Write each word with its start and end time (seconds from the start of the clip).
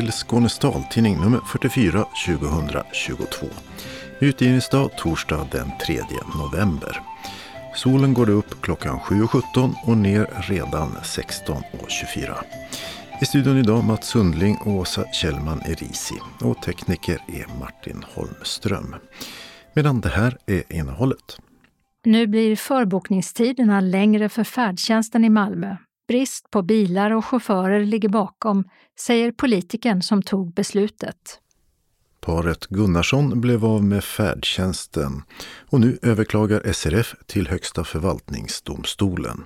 Till 0.00 0.12
Skånes 0.12 0.58
taltidning 0.58 1.16
nummer 1.20 1.40
44 1.52 2.04
2022. 2.26 3.46
Utgivningsdag 4.20 4.90
torsdag 4.98 5.48
den 5.52 5.70
3 5.86 6.00
november. 6.38 7.00
Solen 7.74 8.14
går 8.14 8.30
upp 8.30 8.62
klockan 8.62 8.98
7.17 8.98 9.74
och 9.86 9.96
ner 9.96 10.26
redan 10.48 10.88
16.24. 10.88 12.34
I 13.22 13.24
studion 13.24 13.58
idag 13.58 13.84
Mats 13.84 14.08
Sundling 14.08 14.56
och 14.56 14.72
Åsa 14.72 15.04
Kjellman 15.12 15.60
Erisi 15.60 16.18
och 16.40 16.62
tekniker 16.62 17.18
är 17.28 17.58
Martin 17.60 18.04
Holmström. 18.14 18.96
Medan 19.74 20.00
det 20.00 20.08
här 20.08 20.38
är 20.46 20.72
innehållet. 20.72 21.38
Nu 22.04 22.26
blir 22.26 22.56
förbokningstiderna 22.56 23.80
längre 23.80 24.28
för 24.28 24.44
färdtjänsten 24.44 25.24
i 25.24 25.28
Malmö. 25.28 25.76
Brist 26.10 26.50
på 26.50 26.62
bilar 26.62 27.10
och 27.10 27.24
chaufförer 27.24 27.84
ligger 27.84 28.08
bakom, 28.08 28.64
säger 29.00 29.32
politikern 29.32 30.02
som 30.02 30.22
tog 30.22 30.54
beslutet. 30.54 31.40
Paret 32.20 32.66
Gunnarsson 32.66 33.40
blev 33.40 33.64
av 33.64 33.84
med 33.84 34.04
färdtjänsten 34.04 35.22
och 35.70 35.80
nu 35.80 35.98
överklagar 36.02 36.72
SRF 36.72 37.14
till 37.26 37.48
Högsta 37.48 37.84
förvaltningsdomstolen. 37.84 39.44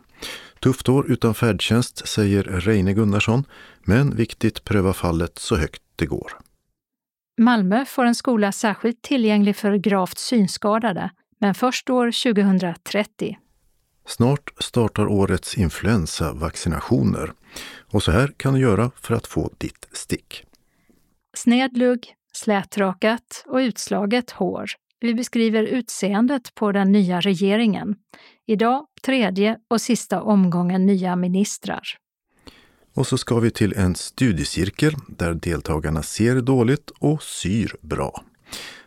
Tufft 0.60 0.88
år 0.88 1.10
utan 1.10 1.34
färdtjänst, 1.34 2.08
säger 2.08 2.42
Reine 2.42 2.92
Gunnarsson, 2.92 3.44
men 3.82 4.16
viktigt 4.16 4.64
pröva 4.64 4.92
fallet 4.92 5.38
så 5.38 5.56
högt 5.56 5.82
det 5.96 6.06
går. 6.06 6.32
Malmö 7.40 7.84
får 7.84 8.04
en 8.04 8.14
skola 8.14 8.52
särskilt 8.52 9.02
tillgänglig 9.02 9.56
för 9.56 9.76
gravt 9.76 10.18
synskadade, 10.18 11.10
men 11.40 11.54
först 11.54 11.90
år 11.90 12.32
2030. 12.34 13.38
Snart 14.06 14.50
startar 14.58 15.06
årets 15.06 15.58
influensavaccinationer 15.58 17.32
och 17.90 18.02
så 18.02 18.10
här 18.10 18.32
kan 18.36 18.54
du 18.54 18.60
göra 18.60 18.90
för 19.00 19.14
att 19.14 19.26
få 19.26 19.50
ditt 19.58 19.88
stick. 19.92 20.44
Sned 21.36 21.76
lugg, 21.76 22.14
slätrakat 22.32 23.44
och 23.46 23.56
utslaget 23.56 24.30
hår. 24.30 24.66
Vi 25.00 25.14
beskriver 25.14 25.62
utseendet 25.62 26.54
på 26.54 26.72
den 26.72 26.92
nya 26.92 27.20
regeringen. 27.20 27.94
Idag 28.46 28.86
tredje 29.02 29.58
och 29.70 29.80
sista 29.80 30.22
omgången 30.22 30.86
nya 30.86 31.16
ministrar. 31.16 31.82
Och 32.94 33.06
så 33.06 33.18
ska 33.18 33.38
vi 33.38 33.50
till 33.50 33.72
en 33.76 33.94
studiecirkel 33.94 34.94
där 35.08 35.34
deltagarna 35.34 36.02
ser 36.02 36.40
dåligt 36.40 36.90
och 36.90 37.22
syr 37.22 37.76
bra. 37.80 38.24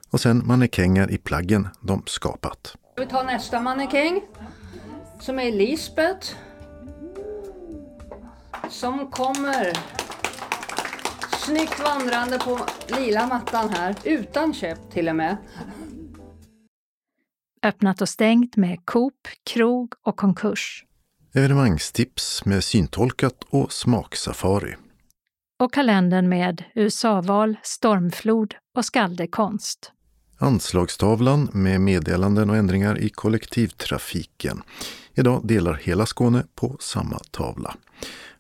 Och 0.09 0.22
sen 0.22 0.48
mannekänger 0.48 1.12
i 1.12 1.18
plaggen 1.18 1.68
de 1.81 2.04
skapat. 2.06 2.76
Vi 2.98 3.06
tar 3.06 3.24
nästa 3.24 3.62
mannekäng 3.62 4.22
som 5.20 5.40
är 5.40 5.52
Lisbeth. 5.52 6.36
Som 8.70 9.12
kommer 9.12 9.74
snyggt 11.46 11.80
vandrande 11.80 12.40
på 12.40 12.59
lila 12.98 13.28
mattan 13.28 13.70
här, 13.70 13.96
utan 14.04 14.54
käpp 14.54 14.92
till 14.92 15.09
och 15.09 15.16
med. 15.16 15.38
Öppnat 17.64 18.02
och 18.02 18.09
stängt 18.09 18.56
med 18.56 18.86
Coop, 18.86 19.28
krog 19.44 19.94
och 20.02 20.18
konkurs. 20.18 20.86
Evenemangstips 21.34 22.46
med 22.46 22.64
syntolkat 22.64 23.44
och 23.50 23.72
smaksafari. 23.72 24.76
Och 25.59 25.74
kalendern 25.74 26.30
med 26.30 26.64
USA-val, 26.76 27.58
stormflod 27.64 28.56
och 28.76 28.86
skaldekonst. 28.86 29.92
Anslagstavlan 30.38 31.50
med 31.53 31.81
meddelanden 31.81 32.50
och 32.50 32.56
ändringar 32.56 33.00
i 33.00 33.09
kollektivtrafiken. 33.09 34.62
Idag 35.14 35.48
delar 35.48 35.74
hela 35.74 36.06
Skåne 36.06 36.44
på 36.56 36.78
samma 36.80 37.20
tavla. 37.31 37.75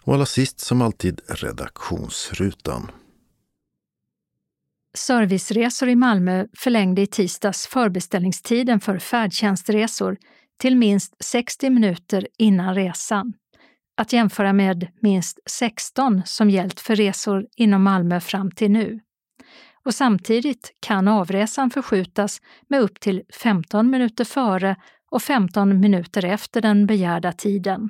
Och 0.03 0.13
allra 0.13 0.25
sist 0.25 0.59
som 0.59 0.81
alltid 0.81 1.21
redaktionsrutan. 1.27 2.91
Serviceresor 4.97 5.89
i 5.89 5.95
Malmö 5.95 6.45
förlängde 6.57 7.01
i 7.01 7.07
tisdags 7.07 7.67
förbeställningstiden 7.67 8.79
för 8.79 8.99
färdtjänstresor 8.99 10.17
till 10.57 10.75
minst 10.75 11.15
60 11.23 11.69
minuter 11.69 12.27
innan 12.37 12.75
resan. 12.75 13.33
Att 13.97 14.13
jämföra 14.13 14.53
med 14.53 14.87
minst 15.01 15.39
16 15.49 16.21
som 16.25 16.49
gällt 16.49 16.79
för 16.79 16.95
resor 16.95 17.45
inom 17.55 17.83
Malmö 17.83 18.19
fram 18.19 18.51
till 18.51 18.71
nu. 18.71 18.99
Och 19.87 19.93
samtidigt 19.93 20.73
kan 20.79 21.07
avresan 21.07 21.69
förskjutas 21.69 22.41
med 22.67 22.81
upp 22.81 22.99
till 22.99 23.23
15 23.43 23.89
minuter 23.89 24.25
före 24.25 24.75
och 25.11 25.21
15 25.21 25.79
minuter 25.79 26.25
efter 26.25 26.61
den 26.61 26.85
begärda 26.85 27.31
tiden. 27.31 27.89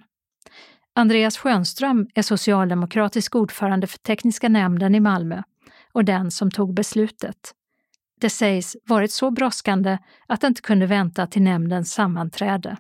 Andreas 0.96 1.38
Schönström 1.38 2.08
är 2.16 2.22
socialdemokratisk 2.22 3.36
ordförande 3.36 3.88
för 3.88 3.98
tekniska 3.98 4.50
nämnden 4.50 4.96
i 4.96 5.00
Malmö 5.00 5.42
och 5.94 6.06
den 6.06 6.32
som 6.32 6.52
tog 6.52 6.74
beslutet. 6.74 7.54
Det 8.22 8.30
sägs 8.30 8.76
varit 8.86 9.12
så 9.12 9.32
brådskande 9.32 9.98
att 10.28 10.42
det 10.42 10.48
inte 10.48 10.62
kunde 10.62 10.86
vänta 10.86 11.28
till 11.28 11.42
nämndens 11.42 11.94
sammanträde. 11.94 12.78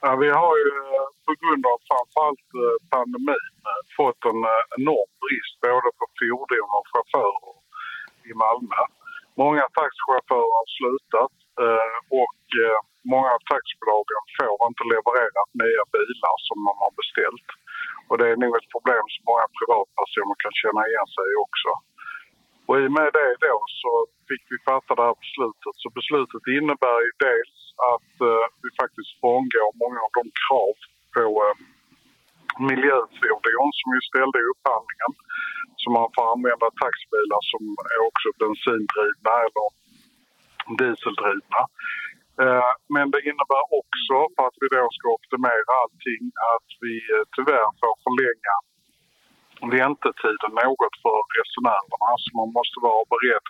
Ja, 0.00 0.16
vi 0.16 0.28
har 0.30 0.56
ju 0.64 0.70
eh, 0.94 1.06
på 1.26 1.32
grund 1.40 1.66
av 1.66 1.78
framförallt 1.88 2.48
eh, 2.62 2.88
pandemin 2.90 3.52
eh, 3.68 3.82
fått 3.96 4.24
en 4.24 4.42
enorm 4.76 5.12
brist 5.22 5.56
både 5.60 5.88
på 5.98 6.04
fordon 6.18 6.68
och 6.78 6.86
chaufförer 6.92 7.57
i 8.32 8.34
Malmö. 8.44 8.80
Många 9.42 9.64
taxichaufförer 9.78 10.52
har 10.58 10.68
slutat 10.78 11.34
eh, 11.64 11.94
och 12.22 12.40
eh, 12.62 12.78
många 13.12 13.30
av 13.36 13.42
taxibolagen 13.52 14.22
får 14.36 14.58
inte 14.70 14.84
levererat 14.94 15.50
nya 15.64 15.84
bilar 15.96 16.36
som 16.46 16.58
de 16.66 16.72
har 16.82 16.92
beställt. 17.00 17.48
Och 18.08 18.16
det 18.18 18.26
är 18.32 18.36
nog 18.44 18.52
ett 18.56 18.72
problem 18.74 19.04
som 19.14 19.22
många 19.30 19.46
privatpersoner 19.58 20.36
kan 20.44 20.54
känna 20.62 20.82
igen 20.90 21.08
sig 21.16 21.26
i 21.32 21.36
också. 21.46 21.70
Och 22.68 22.76
i 22.80 22.84
och 22.88 22.96
med 22.98 23.10
det 23.18 23.32
då 23.46 23.56
så 23.82 23.90
fick 24.28 24.44
vi 24.50 24.56
fatta 24.70 24.92
det 24.94 25.06
här 25.08 25.18
beslutet. 25.24 25.74
Så 25.82 25.88
beslutet 25.98 26.42
innebär 26.58 26.98
ju 27.06 27.12
dels 27.28 27.56
att 27.94 28.12
eh, 28.28 28.46
vi 28.62 28.68
faktiskt 28.80 29.12
frångår 29.20 29.70
många 29.82 30.00
av 30.06 30.12
de 30.18 30.24
krav 30.42 30.76
på 31.16 31.26
miljöfordon 32.70 33.70
som 33.78 33.88
vi 33.94 34.00
ställde 34.10 34.38
i 34.42 34.50
upphandlingen. 34.52 35.12
Så 35.80 35.86
man 35.98 36.08
får 36.14 36.24
använda 36.34 36.66
taxibilar 36.84 37.40
som 37.52 37.62
är 37.94 38.00
också 38.08 38.28
bensindrivna 38.42 39.32
eller 39.46 39.66
dieseldrivna. 40.80 41.62
Eh, 42.42 42.72
men 42.94 43.06
det 43.12 43.20
innebär 43.30 43.64
också, 43.80 44.16
för 44.34 44.42
att 44.48 44.58
vi 44.62 44.66
då 44.76 44.84
ska 44.96 45.06
optimera 45.18 45.72
allting, 45.82 46.22
att 46.54 46.68
vi 46.84 46.94
eh, 47.14 47.24
tyvärr 47.34 47.70
får 47.80 47.94
förlänga 48.04 48.56
väntetiden 49.76 50.52
något 50.64 50.96
för 51.04 51.18
resenärerna. 51.38 52.10
Så 52.22 52.28
man 52.40 52.50
måste 52.58 52.78
vara 52.88 53.04
beredd 53.12 53.46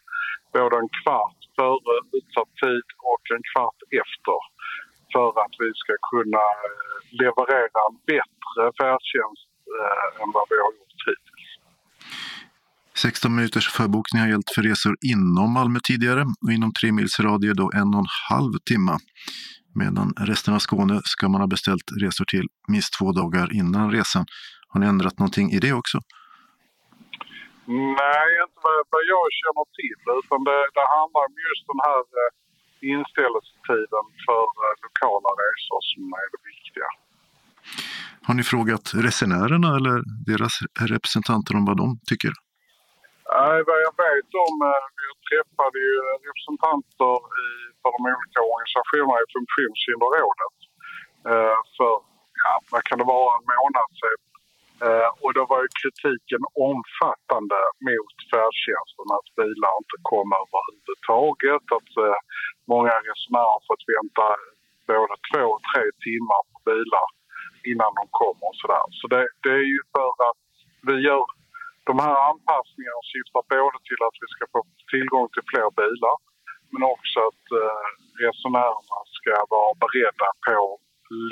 både 0.57 0.75
en 0.83 0.91
kvart 1.01 1.41
före 1.57 1.95
utsatt 2.19 2.53
tid 2.65 2.87
och 3.13 3.25
en 3.35 3.45
kvart 3.51 3.81
efter 4.03 4.41
för 5.13 5.29
att 5.45 5.55
vi 5.63 5.71
ska 5.83 5.93
kunna 6.13 6.45
eh, 6.67 6.89
leverera 7.21 7.81
en 7.89 7.97
bättre 8.13 8.63
färdtjänst 8.79 9.49
än 10.21 10.31
vad 10.37 10.47
vi 10.51 10.57
har 10.65 10.73
gjort 10.79 11.03
hittills. 11.09 11.49
16 12.99 13.35
minuters 13.35 13.69
förbokning 13.73 14.23
har 14.23 14.29
gällt 14.29 14.51
för 14.55 14.63
resor 14.63 14.95
inom 15.13 15.53
Malmö 15.53 15.79
tidigare 15.89 16.23
och 16.45 16.53
inom 16.53 16.73
tre 16.81 16.93
mils 16.93 17.21
radie 17.21 17.53
då 17.55 17.71
en 17.81 17.95
och 17.95 18.03
en 18.05 18.13
halv 18.31 18.53
timme. 18.71 18.95
Medan 19.83 20.09
resten 20.31 20.55
av 20.55 20.59
Skåne 20.59 21.01
ska 21.05 21.29
man 21.29 21.41
ha 21.41 21.49
beställt 21.57 21.89
resor 22.03 22.25
till 22.25 22.47
minst 22.69 22.93
två 22.99 23.13
dagar 23.13 23.47
innan 23.61 23.91
resan. 23.97 24.25
Har 24.69 24.81
ni 24.81 24.87
ändrat 24.87 25.19
någonting 25.19 25.47
i 25.57 25.59
det 25.59 25.73
också? 25.73 25.99
Nej, 28.01 28.29
inte 28.45 28.69
vad 28.93 29.05
jag 29.15 29.27
känner 29.41 29.67
till. 29.81 30.01
Utan 30.21 30.41
det, 30.49 30.59
det 30.77 30.87
handlar 30.97 31.23
om 31.29 31.35
just 31.49 31.65
den 31.71 31.81
här 31.89 32.03
eh, 32.21 32.31
inställelsetiden 32.95 34.07
för 34.27 34.45
eh, 34.63 34.75
lokala 34.87 35.31
resor 35.43 35.81
som 35.91 36.03
är 36.23 36.27
det 36.33 36.43
viktiga. 36.53 36.89
Har 38.27 38.35
ni 38.39 38.45
frågat 38.53 38.87
resenärerna 39.07 39.69
eller 39.79 39.97
deras 40.31 40.55
representanter 40.95 41.53
om 41.59 41.65
vad 41.71 41.77
de 41.83 41.89
tycker? 42.11 42.33
Nej, 43.37 43.59
vad 43.69 43.79
jag 43.87 43.95
vet 44.05 44.31
om, 44.47 44.55
eh, 44.71 44.85
vi 44.99 45.07
träffade 45.29 45.79
ju 45.89 45.95
representanter 46.29 47.17
i, 47.45 47.47
för 47.81 47.91
de 47.97 48.01
olika 48.15 48.41
organisationerna 48.53 49.17
i 49.25 49.27
Funktionshinderrådet 49.37 50.57
eh, 51.31 51.59
för, 51.77 51.95
ja, 52.45 52.53
vad 52.73 52.83
kan 52.89 52.99
det 53.01 53.09
vara, 53.17 53.31
en 53.39 53.47
månad 53.55 53.91
sedan. 54.01 54.28
Eh, 54.87 55.09
och 55.23 55.33
då 55.37 55.43
var 55.53 55.61
ju 55.65 55.69
kritiken 55.81 56.43
omfattande 56.69 57.61
mot 57.89 58.17
färdtjänsten, 58.31 59.09
att 59.19 59.29
bilar 59.41 59.73
inte 59.81 59.97
kom 60.11 60.29
överhuvudtaget, 60.43 61.65
att 61.79 61.93
eh, 62.05 62.19
många 62.73 62.95
resenärer 63.09 63.53
har 63.57 63.63
fått 63.71 63.85
vänta 63.95 64.27
både 64.93 65.15
två 65.29 65.45
och 65.55 65.65
tre 65.71 65.85
timmar 66.07 66.41
på 66.51 66.57
bilar 66.71 67.09
innan 67.71 67.91
de 67.99 68.05
kommer 68.21 68.47
och 68.51 68.61
sådär. 68.63 68.87
Så 68.99 69.05
det, 69.13 69.25
det 69.45 69.55
är 69.63 69.69
ju 69.75 69.81
för 69.95 70.13
att 70.29 70.43
vi 70.89 70.95
gör 71.09 71.27
de 71.91 71.95
här 72.05 72.17
anpassningarna 72.31 73.03
syftar 73.13 73.43
både 73.57 73.79
till 73.89 74.01
att 74.07 74.17
vi 74.23 74.29
ska 74.35 74.45
få 74.55 74.61
tillgång 74.93 75.27
till 75.35 75.47
fler 75.53 75.69
bilar 75.81 76.17
men 76.73 76.83
också 76.95 77.19
att 77.29 77.45
eh, 77.61 77.87
resenärerna 78.25 78.99
ska 79.19 79.33
vara 79.55 79.73
beredda 79.83 80.29
på 80.47 80.59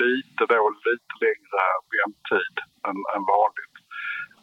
lite, 0.01 0.41
då, 0.53 0.61
lite 0.89 1.13
längre 1.25 1.61
väntetid 1.95 2.55
än, 2.87 2.97
än 3.13 3.23
vanligt. 3.35 3.75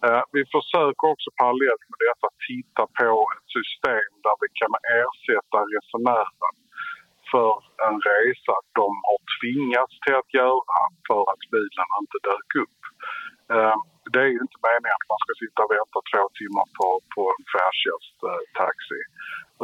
Eh, 0.05 0.23
vi 0.37 0.43
försöker 0.57 1.05
också 1.15 1.29
parallellt 1.41 1.85
med 1.91 2.01
detta 2.09 2.29
titta 2.49 2.83
på 2.99 3.11
ett 3.35 3.49
system 3.59 4.11
där 4.25 4.37
vi 4.43 4.49
kan 4.61 4.75
ersätta 5.01 5.59
resenären 5.75 6.55
för 7.31 7.53
en 7.87 7.97
resa 8.11 8.55
de 8.81 8.89
har 9.09 9.21
tvingats 9.37 9.95
till 10.03 10.17
att 10.23 10.33
göra 10.43 10.81
för 11.09 11.23
att 11.33 11.43
bilen 11.55 11.89
inte 12.01 12.19
dök 12.31 12.51
upp. 12.65 12.81
Eh, 13.55 13.77
det 14.13 14.21
är 14.27 14.31
ju 14.35 14.41
inte 14.47 14.59
meningen 14.69 14.99
att 14.99 15.13
man 15.13 15.23
ska 15.25 15.33
sitta 15.43 15.59
och 15.65 15.73
vänta 15.79 15.99
två 16.11 16.23
timmar 16.41 16.67
på, 16.79 16.89
på 17.15 17.23
en 17.35 17.45
färdtjänsttaxi. 17.53 19.01
Eh, 19.07 19.13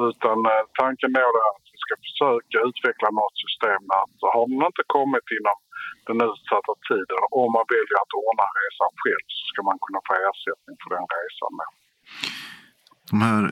Utan 0.08 0.38
eh, 0.52 0.64
tanken 0.80 1.12
är 1.24 1.34
att 1.50 1.66
ska 1.84 1.92
försöka 2.06 2.56
utveckla 2.68 3.08
något 3.20 3.36
system 3.44 3.80
där 4.20 4.28
har 4.34 4.44
den 4.50 4.62
inte 4.70 4.84
kommit 4.96 5.26
inom 5.38 5.58
den 6.08 6.18
utsatta 6.30 6.72
tiden. 6.90 7.20
Om 7.42 7.48
man 7.56 7.66
väljer 7.74 7.96
att 8.02 8.12
ordna 8.26 8.46
resan 8.62 8.90
själv 9.02 9.24
så 9.38 9.42
ska 9.50 9.58
man 9.68 9.78
kunna 9.84 10.00
få 10.08 10.12
ersättning 10.28 10.76
för 10.82 10.88
den 10.96 11.06
resan 11.18 11.52
med. 11.58 11.70
De 13.10 13.16
här 13.26 13.42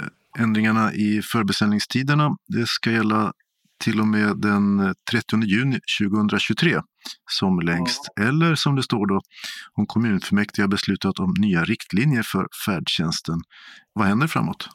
ändringarna 0.44 0.84
i 1.06 1.08
förbeställningstiderna, 1.32 2.26
det 2.54 2.66
ska 2.76 2.86
gälla 2.98 3.22
till 3.84 4.00
och 4.00 4.06
med 4.06 4.36
den 4.36 4.94
30 5.10 5.42
juni 5.54 5.78
2023 6.00 6.80
som 7.30 7.60
längst. 7.60 8.02
Mm. 8.08 8.28
Eller 8.28 8.54
som 8.54 8.76
det 8.76 8.82
står 8.82 9.06
då, 9.06 9.20
om 9.78 9.86
kommunfullmäktige 9.86 10.62
har 10.62 10.68
beslutat 10.68 11.18
om 11.18 11.34
nya 11.38 11.64
riktlinjer 11.64 12.22
för 12.32 12.44
färdtjänsten. 12.66 13.38
Vad 13.92 14.06
händer 14.06 14.26
framåt? 14.26 14.68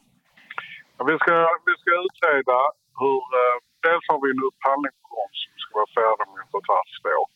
Ja, 0.97 1.05
vi, 1.05 1.17
ska, 1.17 1.33
vi 1.67 1.73
ska 1.81 1.91
utreda 2.07 2.57
hur... 3.01 3.23
Eh, 3.41 3.57
dels 3.85 4.05
har 4.11 4.19
vi 4.23 4.29
en 4.33 4.45
upphandling 4.49 4.95
på 5.01 5.07
gång 5.17 5.31
som 5.41 5.51
ska 5.63 5.71
vara 5.81 5.95
färdig 5.99 6.25
om 6.29 6.35
ett 6.41 6.55
och 6.55 6.63
ett 6.63 6.75
halvt 6.77 7.05
år. 7.19 7.27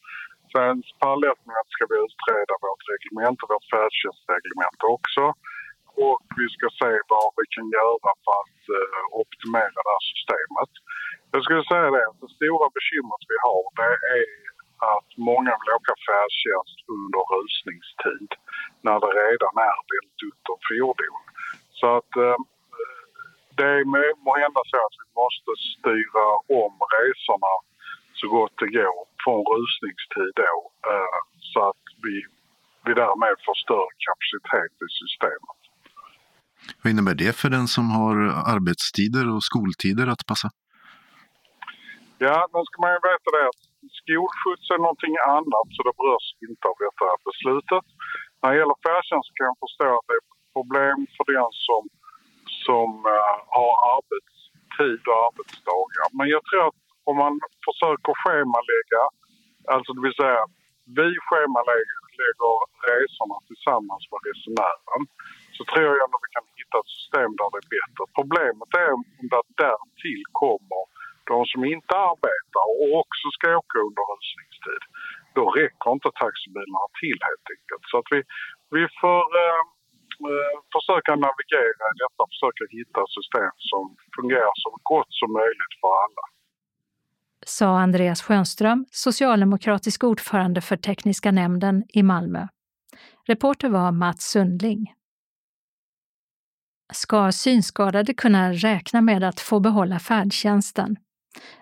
Sen 0.54 0.76
parallellt 1.02 1.44
med 1.48 1.58
att 1.62 1.74
ska 1.76 1.84
vi 1.92 1.98
utreda 2.08 2.54
vårt 2.66 2.84
reglement 2.94 3.38
och 3.44 3.52
vårt 3.54 3.68
färdtjänstreglement 3.74 4.80
också. 4.96 5.24
Och 6.06 6.20
vi 6.40 6.46
ska 6.56 6.66
se 6.82 6.92
vad 7.14 7.30
vi 7.40 7.46
kan 7.56 7.68
göra 7.80 8.10
för 8.24 8.36
att 8.44 8.62
uh, 8.80 9.04
optimera 9.22 9.80
det 9.86 9.94
här 9.96 10.06
systemet. 10.14 10.72
Jag 11.34 11.42
skulle 11.44 11.66
säga 11.72 11.88
det 11.96 12.04
att 12.10 12.22
det 12.24 12.32
stora 12.38 12.68
bekymret 12.78 13.24
vi 13.32 13.38
har 13.48 13.64
det 13.80 13.94
är 14.18 14.26
att 14.96 15.10
många 15.32 15.54
vill 15.60 15.76
åka 15.80 15.96
färdtjänst 16.08 16.78
under 16.96 17.22
rusningstid 17.36 18.32
när 18.86 18.98
det 19.04 19.12
redan 19.24 19.56
är 19.70 19.78
väldigt 19.92 20.24
ont 20.28 20.52
om 20.54 20.60
fordon. 20.68 21.18
Så 21.80 21.86
att 21.98 22.12
eh, 22.26 22.38
det 23.58 23.70
är 23.78 23.84
måhända 24.30 24.62
så 24.72 24.78
att 24.88 24.96
vi 25.02 25.08
måste 25.22 25.52
styra 25.74 26.26
om 26.62 26.74
resorna 26.96 27.54
så 28.20 28.26
gott 28.36 28.56
det 28.62 28.70
går 28.78 28.98
från 29.24 29.42
rusningstid 29.54 30.34
då 30.44 30.54
eh, 30.92 31.20
så 31.52 31.60
att 31.70 31.86
vi, 32.06 32.16
vi 32.86 32.92
därmed 33.04 33.36
får 33.46 33.56
större 33.66 33.92
kapacitet 34.06 34.74
i 34.88 34.90
systemet. 35.02 35.60
Vad 36.82 36.92
innebär 36.92 37.16
det 37.24 37.34
för 37.42 37.50
den 37.58 37.68
som 37.76 37.86
har 37.98 38.16
arbetstider 38.54 39.26
och 39.36 39.44
skoltider 39.50 40.08
att 40.14 40.24
passa? 40.32 40.50
Ja, 42.26 42.38
då 42.54 42.60
ska 42.68 42.76
man 42.84 42.92
ju 42.96 43.00
veta 43.12 43.28
det 43.38 43.46
att 43.52 43.64
skolskjuts 44.02 44.68
är 44.76 44.80
någonting 44.86 45.16
annat 45.38 45.68
så 45.76 45.80
det 45.88 45.96
berörs 46.00 46.28
inte 46.50 46.66
av 46.72 46.78
detta 46.86 47.08
beslutet. 47.30 47.86
När 48.40 48.50
det 48.52 48.58
gäller 48.62 48.80
färdtjänst 48.88 49.30
kan 49.38 49.50
jag 49.52 49.58
förstå 49.66 49.88
att 49.98 50.08
det 50.10 50.18
är 50.22 50.26
problem 50.58 50.98
för 51.16 51.26
den 51.34 51.52
som, 51.68 51.84
som 52.68 52.90
eh, 53.14 53.36
har 53.58 53.74
arbetstid 53.96 55.02
och 55.10 55.20
arbetsdagar. 55.28 56.08
Men 56.18 56.28
jag 56.36 56.42
tror 56.48 56.64
att 56.70 56.80
om 57.10 57.16
man 57.24 57.34
försöker 57.68 58.14
schemalägga, 58.22 59.04
alltså 59.74 59.90
det 59.96 60.02
vill 60.08 60.20
säga 60.24 60.42
vi 61.00 61.08
schemalägger 61.28 61.98
resorna 62.92 63.38
tillsammans 63.50 64.04
med 64.12 64.22
resenären 64.30 65.02
så 65.56 65.62
tror 65.72 65.92
jag 65.98 66.06
att 66.08 66.26
vi 66.26 66.30
kan 66.36 66.48
hitta 66.60 66.78
ett 66.82 66.94
system 66.98 67.30
där 67.40 67.50
det 67.54 67.62
är 67.64 67.72
bättre. 67.78 68.04
Problemet 68.20 68.72
är 68.84 68.90
om 68.98 69.04
det 69.34 69.46
därtill 69.64 70.24
kommer 70.44 70.84
de 71.32 71.38
som 71.52 71.62
inte 71.76 71.94
arbetar 72.12 72.66
och 72.82 72.90
också 73.02 73.26
ska 73.36 73.46
åka 73.62 73.78
under 73.88 74.04
rusningstid. 74.12 74.84
Då 75.38 75.44
räcker 75.60 75.90
inte 75.96 76.10
taxibilarna 76.24 76.88
till 77.02 77.20
helt 77.30 77.48
enkelt. 77.56 77.84
Så 77.92 77.96
att 78.00 78.10
vi, 78.14 78.20
vi 78.76 78.84
får 79.02 79.26
eh, 79.46 79.64
Eh, 80.28 80.56
försöka 80.76 81.12
navigera 81.28 81.84
i 81.94 81.96
detta, 82.04 82.22
försöka 82.34 82.64
hitta 82.78 83.02
system 83.18 83.54
som 83.72 83.84
fungerar 84.16 84.54
så 84.66 84.72
gott 84.92 85.12
som 85.20 85.30
möjligt 85.40 85.74
för 85.82 85.94
alla 86.06 86.24
sa 87.50 87.80
Andreas 87.80 88.22
Schönström, 88.22 88.86
socialdemokratisk 88.92 90.04
ordförande 90.04 90.62
för 90.62 90.78
tekniska 90.78 91.32
nämnden 91.32 91.84
i 91.88 92.04
Malmö. 92.04 92.48
Reporter 93.28 93.70
var 93.70 93.92
Mats 93.92 94.24
Sundling. 94.24 94.94
Ska 96.94 97.32
synskadade 97.32 98.14
kunna 98.14 98.54
räkna 98.54 99.02
med 99.02 99.24
att 99.24 99.40
få 99.40 99.60
behålla 99.60 100.00
färdtjänsten? 100.00 100.96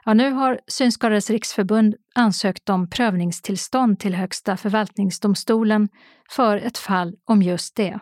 Ja, 0.05 0.13
nu 0.13 0.31
har 0.31 0.59
Synskadades 0.67 1.29
riksförbund 1.29 1.95
ansökt 2.15 2.69
om 2.69 2.89
prövningstillstånd 2.89 3.99
till 3.99 4.15
Högsta 4.15 4.57
förvaltningsdomstolen 4.57 5.89
för 6.29 6.57
ett 6.57 6.77
fall 6.77 7.15
om 7.25 7.41
just 7.41 7.75
det. 7.75 7.99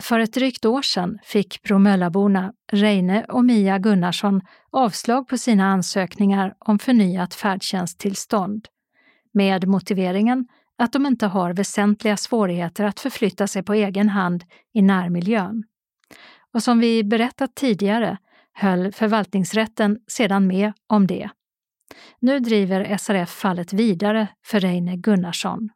För 0.00 0.20
ett 0.20 0.34
drygt 0.34 0.64
år 0.64 0.82
sedan 0.82 1.18
fick 1.22 1.62
Bromöllaborna 1.62 2.52
Reine 2.72 3.24
och 3.24 3.44
Mia 3.44 3.78
Gunnarsson 3.78 4.40
avslag 4.70 5.28
på 5.28 5.38
sina 5.38 5.66
ansökningar 5.66 6.54
om 6.58 6.78
förnyat 6.78 7.34
färdtjänsttillstånd 7.34 8.68
med 9.32 9.68
motiveringen 9.68 10.46
att 10.78 10.92
de 10.92 11.06
inte 11.06 11.26
har 11.26 11.52
väsentliga 11.52 12.16
svårigheter 12.16 12.84
att 12.84 13.00
förflytta 13.00 13.46
sig 13.46 13.62
på 13.62 13.74
egen 13.74 14.08
hand 14.08 14.44
i 14.74 14.82
närmiljön. 14.82 15.64
Och 16.54 16.62
som 16.62 16.78
vi 16.78 17.04
berättat 17.04 17.54
tidigare 17.54 18.18
höll 18.52 18.92
förvaltningsrätten 18.92 19.98
sedan 20.08 20.46
med 20.46 20.72
om 20.86 21.06
det. 21.06 21.30
Nu 22.20 22.40
driver 22.40 22.96
SRF 22.96 23.30
fallet 23.30 23.72
vidare 23.72 24.28
för 24.46 24.60
Reine 24.60 24.96
Gunnarsson. 24.96 25.68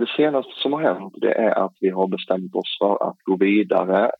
Det 0.00 0.10
senaste 0.16 0.52
som 0.54 0.72
har 0.72 0.82
hänt 0.82 1.14
det 1.16 1.32
är 1.32 1.64
att 1.64 1.76
vi 1.80 1.90
har 1.90 2.08
bestämt 2.08 2.54
oss 2.54 2.78
för 2.78 3.08
att 3.08 3.16
gå 3.24 3.36
vidare. 3.36 4.10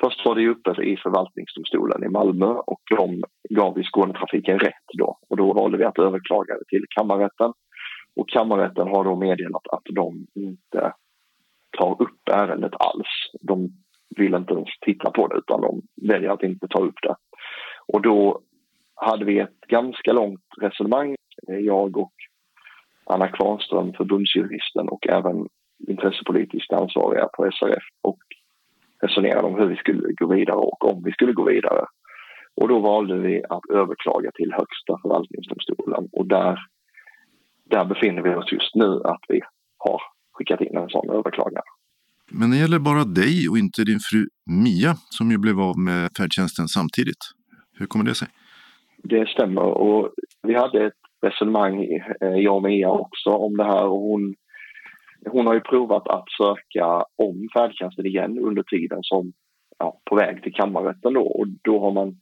Först 0.00 0.26
var 0.26 0.34
det 0.34 0.48
uppe 0.48 0.82
i 0.82 0.96
förvaltningsdomstolen 0.96 2.04
i 2.04 2.08
Malmö 2.08 2.46
och 2.46 2.80
de 2.98 3.22
gav 3.50 3.74
vi 3.74 3.82
Skånetrafiken 3.82 4.58
rätt 4.58 4.86
då. 4.98 5.18
Och 5.28 5.36
då 5.36 5.52
valde 5.52 5.78
vi 5.78 5.84
att 5.84 5.98
överklaga 5.98 6.54
det 6.54 6.64
till 6.68 6.84
kammarrätten. 6.88 7.52
Och 8.16 8.28
kammarrätten 8.28 8.88
har 8.88 9.04
då 9.04 9.16
meddelat 9.16 9.68
att 9.72 9.84
de 9.84 10.26
inte 10.34 10.92
tar 11.78 12.02
upp 12.02 12.28
ärendet 12.32 12.72
alls. 12.78 13.08
De 13.40 13.68
vill 14.16 14.34
inte 14.34 14.54
ens 14.54 14.68
titta 14.80 15.10
på 15.10 15.28
det 15.28 15.36
utan 15.36 15.60
de 15.60 15.82
väljer 16.08 16.30
att 16.30 16.42
inte 16.42 16.68
ta 16.68 16.84
upp 16.84 16.98
det. 17.02 17.14
Och 17.86 18.02
då 18.02 18.40
hade 18.94 19.24
vi 19.24 19.38
ett 19.38 19.60
ganska 19.68 20.12
långt 20.12 20.46
resonemang, 20.60 21.16
eh, 21.48 21.58
jag 21.58 21.96
och 21.96 22.12
Anna 23.06 23.28
Kvarnström, 23.28 23.92
förbundsjuristen 23.92 24.88
och 24.88 25.06
även 25.08 25.48
intressepolitiskt 25.88 26.72
ansvariga 26.72 27.28
på 27.36 27.50
SRF 27.52 27.84
och 28.02 28.18
resonerade 29.02 29.46
om 29.46 29.54
hur 29.54 29.66
vi 29.66 29.76
skulle 29.76 30.12
gå 30.12 30.26
vidare 30.34 30.56
och 30.56 30.84
om 30.84 31.02
vi 31.04 31.12
skulle 31.12 31.32
gå 31.32 31.44
vidare. 31.44 31.84
Och 32.60 32.68
då 32.68 32.78
valde 32.78 33.18
vi 33.18 33.42
att 33.48 33.70
överklaga 33.70 34.30
till 34.34 34.52
Högsta 34.52 34.98
förvaltningsdomstolen 35.02 36.08
och 36.12 36.26
där, 36.26 36.58
där 37.70 37.84
befinner 37.84 38.22
vi 38.22 38.34
oss 38.34 38.52
just 38.52 38.74
nu 38.74 39.00
att 39.04 39.24
vi 39.28 39.40
har 39.78 40.00
skickat 40.32 40.60
in 40.60 40.76
en 40.76 40.88
sån 40.88 41.10
överklagan. 41.10 41.62
Men 42.30 42.50
det 42.50 42.56
gäller 42.56 42.78
bara 42.78 43.04
dig 43.04 43.48
och 43.50 43.58
inte 43.58 43.84
din 43.84 44.00
fru 44.10 44.26
Mia 44.64 44.94
som 45.10 45.30
ju 45.30 45.38
blev 45.38 45.60
av 45.60 45.78
med 45.78 46.10
färdtjänsten 46.18 46.68
samtidigt. 46.68 47.22
Hur 47.78 47.86
kommer 47.86 48.04
det 48.04 48.14
sig? 48.14 48.28
Det 49.02 49.28
stämmer 49.28 49.62
och 49.62 50.12
vi 50.42 50.54
hade 50.54 50.86
ett 50.86 51.05
resonemang, 51.26 51.84
eh, 52.20 52.36
jag 52.36 52.56
och 52.56 52.62
Mia 52.62 52.90
också, 52.90 53.30
om 53.30 53.56
det 53.56 53.64
här. 53.64 53.86
Och 53.86 54.00
hon, 54.00 54.34
hon 55.30 55.46
har 55.46 55.54
ju 55.54 55.60
provat 55.60 56.08
att 56.08 56.24
söka 56.40 57.04
om 57.16 57.48
färdtjänsten 57.56 58.06
igen 58.06 58.38
under 58.38 58.62
tiden 58.62 58.98
som 59.02 59.32
ja, 59.78 60.00
på 60.10 60.16
väg 60.16 60.42
till 60.42 60.54
kammarrätten 60.54 61.14
då. 61.14 61.26
Och 61.26 61.46
då 61.64 61.80
har 61.80 61.92
man 61.92 62.16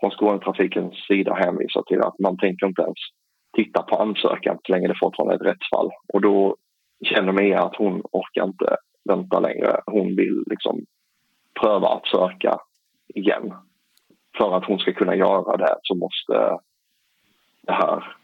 från 0.00 0.10
Skånetrafikens 0.10 0.94
sida 1.08 1.34
hänvisat 1.34 1.86
till 1.86 2.00
att 2.00 2.18
man 2.18 2.36
tänker 2.38 2.66
inte 2.66 2.82
ens 2.82 2.98
titta 3.56 3.82
på 3.82 3.96
ansökan 3.96 4.58
så 4.66 4.72
länge 4.72 4.88
det 4.88 5.00
fortfarande 5.00 5.34
är 5.34 5.38
ett 5.38 5.54
rättsfall. 5.54 5.90
Och 6.12 6.20
då 6.20 6.56
känner 7.04 7.32
Mia 7.32 7.62
att 7.62 7.76
hon 7.76 8.02
orkar 8.12 8.44
inte 8.44 8.76
vänta 9.08 9.40
längre. 9.40 9.80
Hon 9.86 10.16
vill 10.16 10.44
liksom 10.46 10.80
pröva 11.60 11.88
att 11.88 12.06
söka 12.06 12.58
igen. 13.14 13.52
För 14.38 14.56
att 14.56 14.64
hon 14.64 14.78
ska 14.78 14.92
kunna 14.92 15.16
göra 15.16 15.56
det 15.56 15.76
så 15.82 15.94
måste 15.94 16.58
det 17.62 17.72
här 17.72 18.16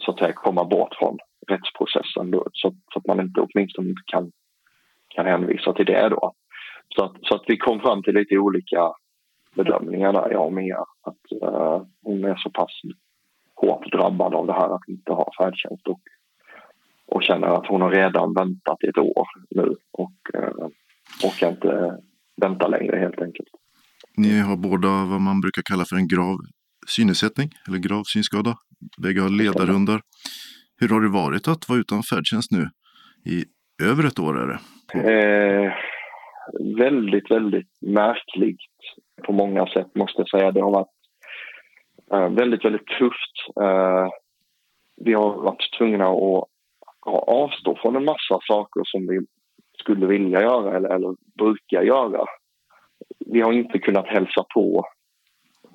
så 0.00 0.10
att 0.10 0.18
säga 0.18 0.32
komma 0.32 0.64
bort 0.64 0.94
från 0.98 1.18
rättsprocessen 1.48 2.30
då, 2.30 2.46
så, 2.52 2.74
så, 2.92 2.98
att 2.98 3.06
man 3.06 3.20
inte 3.20 3.40
åtminstone 3.40 3.94
kan, 4.06 4.32
kan 5.08 5.26
hänvisa 5.26 5.72
till 5.72 5.86
det 5.86 6.08
då. 6.08 6.32
Så 6.96 7.04
att, 7.04 7.16
så 7.22 7.34
att 7.34 7.44
vi 7.46 7.56
kom 7.56 7.80
fram 7.80 8.02
till 8.02 8.14
lite 8.14 8.38
olika 8.38 8.92
bedömningar 9.54 10.12
där, 10.12 10.30
jag 10.30 10.46
och 10.46 10.52
Mia. 10.52 10.84
Att 11.02 11.42
uh, 11.42 11.82
hon 12.02 12.24
är 12.24 12.36
så 12.36 12.50
pass 12.50 12.80
hårt 13.54 13.92
drabbad 13.92 14.34
av 14.34 14.46
det 14.46 14.52
här 14.52 14.74
att 14.74 14.88
inte 14.88 15.12
ha 15.12 15.32
färdtjänst 15.38 15.86
och, 15.88 16.00
och 17.06 17.22
känner 17.22 17.46
att 17.46 17.66
hon 17.66 17.80
har 17.80 17.90
redan 17.90 18.34
väntat 18.34 18.84
i 18.84 18.86
ett 18.86 18.98
år 18.98 19.26
nu. 19.50 19.76
Och, 19.90 20.12
uh, 20.34 20.68
orkar 21.24 21.48
inte 21.48 21.98
vänta 22.42 22.68
längre 22.68 22.96
helt 22.96 23.20
enkelt. 23.22 23.48
Ni 24.16 24.38
har 24.38 24.56
båda 24.56 24.88
vad 24.88 25.20
man 25.20 25.40
brukar 25.40 25.62
kalla 25.62 25.84
för 25.84 25.96
en 25.96 26.08
grav 26.08 26.38
synnedsättning 26.86 27.50
eller 27.68 27.78
grav 27.78 28.02
synskada. 28.04 28.54
Bägge 29.02 29.20
har 29.20 29.30
ledarhundar. 29.30 30.00
Hur 30.80 30.88
har 30.88 31.00
det 31.00 31.08
varit 31.08 31.48
att 31.48 31.68
vara 31.68 31.78
utan 31.78 32.02
färdtjänst 32.02 32.50
nu 32.50 32.68
i 33.24 33.44
över 33.82 34.06
ett 34.06 34.18
år? 34.18 34.38
Är 34.42 34.46
det? 34.46 34.58
Eh, 34.94 35.72
väldigt, 36.76 37.30
väldigt 37.30 37.72
märkligt 37.80 38.60
på 39.26 39.32
många 39.32 39.66
sätt 39.66 39.94
måste 39.94 40.20
jag 40.20 40.28
säga. 40.28 40.52
Det 40.52 40.60
har 40.60 40.70
varit 40.70 40.96
eh, 42.12 42.28
väldigt, 42.28 42.64
väldigt 42.64 42.86
tufft. 42.86 43.36
Eh, 43.60 44.08
vi 45.04 45.12
har 45.12 45.42
varit 45.42 45.78
tvungna 45.78 46.04
att 46.04 46.48
avstå 47.26 47.78
från 47.82 47.96
en 47.96 48.04
massa 48.04 48.38
saker 48.48 48.82
som 48.84 49.06
vi 49.06 49.20
skulle 49.80 50.06
vilja 50.06 50.40
göra 50.40 50.76
eller, 50.76 50.88
eller 50.88 51.14
brukar 51.38 51.82
göra. 51.82 52.24
Vi 53.26 53.40
har 53.40 53.52
inte 53.52 53.78
kunnat 53.78 54.06
hälsa 54.06 54.44
på 54.54 54.84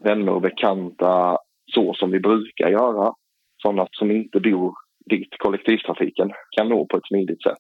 vänner 0.06 0.32
och 0.32 0.42
bekanta 0.42 1.38
så 1.74 1.94
som 1.94 2.12
vi 2.12 2.20
brukar 2.20 2.70
göra. 2.70 3.14
Sådana 3.58 3.88
som 3.92 4.12
inte 4.12 4.40
bor 4.40 4.74
dit 5.06 5.38
kollektivtrafiken 5.38 6.32
kan 6.58 6.70
nå 6.70 6.86
på 6.86 6.98
ett 6.98 7.08
smidigt 7.08 7.44
sätt. 7.44 7.58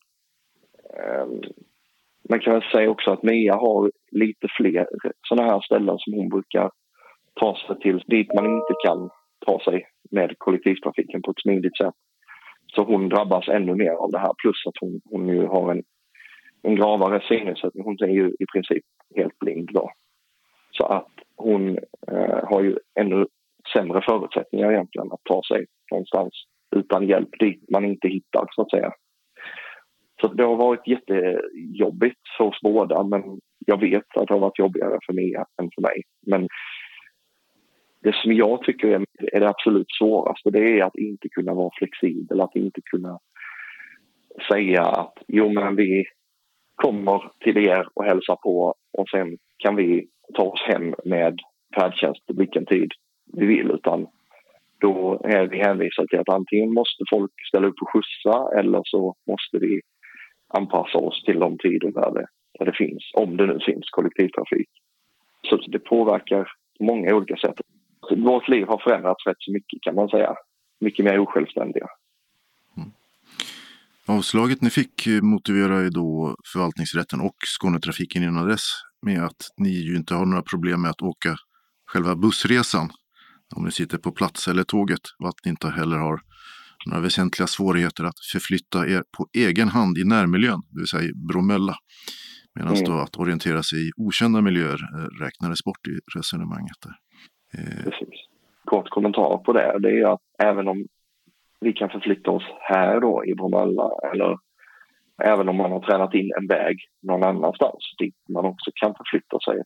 Ehm, 1.00 1.42
man 2.30 2.40
kan 2.40 2.54
väl 2.54 2.72
säga 2.72 2.90
också 2.90 3.12
att 3.12 3.24
Mia 3.24 3.56
har 3.56 3.92
lite 4.12 4.48
fler 4.58 4.88
sådana 5.28 5.52
här 5.52 5.62
ställen 5.62 5.96
som 6.00 6.14
hon 6.14 6.30
brukar 6.30 6.72
ta 7.40 7.58
sig 7.68 7.80
till 7.80 8.04
dit 8.08 8.34
man 8.34 8.46
inte 8.46 8.74
kan 8.86 9.10
ta 9.46 9.60
sig 9.60 9.88
med 10.12 10.36
kollektivtrafiken 10.38 11.22
på 11.22 11.32
ett 11.32 11.42
smidigt 11.42 11.78
sätt. 11.78 11.94
Så 12.76 12.84
hon 12.84 13.10
drabbas 13.10 13.48
ännu 13.48 13.76
mer 13.76 13.92
av 13.92 14.12
det 14.12 14.20
här 14.20 14.34
plus 14.38 14.66
att 14.68 14.78
hon, 14.80 15.02
hon 15.06 15.28
ju 15.28 15.46
har 15.46 15.72
en, 15.72 15.84
en 16.62 16.76
gravare 16.76 17.22
synnedsättning. 17.28 17.84
Hon 17.84 17.98
är 18.00 18.08
ju 18.08 18.28
i 18.40 18.46
princip 18.54 18.84
helt 19.16 19.40
blind 19.40 19.70
då. 19.74 19.92
Så 20.72 20.86
att 20.86 21.15
hon 21.38 21.78
eh, 22.12 22.44
har 22.44 22.64
ju 22.64 22.78
ännu 23.00 23.28
sämre 23.74 24.02
förutsättningar 24.02 24.72
egentligen 24.72 25.12
att 25.12 25.24
ta 25.24 25.42
sig 25.48 25.66
någonstans 25.92 26.34
utan 26.76 27.08
hjälp 27.08 27.30
dit 27.40 27.70
man 27.70 27.86
inte 27.86 28.08
hittar 28.08 28.46
så 28.52 28.62
att 28.62 28.72
säga. 28.72 28.92
Så 30.22 30.28
det 30.28 30.44
har 30.44 30.56
varit 30.56 30.88
jättejobbigt 30.88 32.20
för 32.38 32.44
oss 32.44 32.60
båda 32.62 33.04
men 33.04 33.40
jag 33.66 33.80
vet 33.80 34.18
att 34.18 34.28
det 34.28 34.34
har 34.34 34.40
varit 34.40 34.60
jobbigare 34.60 35.00
för 35.06 35.14
Mia 35.14 35.46
än 35.62 35.70
för 35.76 35.82
mig. 35.82 36.02
Men 36.26 36.48
det 38.02 38.16
som 38.16 38.34
jag 38.34 38.64
tycker 38.64 38.88
är, 38.88 39.06
är 39.34 39.40
det 39.40 39.50
absolut 39.50 39.88
svåraste 40.00 40.50
det 40.50 40.80
är 40.80 40.84
att 40.84 40.98
inte 40.98 41.30
kunna 41.30 41.54
vara 41.54 41.72
flexibel, 41.78 42.42
att 42.42 42.56
inte 42.56 42.82
kunna 42.92 43.20
säga 44.52 44.82
att 44.82 45.14
jo 45.28 45.50
men 45.50 45.76
vi 45.76 46.06
kommer 46.76 47.32
till 47.40 47.58
er 47.58 47.88
och 47.94 48.06
hälsar 48.06 48.36
på 48.36 48.76
och 48.98 49.10
sen 49.10 49.38
kan 49.58 49.76
vi 49.76 50.08
ta 50.34 50.44
oss 50.44 50.62
hem 50.68 50.96
med 51.06 51.40
färdtjänst 51.76 52.24
vilken 52.28 52.66
tid 52.66 52.92
vi 53.34 53.46
vill 53.46 53.72
utan 53.72 54.08
då 54.80 55.22
är 55.24 55.48
vi 55.48 55.58
hänvisade 55.58 56.08
till 56.08 56.20
att 56.20 56.30
antingen 56.30 56.74
måste 56.74 57.04
folk 57.10 57.32
ställa 57.48 57.68
upp 57.68 57.82
och 57.82 57.90
skjutsa 57.90 58.60
eller 58.60 58.82
så 58.84 59.16
måste 59.28 59.58
vi 59.58 59.82
anpassa 60.48 60.98
oss 60.98 61.24
till 61.24 61.40
de 61.40 61.58
tider 61.58 61.92
där 61.92 62.12
det, 62.12 62.28
där 62.60 62.66
det 62.66 62.78
finns, 62.78 63.12
om 63.14 63.38
det 63.38 63.46
nu 63.46 63.60
finns 63.66 63.90
kollektivtrafik. 63.90 64.70
Så 65.50 65.58
det 65.58 65.80
påverkar 65.80 66.48
på 66.78 66.84
många 66.84 67.16
olika 67.16 67.36
sätt. 67.36 67.56
Vårt 68.18 68.48
liv 68.48 68.68
har 68.68 68.82
förändrats 68.84 69.28
rätt 69.28 69.40
så 69.40 69.52
mycket 69.52 69.82
kan 69.82 69.96
man 69.96 70.10
säga. 70.10 70.36
Mycket 70.80 71.06
mer 71.06 71.20
osjälvständiga. 71.20 71.88
Mm. 72.78 72.90
Avslaget 74.08 74.62
ni 74.62 74.70
fick 74.70 75.08
eh, 75.08 75.22
motiverar 75.22 75.80
ju 75.82 75.90
då 75.90 76.36
förvaltningsrätten 76.54 77.22
och 77.22 77.36
Skånetrafiken 77.46 78.24
innan 78.24 78.48
dess 78.48 78.66
med 79.06 79.24
att 79.24 79.42
ni 79.58 79.70
ju 79.70 79.96
inte 79.96 80.14
har 80.16 80.26
några 80.26 80.44
problem 80.44 80.82
med 80.82 80.92
att 80.92 81.02
åka 81.02 81.36
själva 81.92 82.16
bussresan 82.16 82.90
om 83.56 83.64
ni 83.66 83.72
sitter 83.72 83.98
på 83.98 84.12
plats 84.12 84.48
eller 84.48 84.64
tåget 84.64 85.02
och 85.20 85.28
att 85.28 85.46
ni 85.46 85.50
inte 85.50 85.70
heller 85.70 85.98
har 85.98 86.20
några 86.86 87.02
väsentliga 87.02 87.48
svårigheter 87.48 88.04
att 88.04 88.20
förflytta 88.32 88.88
er 88.88 89.04
på 89.18 89.28
egen 89.38 89.68
hand 89.68 89.98
i 89.98 90.04
närmiljön, 90.04 90.62
det 90.70 90.80
vill 90.80 90.88
säga 90.88 91.04
i 91.04 91.14
Bromölla. 91.14 91.76
Medan 92.56 92.74
mm. 92.74 92.84
då 92.84 92.94
att 92.94 93.18
orientera 93.20 93.64
sig 93.64 93.88
i 93.88 93.92
okända 93.98 94.42
miljöer 94.42 94.80
eh, 94.96 95.24
räknades 95.24 95.64
bort 95.64 95.88
i 95.88 96.18
resonemanget. 96.18 96.78
Där. 96.84 96.96
Eh. 97.58 97.84
Precis. 97.84 98.20
Kort 98.66 98.90
kommentar 98.90 99.38
på 99.38 99.54
det, 99.54 99.80
det 99.80 100.00
är 100.02 100.14
att 100.14 100.22
även 100.44 100.68
om 100.68 100.88
vi 101.62 101.74
kan 101.74 101.90
förflytta 101.90 102.32
oss 102.32 102.44
här 102.62 103.02
då 103.02 103.26
i 103.26 103.36
Bromölla 103.36 103.90
eller 104.14 104.38
även 105.24 105.50
om 105.50 105.58
man 105.58 105.72
har 105.72 105.80
tränat 105.80 106.14
in 106.14 106.32
en 106.38 106.48
väg 106.48 106.78
någon 107.04 107.24
annanstans 107.24 107.96
dit 108.00 108.16
man 108.30 108.46
också 108.46 108.72
kan 108.76 108.94
förflytta 108.96 109.40
sig 109.40 109.62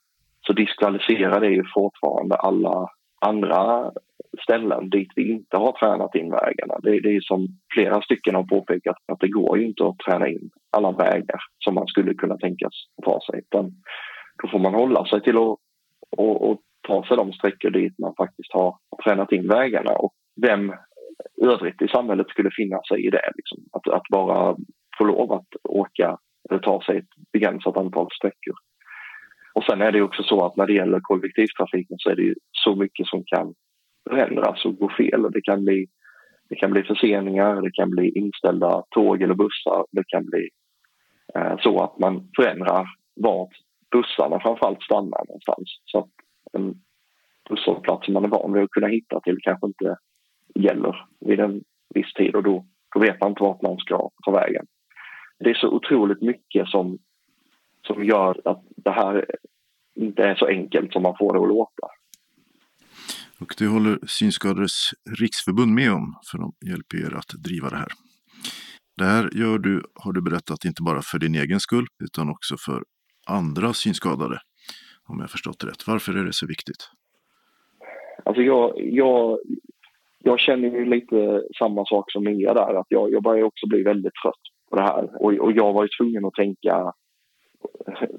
så 0.47 0.53
diskvalificerar 0.53 1.39
det 1.39 1.47
ju 1.49 1.63
fortfarande 1.73 2.35
alla 2.35 2.87
andra 3.21 3.91
ställen 4.43 4.89
dit 4.89 5.11
vi 5.15 5.31
inte 5.31 5.57
har 5.57 5.71
tränat 5.71 6.15
in 6.15 6.31
vägarna. 6.31 6.75
Det, 6.83 6.99
det 6.99 7.15
är 7.15 7.21
som 7.21 7.47
flera 7.73 8.01
stycken 8.01 8.35
har 8.35 8.43
påpekat 8.43 8.95
att 9.11 9.19
det 9.19 9.27
går 9.27 9.57
ju 9.57 9.65
inte 9.65 9.85
att 9.85 9.97
träna 9.97 10.27
in 10.27 10.49
alla 10.71 10.91
vägar 10.91 11.39
som 11.59 11.75
man 11.75 11.87
skulle 11.87 12.13
kunna 12.13 12.37
tänkas 12.37 12.73
ta 13.05 13.19
sig. 13.31 13.39
Utan 13.39 13.71
då 14.43 14.49
får 14.49 14.59
man 14.59 14.73
hålla 14.73 15.05
sig 15.05 15.21
till 15.21 15.37
att 15.37 15.57
och, 16.17 16.49
och 16.49 16.59
ta 16.87 17.03
sig 17.03 17.17
de 17.17 17.33
sträckor 17.33 17.69
dit 17.69 17.99
man 17.99 18.13
faktiskt 18.17 18.53
har 18.53 18.77
tränat 19.03 19.31
in 19.31 19.47
vägarna. 19.47 19.91
Och 19.91 20.13
vem 20.41 20.73
övrigt 21.41 21.81
i 21.81 21.87
samhället 21.87 22.29
skulle 22.29 22.49
finna 22.51 22.81
sig 22.89 23.07
i 23.07 23.09
det? 23.09 23.31
Liksom. 23.35 23.63
Att, 23.71 23.87
att 23.87 24.07
bara 24.09 24.55
få 24.99 25.05
lov 25.05 25.31
att 25.31 25.47
åka 25.63 26.17
eller 26.49 26.59
ta 26.59 26.81
sig 26.81 26.97
ett 26.97 27.31
begränsat 27.33 27.77
antal 27.77 28.07
sträckor. 28.11 28.55
Och 29.53 29.63
sen 29.63 29.81
är 29.81 29.91
det 29.91 30.01
också 30.01 30.23
så 30.23 30.45
att 30.45 30.55
när 30.55 30.67
det 30.67 30.73
gäller 30.73 30.99
kollektivtrafiken 30.99 31.97
så 31.99 32.09
är 32.09 32.15
det 32.15 32.21
ju 32.21 32.35
så 32.51 32.75
mycket 32.75 33.07
som 33.07 33.23
kan 33.25 33.53
förändras 34.09 34.65
och 34.65 34.77
gå 34.77 34.89
fel. 34.97 35.31
Det 35.31 35.41
kan 35.41 35.65
bli, 35.65 35.87
det 36.49 36.55
kan 36.55 36.71
bli 36.71 36.83
förseningar, 36.83 37.61
det 37.61 37.71
kan 37.71 37.89
bli 37.89 38.09
inställda 38.09 38.83
tåg 38.89 39.21
eller 39.21 39.35
bussar. 39.35 39.85
Det 39.91 40.03
kan 40.07 40.25
bli 40.25 40.49
eh, 41.35 41.55
så 41.59 41.83
att 41.83 41.99
man 41.99 42.29
förändrar 42.35 42.87
vart 43.15 43.53
bussarna 43.91 44.39
framförallt 44.39 44.83
stannar 44.83 45.25
någonstans. 45.27 45.81
Så 45.85 45.99
att 45.99 46.09
en 46.53 46.75
busshållplats 47.49 48.05
som 48.05 48.13
man 48.13 48.25
är 48.25 48.27
van 48.27 48.53
vid 48.53 48.63
att 48.63 48.69
kunna 48.69 48.87
hitta 48.87 49.19
till 49.19 49.37
kanske 49.41 49.67
inte 49.67 49.97
gäller 50.55 51.05
vid 51.19 51.39
en 51.39 51.63
viss 51.95 52.13
tid 52.13 52.35
och 52.35 52.43
då, 52.43 52.65
då 52.93 52.99
vet 52.99 53.21
man 53.21 53.29
inte 53.29 53.43
vart 53.43 53.61
man 53.61 53.77
ska 53.77 54.09
ta 54.25 54.31
vägen. 54.31 54.65
Det 55.39 55.49
är 55.49 55.53
så 55.53 55.67
otroligt 55.67 56.21
mycket 56.21 56.67
som, 56.67 56.97
som 57.87 58.03
gör 58.03 58.41
att 58.45 58.63
det 58.75 58.91
här 58.91 59.25
inte 59.95 60.23
är 60.23 60.35
så 60.35 60.45
enkelt 60.45 60.93
som 60.93 61.03
man 61.03 61.15
får 61.19 61.33
det 61.33 61.39
att 61.39 61.47
låta. 61.47 61.87
Och 63.41 63.55
det 63.57 63.65
håller 63.65 63.99
Synskadades 64.07 64.89
riksförbund 65.19 65.73
med 65.73 65.91
om, 65.91 66.15
för 66.31 66.37
de 66.37 66.53
hjälper 66.69 66.97
er 66.97 67.17
att 67.17 67.43
driva 67.43 67.69
det 67.69 67.75
här. 67.75 67.91
Det 68.97 69.03
här 69.03 69.29
gör 69.33 69.57
du, 69.57 69.83
har 69.95 70.13
du 70.13 70.21
berättat, 70.21 70.65
inte 70.65 70.83
bara 70.83 71.01
för 71.01 71.19
din 71.19 71.35
egen 71.35 71.59
skull, 71.59 71.87
utan 72.03 72.29
också 72.29 72.55
för 72.65 72.83
andra 73.27 73.73
synskadade, 73.73 74.39
om 75.07 75.19
jag 75.19 75.29
förstått 75.29 75.63
rätt. 75.63 75.87
Varför 75.87 76.13
är 76.17 76.25
det 76.25 76.33
så 76.33 76.47
viktigt? 76.47 76.89
Alltså 78.25 78.41
jag, 78.41 78.73
jag, 78.77 79.39
jag 80.19 80.39
känner 80.39 80.67
ju 80.67 80.85
lite 80.85 81.43
samma 81.59 81.85
sak 81.85 82.11
som 82.11 82.23
Mia 82.23 82.53
där, 82.53 82.79
att 82.79 82.87
jag, 82.89 83.11
jag 83.11 83.23
börjar 83.23 83.43
också 83.43 83.67
bli 83.67 83.83
väldigt 83.83 84.13
trött 84.23 84.45
på 84.69 84.75
det 84.75 84.81
här. 84.81 85.23
Och, 85.23 85.33
och 85.33 85.51
jag 85.51 85.73
var 85.73 85.83
ju 85.83 85.89
tvungen 85.97 86.25
att 86.25 86.33
tänka, 86.33 86.93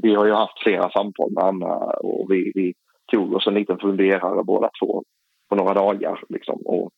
vi 0.03 0.15
har 0.15 0.27
ju 0.27 0.33
haft 0.33 0.63
flera 0.63 0.91
samtal 0.91 1.33
med 1.33 1.45
Anna 1.45 1.75
och 1.91 2.27
vi, 2.31 2.53
vi 2.55 2.75
tog 3.13 3.35
oss 3.35 3.47
en 3.47 3.55
liten 3.55 3.79
funderare 3.79 4.45
båda 4.45 4.71
två 4.81 5.03
på 5.49 5.57
några 5.57 5.75
dagar 5.75 6.25
liksom, 6.29 6.63
och 6.65 6.91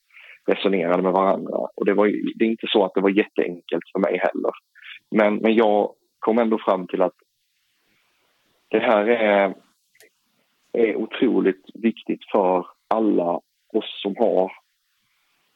resonerade 0.46 1.02
med 1.02 1.12
varandra. 1.12 1.56
Och 1.76 1.84
det, 1.84 1.94
var, 1.94 2.06
det 2.38 2.44
är 2.44 2.50
inte 2.50 2.66
så 2.68 2.84
att 2.84 2.94
det 2.94 3.00
var 3.00 3.10
jätteenkelt 3.10 3.84
för 3.92 4.00
mig 4.00 4.18
heller. 4.18 4.52
Men, 5.10 5.36
men 5.36 5.54
jag 5.54 5.94
kom 6.18 6.38
ändå 6.38 6.58
fram 6.58 6.86
till 6.86 7.02
att 7.02 7.14
det 8.68 8.78
här 8.78 9.06
är, 9.06 9.54
är 10.72 10.96
otroligt 10.96 11.66
viktigt 11.74 12.24
för 12.32 12.66
alla 12.88 13.40
oss 13.72 14.02
som 14.02 14.16
har 14.16 14.52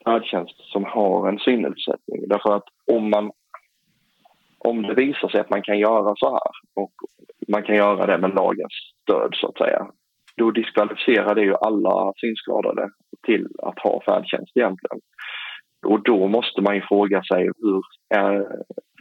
färdtjänst 0.05 0.73
som 0.73 0.85
har 0.85 1.29
en 1.29 1.39
synnedsättning. 1.39 2.29
Därför 2.29 2.57
att 2.57 2.69
om 2.87 3.11
man 3.11 3.31
om 4.59 4.83
det 4.83 4.95
visar 4.95 5.29
sig 5.29 5.41
att 5.41 5.51
man 5.51 5.63
kan 5.63 5.79
göra 5.79 6.15
så 6.17 6.31
här 6.31 6.83
och 6.85 6.93
man 7.49 7.63
kan 7.63 7.77
göra 7.77 8.07
det 8.07 8.19
med 8.19 8.35
lagens 8.35 8.73
stöd 9.03 9.31
så 9.35 9.49
att 9.49 9.59
säga 9.59 9.87
då 10.37 10.51
diskvalificerar 10.51 11.35
det 11.35 11.43
ju 11.43 11.55
alla 11.55 12.13
synskadade 12.17 12.91
till 13.27 13.47
att 13.63 13.79
ha 13.79 14.03
färdtjänst 14.07 14.57
egentligen. 14.57 15.01
Och 15.87 16.03
då 16.03 16.27
måste 16.29 16.63
man 16.63 16.75
ju 16.75 16.83
fråga 16.89 17.23
sig 17.23 17.51
hur 17.63 17.83
är 18.15 18.47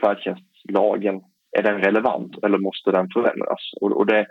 färdtjänstlagen, 0.01 1.21
är 1.57 1.63
den 1.63 1.81
relevant 1.81 2.43
eller 2.43 2.57
måste 2.57 2.91
den 2.91 3.09
förändras? 3.13 3.73
Och, 3.81 3.91
och 3.97 4.05
det, 4.05 4.27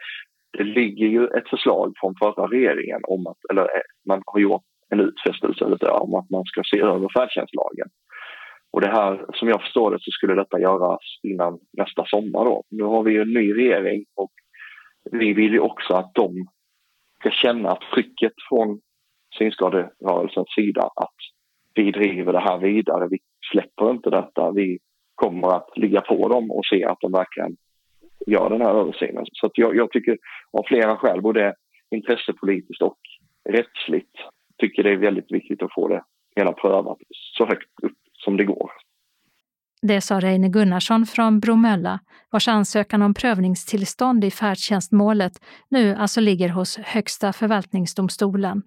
det 0.59 0.65
ligger 0.65 1.07
ju 1.07 1.25
ett 1.27 1.49
förslag 1.49 1.93
från 2.01 2.15
förra 2.23 2.47
regeringen 2.47 3.01
om 3.09 3.27
att, 3.27 3.39
eller 3.51 3.63
eh, 3.63 3.87
man 4.09 4.23
har 4.27 4.41
gjort 4.41 4.63
en 4.91 5.01
utfästelse 5.01 5.65
om 5.91 6.15
att 6.15 6.31
man 6.31 6.45
ska 6.45 6.63
se 6.65 6.81
över 6.81 7.09
färdtjänstlagen. 7.19 7.89
Och 8.75 8.81
det 8.81 8.91
här, 8.91 9.27
som 9.35 9.49
jag 9.49 9.63
förstår 9.63 9.91
det, 9.91 9.99
så 10.01 10.11
skulle 10.11 10.35
detta 10.35 10.61
göras 10.61 11.01
innan 11.23 11.59
nästa 11.73 12.05
sommar 12.07 12.45
då. 12.45 12.63
Nu 12.71 12.83
har 12.83 13.03
vi 13.03 13.13
ju 13.13 13.23
en 13.23 13.33
ny 13.33 13.55
regering 13.55 14.05
och 14.15 14.33
vi 15.13 15.33
vill 15.33 15.53
ju 15.53 15.61
också 15.61 15.95
att 15.95 16.11
de 16.15 16.47
ska 17.19 17.31
känna 17.31 17.71
att 17.71 17.81
trycket 17.95 18.33
från 18.49 18.81
synskaderörelsens 19.39 20.55
sida 20.55 20.83
att 20.83 21.19
vi 21.75 21.91
driver 21.91 22.33
det 22.33 22.41
här 22.41 22.59
vidare, 22.59 23.09
vi 23.11 23.19
släpper 23.53 23.91
inte 23.91 24.11
detta, 24.11 24.51
vi 24.51 24.79
kommer 25.15 25.49
att 25.57 25.71
ligga 25.77 26.01
på 26.01 26.29
dem 26.29 26.51
och 26.51 26.67
se 26.67 26.85
att 26.85 27.01
de 27.01 27.13
verkligen 27.13 27.57
gör 28.27 28.51
den 28.51 28.61
här 28.61 28.75
översynen. 28.75 29.25
Så 29.33 29.51
jag, 29.55 29.77
jag, 29.77 29.91
tycker 29.91 30.19
av 30.53 30.63
flera 30.67 30.97
skäl, 30.97 31.23
både 31.23 31.55
intressepolitiskt 31.91 32.83
och 32.83 32.99
rättsligt, 33.49 34.17
tycker 34.59 34.83
det 34.83 34.91
är 34.91 34.97
väldigt 34.97 35.33
viktigt 35.33 35.63
att 35.63 35.75
få 35.75 35.89
det 35.89 36.03
hela 36.37 36.53
prövat 36.53 36.99
så 37.11 37.47
högt 37.47 37.71
upp 37.83 38.04
som 38.25 38.37
det 38.37 38.45
går. 38.45 38.71
Det 39.83 40.01
sa 40.01 40.21
Reine 40.21 40.49
Gunnarsson 40.49 41.07
från 41.07 41.41
Bromölla, 41.41 42.01
vars 42.31 42.49
ansökan 42.49 43.03
om 43.03 43.15
prövningstillstånd 43.15 44.25
i 44.25 44.31
färdtjänstmålet 44.31 45.33
nu 45.69 45.95
alltså 45.95 46.21
ligger 46.21 46.49
hos 46.49 46.79
Högsta 46.79 47.33
förvaltningsdomstolen. 47.33 48.63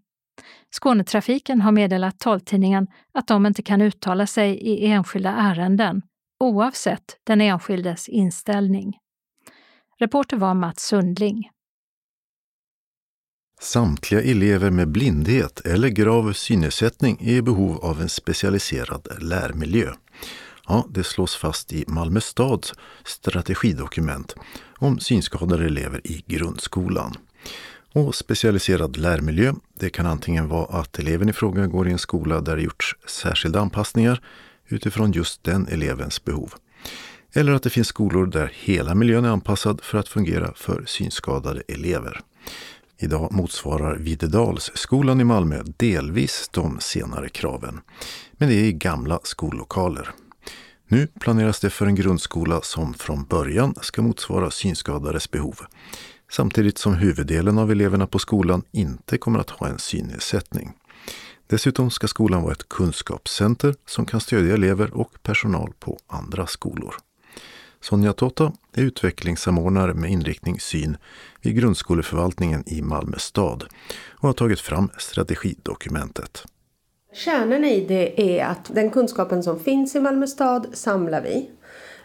Skånetrafiken 0.71 1.61
har 1.61 1.71
meddelat 1.71 2.19
taltidningen 2.19 2.87
att 3.13 3.27
de 3.27 3.45
inte 3.45 3.61
kan 3.61 3.81
uttala 3.81 4.27
sig 4.27 4.57
i 4.57 4.85
enskilda 4.85 5.31
ärenden, 5.31 6.01
oavsett 6.39 7.17
den 7.23 7.41
enskildes 7.41 8.09
inställning. 8.09 8.97
Reporter 9.99 10.37
var 10.37 10.53
Mats 10.53 10.83
Sundling. 10.83 11.49
Samtliga 13.59 14.21
elever 14.21 14.69
med 14.69 14.87
blindhet 14.87 15.59
eller 15.59 15.87
grav 15.87 16.33
synnedsättning 16.33 17.17
är 17.21 17.35
i 17.35 17.41
behov 17.41 17.85
av 17.85 18.01
en 18.01 18.09
specialiserad 18.09 19.07
lärmiljö. 19.19 19.91
Ja, 20.67 20.87
det 20.89 21.03
slås 21.03 21.35
fast 21.35 21.73
i 21.73 21.83
Malmö 21.87 22.21
stads 22.21 22.73
strategidokument 23.05 24.35
om 24.77 24.99
synskadade 24.99 25.65
elever 25.65 26.01
i 26.03 26.23
grundskolan. 26.27 27.13
Och 27.93 28.15
specialiserad 28.15 28.97
lärmiljö, 28.97 29.53
det 29.79 29.89
kan 29.89 30.05
antingen 30.05 30.47
vara 30.47 30.79
att 30.79 30.99
eleven 30.99 31.29
i 31.29 31.33
fråga 31.33 31.67
går 31.67 31.87
i 31.87 31.91
en 31.91 31.97
skola 31.97 32.41
där 32.41 32.55
det 32.55 32.61
gjorts 32.61 32.95
särskilda 33.07 33.59
anpassningar 33.59 34.21
utifrån 34.67 35.11
just 35.11 35.43
den 35.43 35.67
elevens 35.67 36.25
behov. 36.25 36.53
Eller 37.33 37.53
att 37.53 37.63
det 37.63 37.69
finns 37.69 37.87
skolor 37.87 38.25
där 38.25 38.51
hela 38.55 38.95
miljön 38.95 39.25
är 39.25 39.29
anpassad 39.29 39.81
för 39.83 39.97
att 39.97 40.07
fungera 40.07 40.53
för 40.55 40.83
synskadade 40.85 41.61
elever. 41.67 42.21
Idag 42.99 43.31
motsvarar 43.31 43.95
Videdalsskolan 43.95 45.21
i 45.21 45.23
Malmö 45.23 45.63
delvis 45.77 46.49
de 46.51 46.79
senare 46.79 47.29
kraven. 47.29 47.81
Men 48.31 48.49
det 48.49 48.55
är 48.55 48.63
i 48.63 48.73
gamla 48.73 49.19
skollokaler. 49.23 50.09
Nu 50.87 51.07
planeras 51.07 51.59
det 51.59 51.69
för 51.69 51.85
en 51.85 51.95
grundskola 51.95 52.61
som 52.61 52.93
från 52.93 53.23
början 53.23 53.75
ska 53.81 54.01
motsvara 54.01 54.51
synskadades 54.51 55.31
behov. 55.31 55.59
Samtidigt 56.31 56.77
som 56.77 56.93
huvuddelen 56.93 57.57
av 57.57 57.71
eleverna 57.71 58.07
på 58.07 58.19
skolan 58.19 58.63
inte 58.71 59.17
kommer 59.17 59.39
att 59.39 59.49
ha 59.49 59.67
en 59.67 59.79
synnedsättning. 59.79 60.73
Dessutom 61.47 61.91
ska 61.91 62.07
skolan 62.07 62.41
vara 62.41 62.53
ett 62.53 62.69
kunskapscenter 62.69 63.75
som 63.85 64.05
kan 64.05 64.19
stödja 64.19 64.53
elever 64.53 64.93
och 64.93 65.23
personal 65.23 65.73
på 65.79 65.97
andra 66.07 66.47
skolor. 66.47 66.95
Sonja 67.81 68.13
Totta 68.13 68.51
är 68.77 68.81
utvecklingssamordnare 68.81 69.93
med 69.93 70.11
inriktning 70.11 70.59
syn 70.59 70.97
vid 71.41 71.55
grundskoleförvaltningen 71.55 72.63
i 72.67 72.81
Malmö 72.81 73.17
stad 73.17 73.63
och 74.11 74.27
har 74.27 74.33
tagit 74.33 74.59
fram 74.59 74.89
strategidokumentet. 74.97 76.43
Kärnan 77.13 77.65
i 77.65 77.85
det 77.87 78.39
är 78.39 78.45
att 78.45 78.71
den 78.75 78.89
kunskapen 78.89 79.43
som 79.43 79.59
finns 79.59 79.95
i 79.95 79.99
Malmö 79.99 80.27
stad 80.27 80.67
samlar 80.73 81.21
vi. 81.21 81.49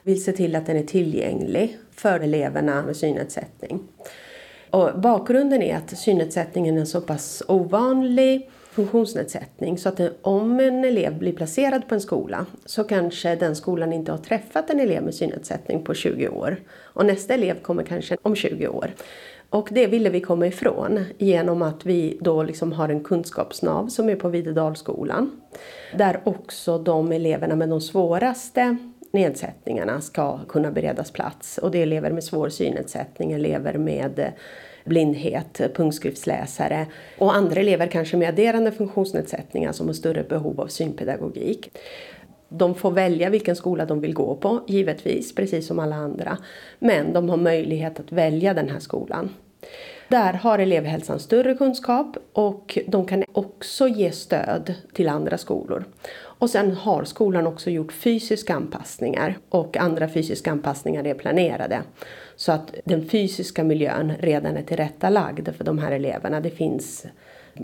Vi 0.02 0.12
vill 0.12 0.24
se 0.24 0.32
till 0.32 0.56
att 0.56 0.66
den 0.66 0.76
är 0.76 0.84
tillgänglig 0.84 1.78
för 1.90 2.20
eleverna 2.20 2.82
med 2.82 2.96
synnedsättning. 2.96 3.80
Och 4.70 5.00
bakgrunden 5.00 5.62
är 5.62 5.76
att 5.76 5.98
synnedsättningen 5.98 6.78
är 6.78 6.84
så 6.84 7.00
pass 7.00 7.42
ovanlig 7.48 8.50
funktionsnedsättning 8.72 9.78
så 9.78 9.88
att 9.88 10.00
om 10.22 10.60
en 10.60 10.84
elev 10.84 11.18
blir 11.18 11.32
placerad 11.32 11.88
på 11.88 11.94
en 11.94 12.00
skola 12.00 12.46
så 12.64 12.84
kanske 12.84 13.36
den 13.36 13.56
skolan 13.56 13.92
inte 13.92 14.12
har 14.12 14.18
träffat 14.18 14.70
en 14.70 14.80
elev 14.80 15.02
med 15.02 15.14
synnedsättning 15.14 15.84
på 15.84 15.94
20 15.94 16.28
år. 16.28 16.56
Och 16.80 17.06
nästa 17.06 17.34
elev 17.34 17.62
kommer 17.62 17.82
kanske 17.82 18.16
om 18.22 18.36
20 18.36 18.68
år. 18.68 18.90
Och 19.50 19.68
det 19.70 19.86
ville 19.86 20.10
vi 20.10 20.20
komma 20.20 20.46
ifrån 20.46 21.04
genom 21.18 21.62
att 21.62 21.86
vi 21.86 22.18
då 22.20 22.42
liksom 22.42 22.72
har 22.72 22.88
en 22.88 23.04
kunskapsnav 23.04 23.86
som 23.86 24.08
är 24.08 24.16
på 24.16 24.28
Videdalsskolan. 24.28 25.40
Där 25.96 26.20
också 26.24 26.78
de 26.78 27.12
eleverna 27.12 27.56
med 27.56 27.68
de 27.68 27.80
svåraste 27.80 28.76
nedsättningarna 29.12 30.00
ska 30.00 30.38
kunna 30.48 30.70
beredas 30.70 31.10
plats. 31.10 31.58
Och 31.58 31.70
det 31.70 31.78
är 31.78 31.82
elever 31.82 32.10
med 32.10 32.24
svår 32.24 32.48
synnedsättning, 32.48 33.32
elever 33.32 33.78
med 33.78 34.32
blindhet, 34.84 35.60
punktskriftsläsare 35.74 36.86
och 37.18 37.34
andra 37.34 37.60
elever 37.60 37.86
kanske 37.86 38.16
med 38.16 38.28
adderande 38.28 38.72
funktionsnedsättningar 38.72 39.72
som 39.72 39.86
har 39.86 39.94
större 39.94 40.22
behov 40.22 40.60
av 40.60 40.66
synpedagogik. 40.66 41.70
De 42.48 42.74
får 42.74 42.90
välja 42.90 43.30
vilken 43.30 43.56
skola 43.56 43.84
de 43.84 44.00
vill 44.00 44.14
gå 44.14 44.36
på, 44.36 44.60
givetvis, 44.68 45.34
precis 45.34 45.66
som 45.66 45.78
alla 45.78 45.96
andra. 45.96 46.38
Men 46.78 47.12
de 47.12 47.28
har 47.28 47.36
möjlighet 47.36 48.00
att 48.00 48.12
välja 48.12 48.54
den 48.54 48.68
här 48.68 48.80
skolan. 48.80 49.30
Där 50.08 50.32
har 50.32 50.58
elevhälsan 50.58 51.18
större 51.18 51.54
kunskap 51.54 52.16
och 52.32 52.78
de 52.86 53.06
kan 53.06 53.24
också 53.32 53.88
ge 53.88 54.12
stöd 54.12 54.74
till 54.92 55.08
andra 55.08 55.38
skolor. 55.38 55.84
Och 56.14 56.50
sen 56.50 56.72
har 56.72 57.04
skolan 57.04 57.46
också 57.46 57.70
gjort 57.70 57.92
fysiska 57.92 58.54
anpassningar 58.54 59.38
och 59.48 59.76
andra 59.76 60.08
fysiska 60.08 60.50
anpassningar 60.50 61.06
är 61.06 61.14
planerade. 61.14 61.82
Så 62.42 62.52
att 62.52 62.74
den 62.84 63.08
fysiska 63.08 63.64
miljön 63.64 64.12
redan 64.20 64.56
är 64.56 64.62
tillrättalagd 64.62 65.48
för 65.56 65.64
de 65.64 65.78
här 65.78 65.92
eleverna. 65.92 66.40
Det 66.40 66.50
finns 66.50 67.06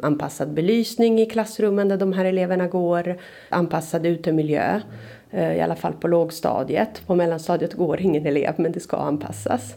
anpassad 0.02 0.52
belysning 0.52 1.20
i 1.20 1.26
klassrummen 1.26 1.88
där 1.88 1.96
de 1.96 2.12
här 2.12 2.24
eleverna 2.24 2.66
går, 2.66 3.18
anpassad 3.48 4.06
utemiljö, 4.06 4.80
eh, 5.30 5.56
i 5.56 5.60
alla 5.60 5.76
fall 5.76 5.92
på 5.92 6.08
lågstadiet. 6.08 7.02
På 7.06 7.14
mellanstadiet 7.14 7.74
går 7.74 8.00
ingen 8.00 8.26
elev 8.26 8.54
men 8.56 8.72
det 8.72 8.80
ska 8.80 8.96
anpassas. 8.96 9.74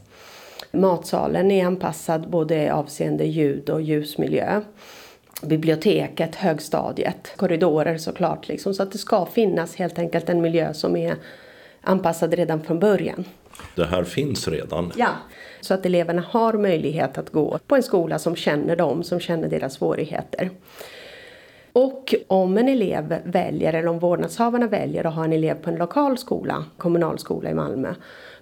Matsalen 0.72 1.52
är 1.52 1.66
anpassad 1.66 2.30
både 2.30 2.74
avseende 2.74 3.26
ljud 3.26 3.70
och 3.70 3.82
ljusmiljö. 3.82 4.62
Biblioteket, 5.44 6.36
högstadiet, 6.36 7.34
korridorer 7.36 7.98
såklart. 7.98 8.48
Liksom, 8.48 8.74
så 8.74 8.84
att 8.84 8.92
det 8.92 8.98
ska 8.98 9.26
finnas 9.26 9.76
helt 9.76 10.00
enkelt 10.00 10.30
en 10.30 10.42
miljö 10.42 10.74
som 10.74 10.96
är 10.96 11.16
anpassad 11.82 12.34
redan 12.34 12.62
från 12.62 12.80
början. 12.80 13.26
Det 13.76 13.86
här 13.86 14.04
finns 14.04 14.48
redan? 14.48 14.92
Ja, 14.96 15.10
så 15.62 15.74
att 15.74 15.86
eleverna 15.86 16.24
har 16.30 16.54
möjlighet 16.54 17.18
att 17.18 17.30
gå 17.30 17.60
på 17.68 17.76
en 17.76 17.84
skola 17.84 18.20
som 18.20 18.36
känner 18.36 18.76
dem, 18.76 19.04
som 19.04 19.20
känner 19.20 19.48
deras 19.50 19.74
svårigheter. 19.74 20.50
Och 21.74 22.16
om 22.28 22.58
en 22.58 22.70
elev 22.70 23.16
väljer, 23.24 23.74
eller 23.74 23.88
om 23.88 24.00
vårdnadshavarna 24.00 24.68
väljer 24.68 25.08
att 25.08 25.16
ha 25.16 25.24
en 25.24 25.34
elev 25.34 25.56
på 25.56 25.70
en 25.70 25.76
lokal 25.76 26.18
skola, 26.18 26.66
kommunal 26.78 27.20
skola 27.20 27.50
i 27.50 27.54
Malmö, 27.54 27.94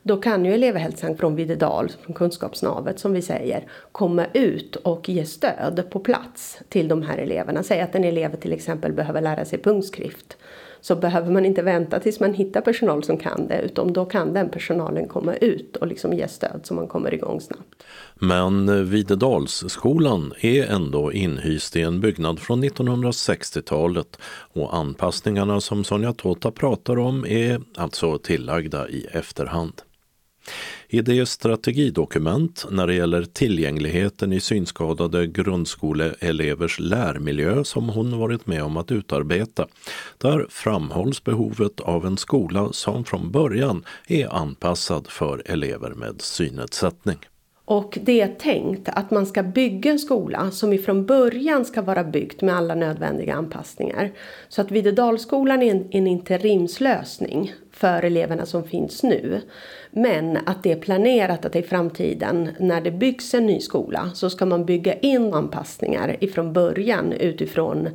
då 0.04 0.17
kan 0.17 0.45
ju 0.45 0.54
elevhälsan 0.54 1.17
från 1.17 1.36
Videdal, 1.36 1.91
från 2.02 2.15
kunskapsnavet 2.15 2.99
som 2.99 3.13
vi 3.13 3.21
säger, 3.21 3.67
komma 3.91 4.25
ut 4.34 4.75
och 4.75 5.10
ge 5.10 5.25
stöd 5.25 5.84
på 5.89 5.99
plats 5.99 6.60
till 6.69 6.88
de 6.88 7.02
här 7.02 7.17
eleverna. 7.17 7.63
Säg 7.63 7.82
att 7.82 7.95
en 7.95 8.04
elev 8.04 8.36
till 8.36 8.54
exempel 8.54 8.93
behöver 8.93 9.21
lära 9.21 9.45
sig 9.45 9.62
punktskrift 9.62 10.38
så 10.82 10.96
behöver 10.96 11.32
man 11.32 11.46
inte 11.46 11.62
vänta 11.62 12.00
tills 12.00 12.20
man 12.20 12.34
hittar 12.34 12.62
personal 12.62 13.04
som 13.04 13.18
kan 13.18 13.48
det 13.48 13.62
utan 13.62 13.94
då 13.94 14.06
kan 14.06 14.34
den 14.34 14.50
personalen 14.50 15.08
komma 15.08 15.36
ut 15.36 15.76
och 15.76 15.88
liksom 15.88 16.13
ge 16.13 16.28
stöd 16.28 16.60
så 16.63 16.74
man 16.74 16.88
kommer 16.88 17.13
igång 17.13 17.42
snabbt. 17.42 17.84
Men 18.15 18.89
Videdalsskolan 18.89 20.34
är 20.39 20.65
ändå 20.65 21.13
inhyst 21.13 21.76
i 21.76 21.82
en 21.82 22.00
byggnad 22.00 22.39
från 22.39 22.63
1960-talet 22.63 24.20
och 24.54 24.76
anpassningarna 24.76 25.62
som 25.62 25.84
Sonja 25.84 26.13
Tota 26.13 26.52
pratar 26.52 27.00
om 27.00 27.26
är 27.26 27.62
alltså 27.76 28.18
tillagda 28.18 28.89
i 28.89 29.08
efterhand. 29.12 29.82
I 30.88 31.02
det 31.02 31.26
strategidokument 31.26 32.66
när 32.70 32.88
det 32.88 32.94
gäller 32.94 33.24
tillgängligheten 33.24 34.34
i 34.34 34.40
synskadade 34.40 35.28
grundskoleelevers 35.28 36.80
lärmiljö 36.80 37.64
som 37.64 37.90
hon 37.90 38.20
varit 38.20 38.48
med 38.48 38.64
om 38.64 38.78
att 38.78 38.92
utarbeta, 38.92 39.68
där 40.18 40.46
framhålls 40.50 41.24
behovet 41.24 41.80
av 41.80 42.06
en 42.06 42.18
skola 42.18 42.70
som 42.72 43.04
från 43.04 43.32
början 43.32 43.84
är 44.08 44.36
anpassad 44.36 45.08
för 45.08 45.44
elever 45.46 45.90
med 45.90 46.22
synnedsättning. 46.22 47.18
Och 47.70 47.98
det 48.02 48.22
är 48.22 48.28
tänkt 48.28 48.90
att 48.90 49.12
man 49.12 49.26
ska 49.26 49.44
bygga 49.44 49.92
en 49.92 50.00
skola 50.00 50.52
som 50.52 50.74
ifrån 50.74 51.06
början 51.06 51.66
ska 51.66 51.82
vara 51.82 52.04
byggt 52.04 52.42
med 52.42 52.56
alla 52.56 52.76
nödvändiga 52.76 53.36
anpassningar. 53.36 54.12
Så 54.48 54.62
att 54.62 54.72
Videdalsskolan 54.72 55.62
är 55.62 55.72
en, 55.72 55.88
en 55.92 56.08
interimslösning 56.08 57.54
för 57.72 58.04
eleverna 58.04 58.46
som 58.46 58.64
finns 58.64 59.04
nu. 59.04 59.42
Men 59.91 60.38
att 60.45 60.63
det 60.63 60.71
är 60.71 60.80
planerat 60.80 61.45
att 61.45 61.56
i 61.56 61.62
framtiden 61.62 62.49
när 62.60 62.82
det 62.82 62.91
byggs 62.91 63.34
en 63.34 63.45
ny 63.45 63.60
skola 63.60 64.10
så 64.13 64.30
ska 64.30 64.45
man 64.45 64.65
bygga 64.65 64.93
in 64.93 65.34
anpassningar 65.34 66.15
ifrån 66.19 66.54
början 66.54 67.12
utifrån 67.12 67.89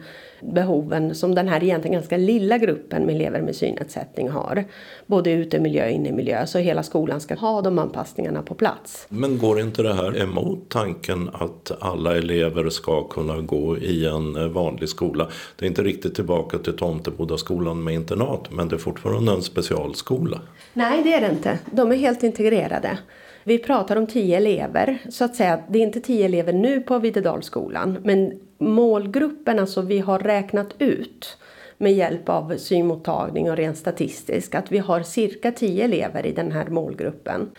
behoven 0.52 1.14
som 1.14 1.34
den 1.34 1.48
här 1.48 1.64
egentligen 1.64 1.94
ganska 1.94 2.16
lilla 2.16 2.58
gruppen 2.58 3.06
med 3.06 3.14
elever 3.14 3.42
med 3.42 3.56
synnedsättning 3.56 4.28
har. 4.28 4.64
Både 5.06 5.30
utemiljö 5.30 5.84
och 5.84 5.90
innemiljö, 5.90 6.46
så 6.46 6.58
hela 6.58 6.82
skolan 6.82 7.20
ska 7.20 7.34
ha 7.34 7.62
de 7.62 7.78
anpassningarna 7.78 8.42
på 8.42 8.54
plats. 8.54 9.06
Men 9.08 9.38
går 9.38 9.60
inte 9.60 9.82
det 9.82 9.94
här 9.94 10.22
emot 10.22 10.68
tanken 10.68 11.30
att 11.32 11.72
alla 11.80 12.16
elever 12.16 12.70
ska 12.70 13.08
kunna 13.08 13.40
gå 13.40 13.78
i 13.78 14.06
en 14.06 14.52
vanlig 14.52 14.88
skola? 14.88 15.28
Det 15.56 15.64
är 15.64 15.68
inte 15.68 15.82
riktigt 15.82 16.14
tillbaka 16.14 16.58
till 16.58 16.76
Tomtebodaskolan 16.76 17.84
med 17.84 17.94
internat, 17.94 18.50
men 18.50 18.68
det 18.68 18.76
är 18.76 18.78
fortfarande 18.78 19.32
en 19.32 19.42
specialskola. 19.42 20.40
Nej, 20.72 21.02
det 21.02 21.12
är 21.12 21.20
det 21.20 21.30
inte. 21.30 21.58
De 21.70 21.83
är 21.92 21.96
helt 21.96 22.22
integrerade. 22.22 22.98
Vi 23.44 23.58
pratar 23.58 23.96
om 23.96 24.06
tio 24.06 24.36
elever, 24.36 24.98
så 25.08 25.24
att 25.24 25.34
säga. 25.34 25.62
Det 25.68 25.78
är 25.78 25.82
inte 25.82 26.00
tio 26.00 26.24
elever 26.24 26.52
nu 26.52 26.80
på 26.80 26.98
Videdalsskolan, 26.98 27.98
men 28.02 28.40
målgruppen, 28.58 29.58
alltså 29.58 29.82
vi 29.82 29.98
har 29.98 30.18
räknat 30.18 30.74
ut 30.78 31.38
med 31.78 31.92
hjälp 31.92 32.28
av 32.28 32.56
synmottagning 32.56 33.50
och 33.50 33.56
rent 33.56 33.78
statistiskt 33.78 34.54
att 34.54 34.72
vi 34.72 34.78
har 34.78 35.02
cirka 35.02 35.52
tio 35.52 35.84
elever 35.84 36.26
i 36.26 36.32
den 36.32 36.52
här 36.52 36.66
målgruppen. 36.66 37.50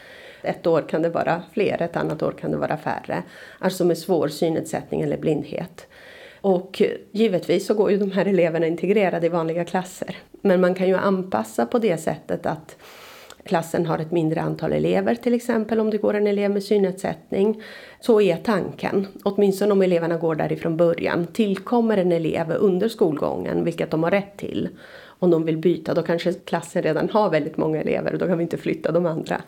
Ett 0.42 0.68
år 0.68 0.82
kan 0.90 1.02
det 1.02 1.10
vara 1.10 1.42
fler, 1.54 1.82
ett 1.82 1.98
annat 1.98 2.24
år 2.24 2.32
kan 2.32 2.52
det 2.52 2.58
vara 2.58 2.78
färre. 2.78 3.24
Alltså 3.60 3.86
med 3.86 3.98
svår 3.98 4.28
synnedsättning 4.28 5.02
eller 5.02 5.18
blindhet. 5.18 5.88
Och 6.42 6.82
givetvis 7.12 7.66
så 7.66 7.74
går 7.74 7.92
ju 7.92 7.98
de 7.98 8.12
här 8.12 8.26
eleverna 8.26 8.68
integrerade 8.68 9.26
i 9.26 9.30
vanliga 9.30 9.66
klasser. 9.66 10.18
Men 10.42 10.62
man 10.62 10.76
kan 10.76 10.88
ju 10.88 10.96
anpassa 10.96 11.66
på 11.66 11.80
det 11.80 11.98
sättet 11.98 12.46
att 12.46 12.78
klassen 13.46 13.86
har 13.86 14.00
ett 14.00 14.12
mindre 14.12 14.42
antal 14.42 14.74
elever 14.74 15.16
till 15.16 15.34
exempel 15.34 15.80
om 15.80 15.90
det 15.90 15.98
går 15.98 16.14
en 16.14 16.28
elev 16.28 16.52
med 16.52 16.64
synnedsättning. 16.64 17.64
Så 18.00 18.22
är 18.22 18.36
tanken, 18.36 19.08
åtminstone 19.24 19.72
om 19.72 19.82
eleverna 19.82 20.18
går 20.18 20.36
där 20.36 20.52
ifrån 20.52 20.78
början. 20.78 21.28
Tillkommer 21.28 21.98
en 21.98 22.12
elev 22.12 22.52
under 22.52 22.88
skolgången, 22.88 23.64
vilket 23.64 23.92
de 23.92 24.04
har 24.04 24.12
rätt 24.12 24.38
till, 24.38 24.70
om 25.20 25.30
de 25.30 25.46
vill 25.46 25.58
byta, 25.58 25.94
då 25.94 26.02
kanske 26.02 26.34
klassen 26.34 26.84
redan 26.84 27.10
har 27.10 27.30
väldigt 27.30 27.58
många 27.58 27.82
elever 27.82 28.14
och 28.14 28.20
då 28.20 28.28
kan 28.28 28.38
vi 28.38 28.44
inte 28.44 28.58
flytta 28.58 28.92
de 28.92 29.06
andra. 29.06 29.42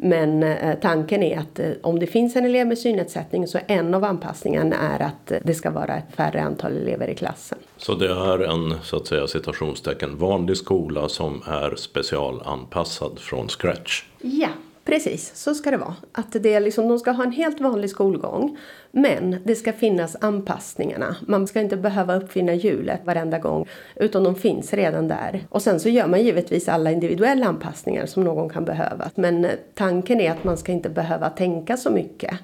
Men 0.00 0.42
eh, 0.42 0.78
tanken 0.80 1.22
är 1.22 1.38
att 1.38 1.58
eh, 1.58 1.70
om 1.82 1.98
det 1.98 2.06
finns 2.06 2.36
en 2.36 2.44
elev 2.44 2.66
med 2.66 2.78
synnedsättning 2.78 3.46
så 3.46 3.58
en 3.66 3.94
av 3.94 4.04
anpassningarna 4.04 4.76
är 4.76 5.02
att 5.02 5.30
eh, 5.30 5.38
det 5.42 5.54
ska 5.54 5.70
vara 5.70 5.96
ett 5.96 6.14
färre 6.16 6.42
antal 6.42 6.76
elever 6.76 7.08
i 7.08 7.14
klassen. 7.14 7.58
Så 7.76 7.94
det 7.94 8.10
är 8.10 8.38
en 8.38 8.74
så 8.82 8.96
att 8.96 9.06
säga 9.06 9.26
citationstecken 9.26 10.18
vanlig 10.18 10.56
skola 10.56 11.08
som 11.08 11.42
är 11.46 11.76
specialanpassad 11.76 13.18
från 13.18 13.48
scratch? 13.48 14.04
Ja, 14.20 14.48
Precis, 14.88 15.34
så 15.34 15.54
ska 15.54 15.70
det 15.70 15.76
vara. 15.76 15.94
Att 16.12 16.32
det 16.32 16.54
är 16.54 16.60
liksom, 16.60 16.88
de 16.88 16.98
ska 16.98 17.10
ha 17.10 17.24
en 17.24 17.32
helt 17.32 17.60
vanlig 17.60 17.90
skolgång. 17.90 18.58
Men 18.90 19.36
det 19.44 19.54
ska 19.54 19.72
finnas 19.72 20.16
anpassningarna. 20.20 21.16
Man 21.20 21.46
ska 21.46 21.60
inte 21.60 21.76
behöva 21.76 22.16
uppfinna 22.16 22.54
hjulet 22.54 23.00
varenda 23.04 23.38
gång. 23.38 23.68
Utan 23.96 24.24
de 24.24 24.34
finns 24.34 24.72
redan 24.72 25.08
där. 25.08 25.46
Och 25.48 25.62
sen 25.62 25.80
så 25.80 25.88
gör 25.88 26.06
man 26.06 26.22
givetvis 26.22 26.68
alla 26.68 26.90
individuella 26.90 27.46
anpassningar 27.46 28.06
som 28.06 28.24
någon 28.24 28.48
kan 28.48 28.64
behöva. 28.64 29.10
Men 29.14 29.44
eh, 29.44 29.50
tanken 29.74 30.20
är 30.20 30.30
att 30.30 30.44
man 30.44 30.56
ska 30.56 30.72
inte 30.72 30.90
behöva 30.90 31.30
tänka 31.30 31.76
så 31.76 31.90
mycket 31.90 32.34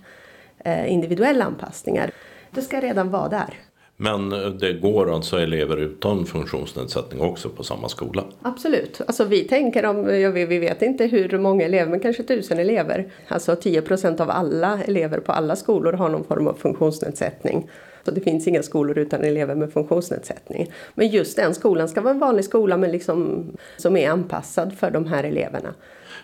eh, 0.64 0.92
individuella 0.92 1.44
anpassningar. 1.44 2.10
Det 2.50 2.62
ska 2.62 2.80
redan 2.80 3.10
vara 3.10 3.28
där. 3.28 3.54
Men 3.96 4.30
det 4.58 4.72
går 4.72 5.14
alltså 5.14 5.36
elever 5.36 5.76
utan 5.76 6.26
funktionsnedsättning 6.26 7.20
också 7.20 7.48
på 7.48 7.62
samma 7.62 7.88
skola? 7.88 8.24
Absolut. 8.42 9.00
Alltså 9.06 9.24
vi 9.24 9.44
tänker 9.44 9.86
om, 9.86 10.20
ja, 10.20 10.30
vi 10.30 10.58
vet 10.58 10.82
inte 10.82 11.06
hur 11.06 11.38
många 11.38 11.64
elever, 11.64 11.90
men 11.90 12.00
kanske 12.00 12.22
tusen 12.22 12.58
elever. 12.58 13.12
Alltså 13.28 13.56
10 13.56 13.82
procent 13.82 14.20
av 14.20 14.30
alla 14.30 14.82
elever 14.82 15.20
på 15.20 15.32
alla 15.32 15.56
skolor 15.56 15.92
har 15.92 16.08
någon 16.08 16.24
form 16.24 16.46
av 16.46 16.54
funktionsnedsättning. 16.54 17.70
Så 18.04 18.10
det 18.10 18.20
finns 18.20 18.48
inga 18.48 18.62
skolor 18.62 18.98
utan 18.98 19.24
elever 19.24 19.54
med 19.54 19.72
funktionsnedsättning. 19.72 20.72
Men 20.94 21.08
just 21.08 21.36
den 21.36 21.54
skolan 21.54 21.88
ska 21.88 22.00
vara 22.00 22.14
en 22.14 22.20
vanlig 22.20 22.44
skola 22.44 22.76
men 22.76 22.92
liksom, 22.92 23.46
som 23.76 23.96
är 23.96 24.10
anpassad 24.10 24.78
för 24.78 24.90
de 24.90 25.06
här 25.06 25.24
eleverna. 25.24 25.74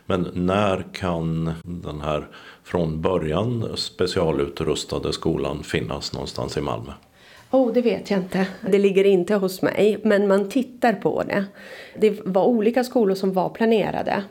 Men 0.07 0.29
när 0.35 0.85
kan 0.93 1.53
den 1.63 2.01
här 2.01 2.29
från 2.65 3.01
början 3.01 3.69
specialutrustade 3.75 5.13
skolan 5.13 5.63
finnas 5.63 6.13
någonstans 6.13 6.57
i 6.57 6.61
Malmö? 6.61 6.93
Oh, 7.51 7.73
det 7.73 7.81
vet 7.81 8.11
jag 8.11 8.21
inte. 8.21 8.47
Det 8.71 8.79
ligger 8.79 9.05
inte 9.05 9.35
hos 9.35 9.63
mig, 9.63 9.99
men 10.03 10.29
man 10.29 10.49
tittar 10.49 10.93
på 10.93 11.23
det. 11.23 11.45
Det 11.99 12.21
var 12.25 12.45
olika 12.45 12.85
skolor 12.85 13.15
som 13.15 13.33
var 13.33 13.49
planerade. 13.49 14.23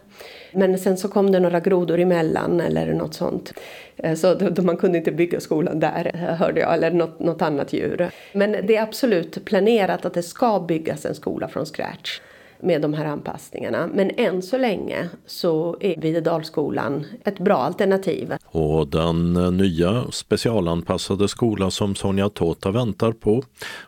Men 0.52 0.80
sen 0.80 0.98
så 0.98 1.08
kom 1.08 1.32
det 1.32 1.40
några 1.40 1.60
grodor 1.60 2.00
emellan 2.00 2.62
eller 2.62 2.94
något 2.94 3.14
sånt. 3.14 3.54
Eh, 3.98 4.16
så 4.16 4.34
då, 4.34 4.62
man 4.62 4.78
kunde 4.78 4.98
inte 4.98 5.12
bygga 5.12 5.40
skolan 5.40 5.80
där, 5.80 6.36
hörde 6.40 6.60
jag, 6.60 6.74
eller 6.74 6.92
något, 6.92 7.20
något 7.20 7.42
annat 7.42 7.74
djur. 7.74 8.10
Men 8.34 8.52
det 8.52 8.76
är 8.76 8.84
absolut 8.84 9.46
planerat 9.46 10.06
att 10.06 10.14
det 10.14 10.24
ska 10.24 10.60
byggas 10.60 11.06
en 11.06 11.16
skola 11.16 11.48
från 11.48 11.66
scratch 11.66 12.20
med 12.62 12.82
de 12.82 12.93
här 12.93 13.06
anpassningarna. 13.06 13.89
Men 13.93 14.12
än 14.17 14.41
så 14.41 14.58
länge 14.58 15.10
så 15.26 15.78
är 15.80 16.02
Videdalsskolan 16.02 17.06
ett 17.26 17.39
bra 17.39 17.58
alternativ. 17.58 18.34
Och 18.45 18.88
den 18.88 19.34
nya 19.58 20.06
specialanpassade 20.12 21.28
skola 21.28 21.72
som 21.72 21.95
Sonja 21.95 22.30
Tota 22.30 22.72
väntar 22.72 23.12
på 23.12 23.43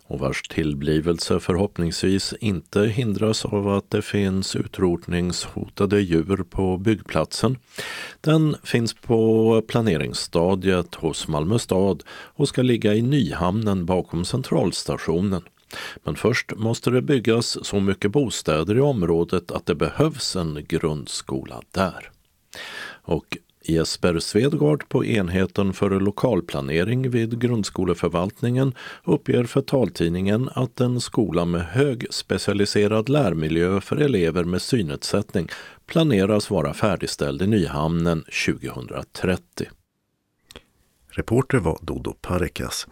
och 0.08 0.20
vars 0.20 0.42
tillblivelse 0.42 1.40
förhoppningsvis 1.40 2.34
inte 2.40 2.82
hindras 2.82 3.46
av 3.46 3.68
att 3.68 3.90
det 3.90 4.02
finns 4.02 4.56
utrotningshotade 4.56 6.02
djur 6.02 6.44
på 6.50 6.78
byggplatsen. 6.78 7.58
Den 8.22 8.56
finns 8.64 8.94
på 8.94 9.62
planeringsstadiet 9.68 10.96
hos 10.96 11.28
Malmö 11.28 11.60
stad 11.60 12.04
och 12.10 12.48
ska 12.48 12.62
ligga 12.62 12.94
i 12.94 13.02
Nyhamnen 13.02 13.86
bakom 13.86 14.26
centralstationen. 14.26 15.42
Men 16.04 16.16
först 16.16 16.56
måste 16.56 16.90
det 16.90 17.02
byggas 17.02 17.66
så 17.66 17.80
mycket 17.80 18.12
bostäder 18.12 18.78
i 18.78 18.82
området 18.82 19.52
att 19.52 19.66
det 19.66 19.76
behövs 19.76 20.36
en 20.36 20.66
grundskola 20.68 21.62
där. 21.72 22.12
Och 23.04 23.38
Jesper 23.64 24.20
Svedgard 24.20 24.90
på 24.90 25.06
enheten 25.06 25.74
för 25.74 26.00
lokalplanering 26.00 27.10
vid 27.10 27.40
grundskoleförvaltningen 27.40 28.74
uppger 29.04 29.44
för 29.44 29.62
taltidningen 29.62 30.50
att 30.56 30.82
en 30.82 31.02
skola 31.02 31.46
med 31.46 31.62
hög 31.62 32.08
specialiserad 32.10 33.10
lärmiljö 33.10 33.82
för 33.82 33.96
elever 33.96 34.44
med 34.44 34.62
synnedsättning 34.62 35.48
planeras 35.86 36.50
vara 36.50 36.74
färdigställd 36.74 37.42
i 37.42 37.48
Nyhamnen 37.48 38.24
2030. 38.46 39.70
Reporter 41.10 41.58
var 41.58 41.78
Dodo 41.82 42.14
Parekas. 42.22 42.88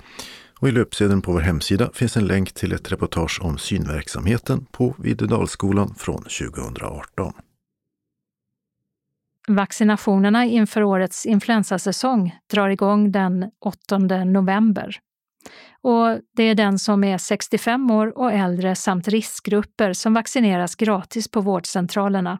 Och 0.59 0.69
I 0.69 0.71
löpsedeln 0.71 1.21
på 1.21 1.31
vår 1.31 1.39
hemsida 1.39 1.89
finns 1.93 2.17
en 2.17 2.25
länk 2.25 2.53
till 2.53 2.73
ett 2.73 2.91
reportage 2.91 3.39
om 3.41 3.57
synverksamheten 3.57 4.65
på 4.71 4.95
Videdalsskolan 4.99 5.95
från 5.95 6.23
2018. 6.23 7.33
Vaccinationerna 9.47 10.45
inför 10.45 10.83
årets 10.83 11.25
influensasäsong 11.25 12.35
drar 12.51 12.69
igång 12.69 13.11
den 13.11 13.51
8 13.65 13.97
november. 14.25 14.99
Och 15.81 16.19
det 16.35 16.43
är 16.43 16.55
den 16.55 16.79
som 16.79 17.03
är 17.03 17.17
65 17.17 17.91
år 17.91 18.17
och 18.17 18.31
äldre 18.31 18.75
samt 18.75 19.07
riskgrupper 19.07 19.93
som 19.93 20.13
vaccineras 20.13 20.75
gratis 20.75 21.31
på 21.31 21.41
vårdcentralerna. 21.41 22.39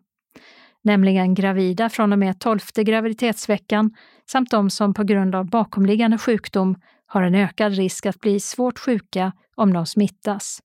Nämligen 0.84 1.34
gravida 1.34 1.90
från 1.90 2.14
och 2.14 2.20
med 2.20 2.40
12 2.40 2.60
graviditetsveckan 2.76 3.92
samt 4.32 4.52
de 4.52 4.70
som 4.70 4.94
på 4.94 5.04
grund 5.04 5.36
av 5.36 5.50
bakomliggande 5.50 6.18
sjukdom 6.18 6.76
har 7.10 7.22
en 7.22 7.36
ökad 7.36 7.74
risk 7.74 8.06
att 8.06 8.20
bli 8.20 8.40
svårt 8.40 8.80
sjuka 8.80 9.32
om 9.56 9.74
de 9.74 9.86
smittas. 9.86 10.62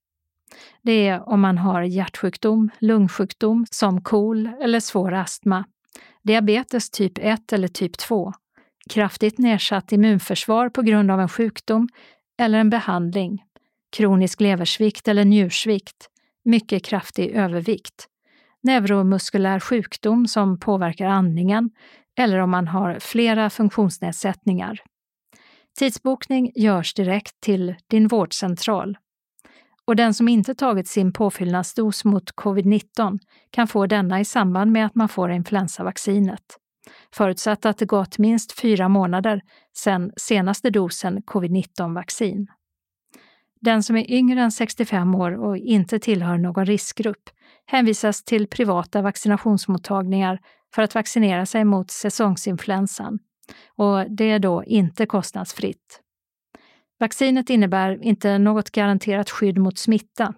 Det 0.82 1.08
är 1.08 1.28
om 1.28 1.40
man 1.40 1.58
har 1.58 1.82
hjärtsjukdom, 1.82 2.70
lungsjukdom 2.78 3.66
som 3.70 4.02
KOL 4.02 4.46
eller 4.46 4.80
svår 4.80 5.12
astma, 5.12 5.64
diabetes 6.22 6.90
typ 6.90 7.18
1 7.18 7.52
eller 7.52 7.68
typ 7.68 7.98
2, 7.98 8.32
kraftigt 8.90 9.38
nedsatt 9.38 9.92
immunförsvar 9.92 10.68
på 10.68 10.82
grund 10.82 11.10
av 11.10 11.20
en 11.20 11.28
sjukdom 11.28 11.88
eller 12.38 12.58
en 12.58 12.70
behandling, 12.70 13.42
kronisk 13.96 14.40
leversvikt 14.40 15.08
eller 15.08 15.24
njursvikt, 15.24 16.08
mycket 16.44 16.84
kraftig 16.84 17.30
övervikt, 17.30 18.06
neuromuskulär 18.62 19.60
sjukdom 19.60 20.26
som 20.26 20.60
påverkar 20.60 21.06
andningen 21.06 21.70
eller 22.18 22.38
om 22.38 22.50
man 22.50 22.68
har 22.68 22.98
flera 22.98 23.50
funktionsnedsättningar. 23.50 24.80
Tidsbokning 25.78 26.52
görs 26.54 26.94
direkt 26.94 27.40
till 27.40 27.74
din 27.86 28.08
vårdcentral. 28.08 28.98
Och 29.84 29.96
den 29.96 30.14
som 30.14 30.28
inte 30.28 30.54
tagit 30.54 30.88
sin 30.88 31.12
påfyllnadsdos 31.12 32.04
mot 32.04 32.34
covid-19 32.34 33.18
kan 33.50 33.68
få 33.68 33.86
denna 33.86 34.20
i 34.20 34.24
samband 34.24 34.72
med 34.72 34.86
att 34.86 34.94
man 34.94 35.08
får 35.08 35.30
influensavaccinet. 35.30 36.58
Förutsatt 37.14 37.66
att 37.66 37.78
det 37.78 37.86
gått 37.86 38.18
minst 38.18 38.60
fyra 38.60 38.88
månader 38.88 39.40
sedan 39.76 40.12
senaste 40.16 40.70
dosen 40.70 41.22
covid-19-vaccin. 41.22 42.46
Den 43.60 43.82
som 43.82 43.96
är 43.96 44.10
yngre 44.10 44.42
än 44.42 44.52
65 44.52 45.14
år 45.14 45.44
och 45.44 45.56
inte 45.56 45.98
tillhör 45.98 46.38
någon 46.38 46.66
riskgrupp 46.66 47.30
hänvisas 47.66 48.24
till 48.24 48.46
privata 48.46 49.02
vaccinationsmottagningar 49.02 50.40
för 50.74 50.82
att 50.82 50.94
vaccinera 50.94 51.46
sig 51.46 51.64
mot 51.64 51.90
säsongsinfluensan 51.90 53.18
och 53.68 54.10
det 54.10 54.30
är 54.30 54.38
då 54.38 54.64
inte 54.64 55.06
kostnadsfritt. 55.06 56.00
Vaccinet 57.00 57.50
innebär 57.50 58.04
inte 58.04 58.38
något 58.38 58.70
garanterat 58.70 59.30
skydd 59.30 59.58
mot 59.58 59.78
smitta. 59.78 60.34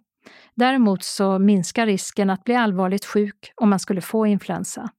Däremot 0.55 1.05
så 1.05 1.39
minskar 1.39 1.87
risken 1.87 2.31
att 2.31 2.45
bli 2.45 2.55
allvarligt 2.55 3.05
sjuk 3.05 3.53
om 3.55 3.71
man 3.71 3.79
skulle 3.79 4.01
få 4.01 4.27
influensa. 4.27 4.91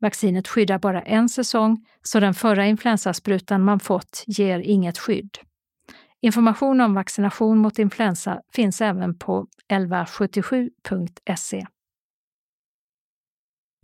Vaccinet 0.00 0.48
skyddar 0.48 0.78
bara 0.78 1.02
en 1.02 1.28
säsong, 1.28 1.86
så 2.02 2.20
den 2.20 2.34
förra 2.34 2.66
influensasprutan 2.66 3.64
man 3.64 3.80
fått 3.80 4.24
ger 4.26 4.58
inget 4.58 4.98
skydd. 4.98 5.38
Information 6.20 6.80
om 6.80 6.94
vaccination 6.94 7.58
mot 7.58 7.78
influensa 7.78 8.40
finns 8.52 8.80
även 8.80 9.18
på 9.18 9.46
1177.se. 9.68 11.66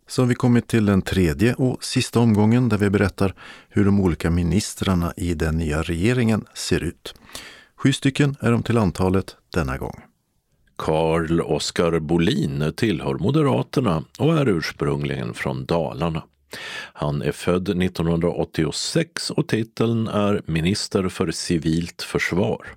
Så 0.09 0.21
har 0.21 0.27
vi 0.27 0.35
kommit 0.35 0.67
till 0.67 0.85
den 0.85 1.01
tredje 1.01 1.53
och 1.53 1.83
sista 1.83 2.19
omgången 2.19 2.69
där 2.69 2.77
vi 2.77 2.89
berättar 2.89 3.33
hur 3.69 3.85
de 3.85 3.99
olika 3.99 4.29
ministrarna 4.29 5.13
i 5.17 5.33
den 5.33 5.57
nya 5.57 5.81
regeringen 5.81 6.45
ser 6.53 6.83
ut. 6.83 7.13
Sju 7.75 7.93
stycken 7.93 8.35
är 8.39 8.51
de 8.51 8.63
till 8.63 8.77
antalet 8.77 9.35
denna 9.53 9.77
gång. 9.77 10.01
Karl-Oskar 10.77 11.99
Bolin 11.99 12.73
tillhör 12.75 13.13
Moderaterna 13.13 14.03
och 14.19 14.37
är 14.37 14.49
ursprungligen 14.49 15.33
från 15.33 15.65
Dalarna. 15.65 16.23
Han 16.93 17.21
är 17.21 17.31
född 17.31 17.69
1986 17.83 19.31
och 19.31 19.47
titeln 19.47 20.07
är 20.07 20.41
minister 20.45 21.09
för 21.09 21.31
civilt 21.31 22.01
försvar. 22.01 22.67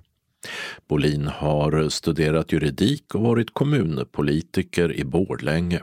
Bolin 0.87 1.27
har 1.27 1.89
studerat 1.89 2.51
juridik 2.51 3.15
och 3.15 3.21
varit 3.21 3.53
kommunpolitiker 3.53 4.93
i 4.93 5.03
Borlänge. 5.03 5.81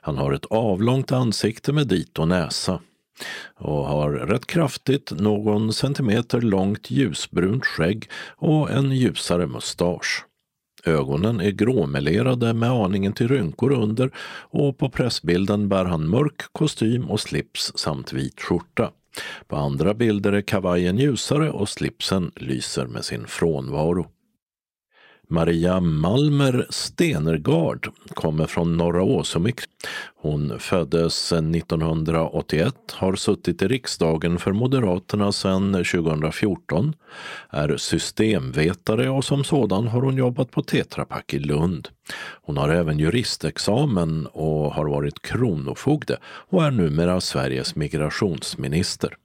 Han 0.00 0.18
har 0.18 0.32
ett 0.32 0.46
avlångt 0.46 1.12
ansikte 1.12 1.72
med 1.72 1.86
dit 1.86 2.18
och 2.18 2.28
näsa 2.28 2.80
och 3.56 3.86
har 3.86 4.10
rätt 4.10 4.46
kraftigt 4.46 5.12
någon 5.12 5.72
centimeter 5.72 6.40
långt 6.40 6.90
ljusbrunt 6.90 7.64
skägg 7.64 8.10
och 8.36 8.70
en 8.70 8.92
ljusare 8.92 9.46
mustasch. 9.46 10.24
Ögonen 10.84 11.40
är 11.40 11.50
gråmelerade 11.50 12.54
med 12.54 12.70
aningen 12.70 13.12
till 13.12 13.28
rynkor 13.28 13.72
under 13.72 14.10
och 14.50 14.78
på 14.78 14.90
pressbilden 14.90 15.68
bär 15.68 15.84
han 15.84 16.08
mörk 16.08 16.42
kostym 16.52 17.10
och 17.10 17.20
slips 17.20 17.72
samt 17.74 18.12
vit 18.12 18.40
skjorta. 18.40 18.90
På 19.46 19.56
andra 19.56 19.94
bilder 19.94 20.32
är 20.32 20.40
kavajen 20.40 20.98
ljusare 20.98 21.50
och 21.50 21.68
slipsen 21.68 22.32
lyser 22.36 22.86
med 22.86 23.04
sin 23.04 23.26
frånvaro. 23.26 24.06
Maria 25.34 25.80
Malmer 25.80 26.66
Stenergard 26.70 27.88
kommer 28.14 28.46
från 28.46 28.76
Norra 28.76 29.02
Åsumik. 29.02 29.60
Hon 30.16 30.58
föddes 30.58 31.32
1981, 31.32 32.74
har 32.92 33.14
suttit 33.14 33.62
i 33.62 33.68
riksdagen 33.68 34.38
för 34.38 34.52
Moderaterna 34.52 35.32
sedan 35.32 35.72
2014, 35.72 36.94
är 37.50 37.76
systemvetare 37.76 39.10
och 39.10 39.24
som 39.24 39.44
sådan 39.44 39.88
har 39.88 40.02
hon 40.02 40.16
jobbat 40.16 40.50
på 40.50 40.62
Tetra 40.62 41.04
Pak 41.04 41.34
i 41.34 41.38
Lund. 41.38 41.88
Hon 42.42 42.56
har 42.56 42.68
även 42.68 42.98
juristexamen 42.98 44.26
och 44.26 44.74
har 44.74 44.84
varit 44.84 45.22
kronofogde 45.22 46.18
och 46.24 46.64
är 46.64 46.70
numera 46.70 47.20
Sveriges 47.20 47.76
migrationsminister. 47.76 49.16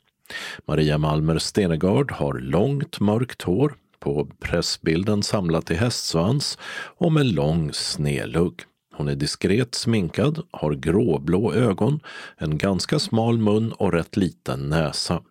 Maria 0.66 0.98
Malmer 0.98 1.38
Stenegard 1.38 2.12
har 2.12 2.34
långt 2.34 3.00
mörkt 3.00 3.42
hår, 3.42 3.74
på 4.00 4.28
pressbilden 4.40 5.24
samlat 5.24 5.72
i 5.72 5.76
hästsvans 5.76 6.58
och 6.98 7.12
med 7.12 7.26
lång 7.26 7.74
snedlugg. 7.74 8.62
Hon 8.96 9.08
är 9.08 9.16
diskret 9.16 9.76
sminkad, 9.76 10.44
har 10.52 10.74
gråblå 10.74 11.54
ögon, 11.54 12.00
en 12.38 12.58
ganska 12.58 13.00
smal 13.00 13.38
mun 13.38 13.72
och 13.72 13.94
rätt 13.94 14.18
liten 14.18 14.70
näsa. 14.70 15.22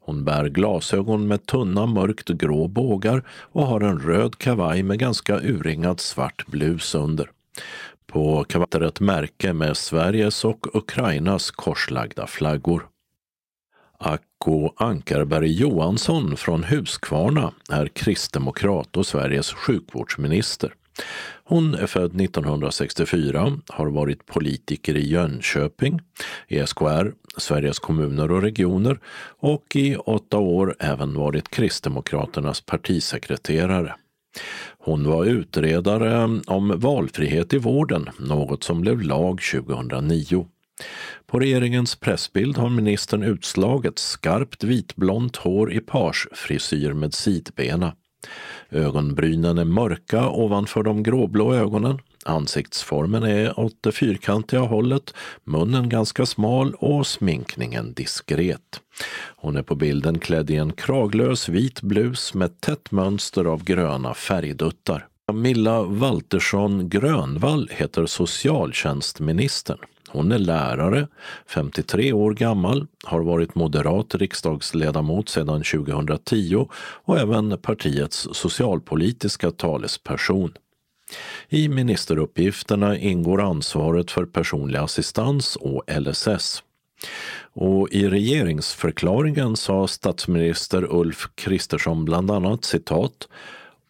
Hon 0.00 0.24
bär 0.24 0.48
glasögon 0.48 1.28
med 1.28 1.46
tunna 1.46 1.86
mörkt 1.86 2.28
grå 2.28 2.68
bågar 2.68 3.28
och 3.30 3.66
har 3.66 3.80
en 3.80 3.98
röd 3.98 4.38
kavaj 4.38 4.82
med 4.82 4.98
ganska 4.98 5.40
urringad 5.40 6.00
svart 6.00 6.46
blus 6.46 6.94
under. 6.94 7.30
På 8.06 8.44
kavajen 8.44 8.88
ett 8.88 9.00
märke 9.00 9.52
med 9.52 9.76
Sveriges 9.76 10.44
och 10.44 10.76
Ukrainas 10.76 11.50
korslagda 11.50 12.26
flaggor. 12.26 12.88
Acko 14.42 14.72
Ankarberg 14.76 15.52
Johansson 15.52 16.36
från 16.36 16.64
Huskvarna 16.64 17.52
är 17.70 17.86
kristdemokrat 17.86 18.96
och 18.96 19.06
Sveriges 19.06 19.52
sjukvårdsminister. 19.52 20.74
Hon 21.44 21.74
är 21.74 21.86
född 21.86 22.20
1964, 22.20 23.58
har 23.68 23.86
varit 23.86 24.26
politiker 24.26 24.96
i 24.96 25.08
Jönköping, 25.08 26.00
i 26.48 26.66
SKR, 26.66 27.12
Sveriges 27.36 27.78
kommuner 27.78 28.30
och 28.30 28.42
regioner 28.42 29.00
och 29.38 29.76
i 29.76 29.96
åtta 29.96 30.38
år 30.38 30.76
även 30.78 31.14
varit 31.14 31.48
Kristdemokraternas 31.48 32.60
partisekreterare. 32.60 33.94
Hon 34.78 35.04
var 35.04 35.24
utredare 35.24 36.40
om 36.46 36.72
valfrihet 36.76 37.52
i 37.52 37.58
vården, 37.58 38.08
något 38.18 38.64
som 38.64 38.80
blev 38.80 39.02
lag 39.02 39.40
2009. 39.52 40.46
På 41.26 41.38
regeringens 41.38 41.96
pressbild 41.96 42.56
har 42.56 42.68
ministern 42.68 43.22
utslaget 43.22 43.98
skarpt 43.98 44.64
vitblont 44.64 45.36
hår 45.36 45.72
i 45.72 45.80
parsfrisyr 45.80 46.92
med 46.92 47.14
sidbena. 47.14 47.92
Ögonbrynen 48.70 49.58
är 49.58 49.64
mörka 49.64 50.28
ovanför 50.28 50.82
de 50.82 51.02
gråblå 51.02 51.54
ögonen. 51.54 51.98
Ansiktsformen 52.24 53.22
är 53.22 53.60
åt 53.60 53.82
det 53.82 53.92
fyrkantiga 53.92 54.60
hållet, 54.60 55.14
munnen 55.44 55.88
ganska 55.88 56.26
smal 56.26 56.74
och 56.74 57.06
sminkningen 57.06 57.92
diskret. 57.92 58.80
Hon 59.36 59.56
är 59.56 59.62
på 59.62 59.74
bilden 59.74 60.18
klädd 60.18 60.50
i 60.50 60.56
en 60.56 60.72
kraglös 60.72 61.48
vit 61.48 61.82
blus 61.82 62.34
med 62.34 62.60
tätt 62.60 62.90
mönster 62.90 63.44
av 63.44 63.64
gröna 63.64 64.14
färgduttar. 64.14 65.06
Camilla 65.26 65.82
Waltersson 65.82 66.88
Grönvall 66.88 67.68
heter 67.72 68.06
socialtjänstministern. 68.06 69.78
Hon 70.12 70.32
är 70.32 70.38
lärare, 70.38 71.08
53 71.46 72.12
år 72.12 72.34
gammal, 72.34 72.86
har 73.04 73.20
varit 73.20 73.54
moderat 73.54 74.14
riksdagsledamot 74.14 75.28
sedan 75.28 75.62
2010 75.62 76.68
och 77.04 77.18
även 77.18 77.58
partiets 77.58 78.28
socialpolitiska 78.32 79.50
talesperson. 79.50 80.52
I 81.48 81.68
ministeruppgifterna 81.68 82.98
ingår 82.98 83.42
ansvaret 83.42 84.10
för 84.10 84.24
personlig 84.24 84.78
assistans 84.78 85.56
och 85.56 85.84
LSS. 86.00 86.62
Och 87.54 87.88
I 87.90 88.08
regeringsförklaringen 88.08 89.56
sa 89.56 89.86
statsminister 89.86 90.94
Ulf 90.94 91.28
Kristersson 91.34 92.04
bland 92.04 92.30
annat 92.30 92.64
citat 92.64 93.28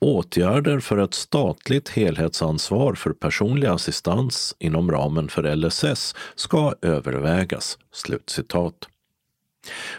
Åtgärder 0.03 0.81
för 0.81 0.99
ett 0.99 1.15
statligt 1.15 1.89
helhetsansvar 1.89 2.95
för 2.95 3.13
personlig 3.13 3.67
assistans 3.67 4.57
inom 4.59 4.91
ramen 4.91 5.29
för 5.29 5.57
LSS 5.57 6.15
ska 6.35 6.75
övervägas." 6.83 7.79
Slutcitat. 7.93 8.89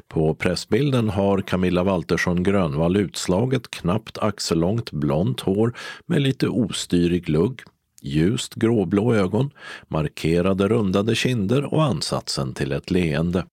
På 0.08 0.36
pressbilden 0.36 1.10
har 1.10 1.42
Camilla 1.42 1.84
Waltersson 1.84 2.44
Grönvall 2.44 2.98
utslaget 2.98 3.72
knappt 3.72 4.18
axellångt 4.18 4.92
blont 4.92 5.40
hår 5.40 5.74
med 6.06 6.22
lite 6.22 6.48
ostyrig 6.48 7.30
lugg, 7.30 7.62
ljust 8.02 8.56
gråblå 8.56 9.16
ögon, 9.16 9.52
markerade 9.88 10.68
rundade 10.68 11.16
kinder 11.16 11.74
och 11.74 11.84
ansatsen 11.84 12.54
till 12.54 12.72
ett 12.72 12.92
leende. 12.92 13.46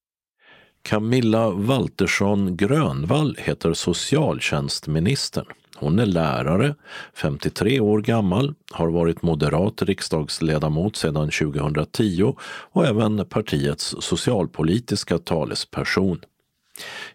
Camilla 0.83 1.51
Waltersson 1.51 2.57
Grönvall 2.57 3.37
heter 3.39 3.73
socialtjänstministern. 3.73 5.47
Hon 5.81 5.99
är 5.99 6.07
lärare, 6.07 6.75
53 7.15 7.81
år 7.81 8.01
gammal, 8.01 8.55
har 8.71 8.89
varit 8.89 9.23
moderat 9.23 9.83
riksdagsledamot 9.83 10.97
sedan 10.97 11.31
2010 11.31 12.35
och 12.73 12.87
även 12.87 13.27
partiets 13.27 13.95
socialpolitiska 13.99 15.19
talesperson. 15.19 16.21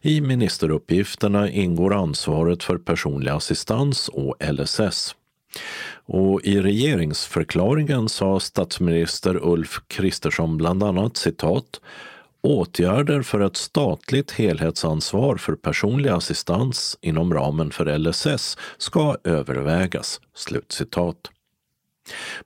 I 0.02 0.22
ministeruppgifterna 0.22 1.50
ingår 1.50 1.94
ansvaret 1.94 2.64
för 2.64 2.78
personlig 2.78 3.32
assistans 3.32 4.10
och 4.10 4.36
LSS. 4.40 5.16
Och 6.06 6.42
I 6.44 6.62
regeringsförklaringen 6.62 8.10
sa 8.10 8.40
statsminister 8.40 9.40
Ulf 9.44 9.80
Kristersson 9.88 10.58
bland 10.58 10.84
annat 10.84 11.18
citat 11.18 11.82
Åtgärder 12.46 13.22
för 13.22 13.40
ett 13.40 13.58
statligt 13.58 14.32
helhetsansvar 14.32 15.38
för 15.38 15.56
personlig 15.56 16.10
assistans 16.10 16.98
inom 17.02 17.34
ramen 17.34 17.72
för 17.72 17.98
LSS 17.98 18.58
ska 18.78 19.18
övervägas." 19.24 20.22
Slutcitat. 20.36 21.18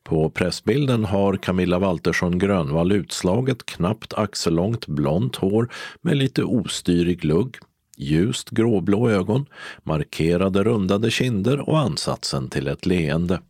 På 0.03 0.29
pressbilden 0.29 1.05
har 1.05 1.38
Camilla 1.38 1.79
Waltersson 1.79 2.39
Grönvall 2.39 2.91
utslaget 2.91 3.65
knappt 3.65 4.13
axellångt 4.13 4.88
blont 4.88 5.35
hår 5.35 5.69
med 6.01 6.17
lite 6.17 6.43
ostyrig 6.43 7.25
lugg, 7.25 7.57
ljust 7.97 8.49
gråblå 8.49 9.09
ögon, 9.09 9.45
markerade 9.83 10.63
rundade 10.63 11.12
kinder 11.12 11.69
och 11.69 11.79
ansatsen 11.79 12.49
till 12.49 12.67
ett 12.67 12.85
leende. 12.85 13.41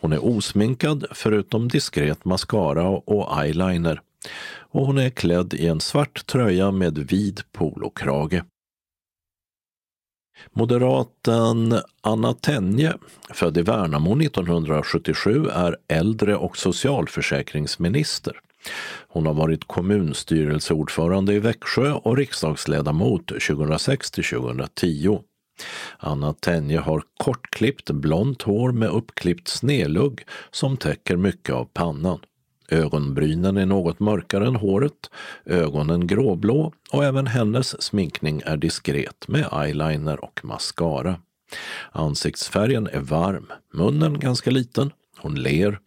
Hon 0.00 0.12
är 0.12 0.24
osminkad 0.24 1.06
förutom 1.10 1.68
diskret 1.68 2.24
mascara 2.24 2.88
och 2.88 3.42
eyeliner 3.42 4.00
och 4.58 4.86
hon 4.86 4.98
är 4.98 5.10
klädd 5.10 5.54
i 5.54 5.66
en 5.66 5.80
svart 5.80 6.26
tröja 6.26 6.70
med 6.70 6.98
vid 6.98 7.40
polokrage. 7.52 8.44
Moderaten 10.52 11.80
Anna 12.00 12.32
Tenje, 12.32 12.94
född 13.30 13.58
i 13.58 13.62
Värnamo 13.62 14.22
1977, 14.22 15.46
är 15.52 15.76
äldre 15.88 16.36
och 16.36 16.56
socialförsäkringsminister. 16.56 18.40
Hon 19.08 19.26
har 19.26 19.34
varit 19.34 19.64
kommunstyrelseordförande 19.68 21.34
i 21.34 21.38
Växjö 21.38 21.92
och 21.92 22.16
riksdagsledamot 22.16 23.26
2006 23.26 24.10
till 24.10 24.24
2010. 24.24 25.20
Anna 25.98 26.32
Tenje 26.32 26.78
har 26.78 27.02
kortklippt 27.18 27.90
blont 27.90 28.42
hår 28.42 28.72
med 28.72 28.88
uppklippt 28.88 29.48
snedlugg 29.48 30.24
som 30.50 30.76
täcker 30.76 31.16
mycket 31.16 31.54
av 31.54 31.64
pannan. 31.64 32.18
Ögonbrynen 32.70 33.56
är 33.56 33.66
något 33.66 34.00
mörkare 34.00 34.46
än 34.46 34.56
håret, 34.56 35.10
ögonen 35.44 36.06
gråblå 36.06 36.72
och 36.90 37.04
även 37.04 37.26
hennes 37.26 37.82
sminkning 37.82 38.42
är 38.44 38.56
diskret 38.56 39.28
med 39.28 39.48
eyeliner 39.52 40.24
och 40.24 40.40
mascara. 40.42 41.20
Ansiktsfärgen 41.92 42.86
är 42.86 43.00
varm, 43.00 43.46
munnen 43.74 44.20
ganska 44.20 44.50
liten, 44.50 44.90
hon 45.18 45.34
ler. 45.34 45.78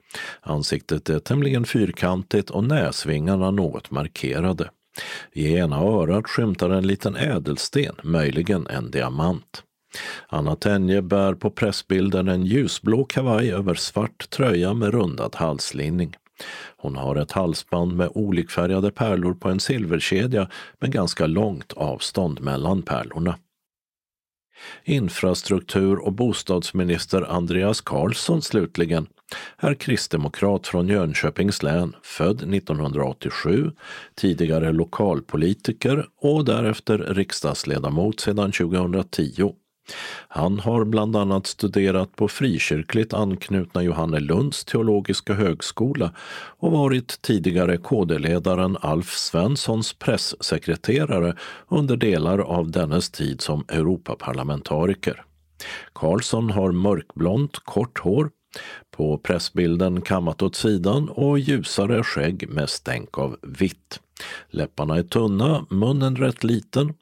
Ansiktet 0.42 1.10
är 1.10 1.20
tämligen 1.20 1.66
fyrkantigt 1.66 2.50
och 2.50 2.64
näsvingarna 2.64 3.52
något 3.52 3.92
markerade. 3.92 4.70
I 5.32 5.54
ena 5.54 5.78
örat 5.78 6.28
skymtar 6.28 6.70
en 6.70 6.88
liten 6.88 7.16
ädelsten, 7.16 7.96
möjligen 8.04 8.68
en 8.68 8.92
diamant. 8.92 9.64
Anna 10.28 10.56
Tenje 10.56 11.02
bär 11.02 11.34
på 11.34 11.50
pressbilden 11.50 12.28
en 12.28 12.46
ljusblå 12.46 13.04
kavaj 13.06 13.52
över 13.52 13.74
svart 13.74 14.30
tröja 14.30 14.74
med 14.74 14.94
rundad 14.94 15.36
halslinning. 15.36 16.16
Hon 16.78 16.96
har 16.96 17.16
ett 17.16 17.32
halsband 17.32 17.96
med 17.96 18.10
olikfärgade 18.14 18.92
pärlor 18.92 19.34
på 19.34 19.50
en 19.50 19.60
silverkedja 19.60 20.50
med 20.80 20.92
ganska 20.92 21.28
långt 21.28 21.74
avstånd 21.74 22.42
mellan 22.42 22.82
pärlorna. 22.82 23.36
Infrastruktur 24.84 26.06
och 26.06 26.14
bostadsminister 26.14 27.22
Andreas 27.22 27.82
Karlsson 27.82 28.42
slutligen 28.42 29.08
är 29.58 29.74
kristdemokrat 29.74 30.68
från 30.68 30.88
Jönköpings 30.88 31.64
län, 31.64 31.96
född 32.04 32.54
1987, 32.54 33.72
tidigare 34.16 34.72
lokalpolitiker 34.72 36.08
och 36.22 36.46
därefter 36.46 36.98
riksdagsledamot 36.98 38.20
sedan 38.20 38.52
2010. 38.52 39.54
Han 40.28 40.60
har 40.60 40.86
bland 40.86 41.16
annat 41.16 41.48
studerat 41.48 42.16
på 42.16 42.28
frikyrkligt 42.28 43.14
anknutna 43.14 43.84
Johannelunds 43.84 44.66
teologiska 44.66 45.34
högskola 45.34 46.12
och 46.60 46.72
varit 46.72 47.22
tidigare 47.22 47.78
KD-ledaren 47.78 48.78
Alf 48.82 49.10
Svenssons 49.10 49.94
pressekreterare 49.94 51.36
under 51.68 51.98
delar 51.98 52.40
av 52.40 52.72
dennes 52.72 53.10
tid 53.10 53.42
som 53.42 53.66
Europaparlamentariker. 53.68 55.24
Karlsson 55.94 56.50
har 56.50 56.72
mörkblont, 56.72 57.60
kort 57.60 58.00
hår, 58.00 58.30
på 58.92 59.18
pressbilden 59.18 60.02
kammat 60.02 60.42
åt 60.42 60.56
sidan 60.56 61.10
och 61.10 61.40
ljusare 61.40 62.04
skägg 62.04 62.50
med 62.50 62.70
stänk 62.70 63.18
av 63.18 63.38
vitt. 63.42 64.00
Läpparna 64.50 64.98
är 64.98 65.04
tunna, 65.04 65.66
munnen 65.70 66.16
rätt 66.16 66.44
liten 66.44 66.94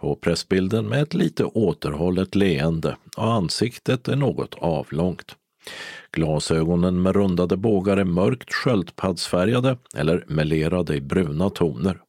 på 0.00 0.14
pressbilden 0.16 0.88
med 0.88 1.02
ett 1.02 1.14
lite 1.14 1.44
återhållet 1.44 2.34
leende 2.34 2.96
och 3.16 3.32
ansiktet 3.32 4.08
är 4.08 4.16
något 4.16 4.54
avlångt. 4.54 5.36
Glasögonen 6.12 7.02
med 7.02 7.16
rundade 7.16 7.56
bågar 7.56 7.96
är 7.96 8.04
mörkt 8.04 8.52
sköldpaddsfärgade 8.52 9.76
eller 9.96 10.24
melerade 10.28 10.96
i 10.96 11.00
bruna 11.00 11.50
toner. 11.50 12.00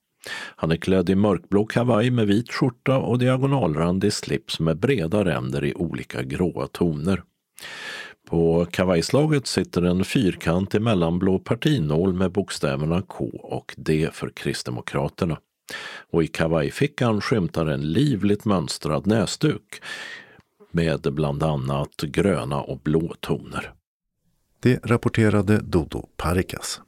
Han 0.55 0.71
är 0.71 0.75
klädd 0.75 1.09
i 1.09 1.15
mörkblå 1.15 1.65
kavaj 1.65 2.11
med 2.11 2.27
vit 2.27 2.51
skjorta 2.51 2.97
och 2.97 3.19
diagonalrandig 3.19 4.13
slips 4.13 4.59
med 4.59 4.77
breda 4.77 5.25
ränder 5.25 5.65
i 5.65 5.73
olika 5.73 6.23
gråa 6.23 6.67
toner. 6.67 7.23
På 8.29 8.65
kavajslaget 8.71 9.47
sitter 9.47 9.81
en 9.81 10.05
fyrkantig 10.05 10.81
mellanblå 10.81 11.39
partinål 11.39 12.13
med 12.13 12.31
bokstäverna 12.31 13.01
K 13.01 13.29
och 13.33 13.75
D 13.77 14.09
för 14.11 14.29
Kristdemokraterna 14.29 15.37
och 16.11 16.23
i 16.23 16.27
kavajfickan 16.27 17.21
skymtar 17.21 17.65
en 17.65 17.91
livligt 17.91 18.45
mönstrad 18.45 19.07
näsduk 19.07 19.81
med 20.71 21.13
bland 21.13 21.43
annat 21.43 22.01
gröna 22.01 22.61
och 22.61 22.79
blå 22.79 23.15
toner. 23.19 23.73
Det 24.59 24.85
rapporterade 24.85 25.59
Dodo 25.59 26.05
Parikas. 26.17 26.81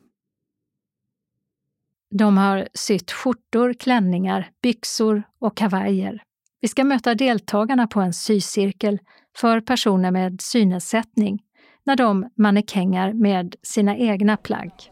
De 2.11 2.37
har 2.37 2.67
sytt 2.73 3.11
skjortor, 3.11 3.73
klänningar, 3.73 4.49
byxor 4.61 5.23
och 5.39 5.57
kavajer. 5.57 6.23
Vi 6.61 6.67
ska 6.67 6.83
möta 6.83 7.15
deltagarna 7.15 7.87
på 7.87 8.01
en 8.01 8.13
sycirkel 8.13 8.99
för 9.37 9.61
personer 9.61 10.11
med 10.11 10.41
synnedsättning 10.41 11.41
när 11.83 11.95
de 11.95 12.29
mannekängar 12.37 13.13
med 13.13 13.55
sina 13.63 13.97
egna 13.97 14.37
plagg. 14.37 14.90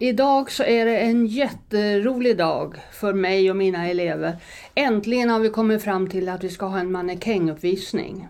Idag 0.00 0.50
så 0.50 0.62
är 0.62 0.84
det 0.84 0.98
en 0.98 1.26
jätterolig 1.26 2.36
dag 2.36 2.76
för 2.92 3.12
mig 3.12 3.50
och 3.50 3.56
mina 3.56 3.88
elever. 3.88 4.36
Äntligen 4.74 5.30
har 5.30 5.40
vi 5.40 5.48
kommit 5.48 5.82
fram 5.82 6.08
till 6.08 6.28
att 6.28 6.44
vi 6.44 6.48
ska 6.48 6.66
ha 6.66 6.78
en 6.78 6.92
mannekänguppvisning. 6.92 8.28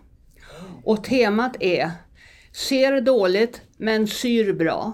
Och 0.84 1.04
temat 1.04 1.56
är 1.60 1.90
Ser 2.52 3.00
dåligt 3.00 3.62
men 3.76 4.06
syr 4.06 4.52
bra. 4.52 4.92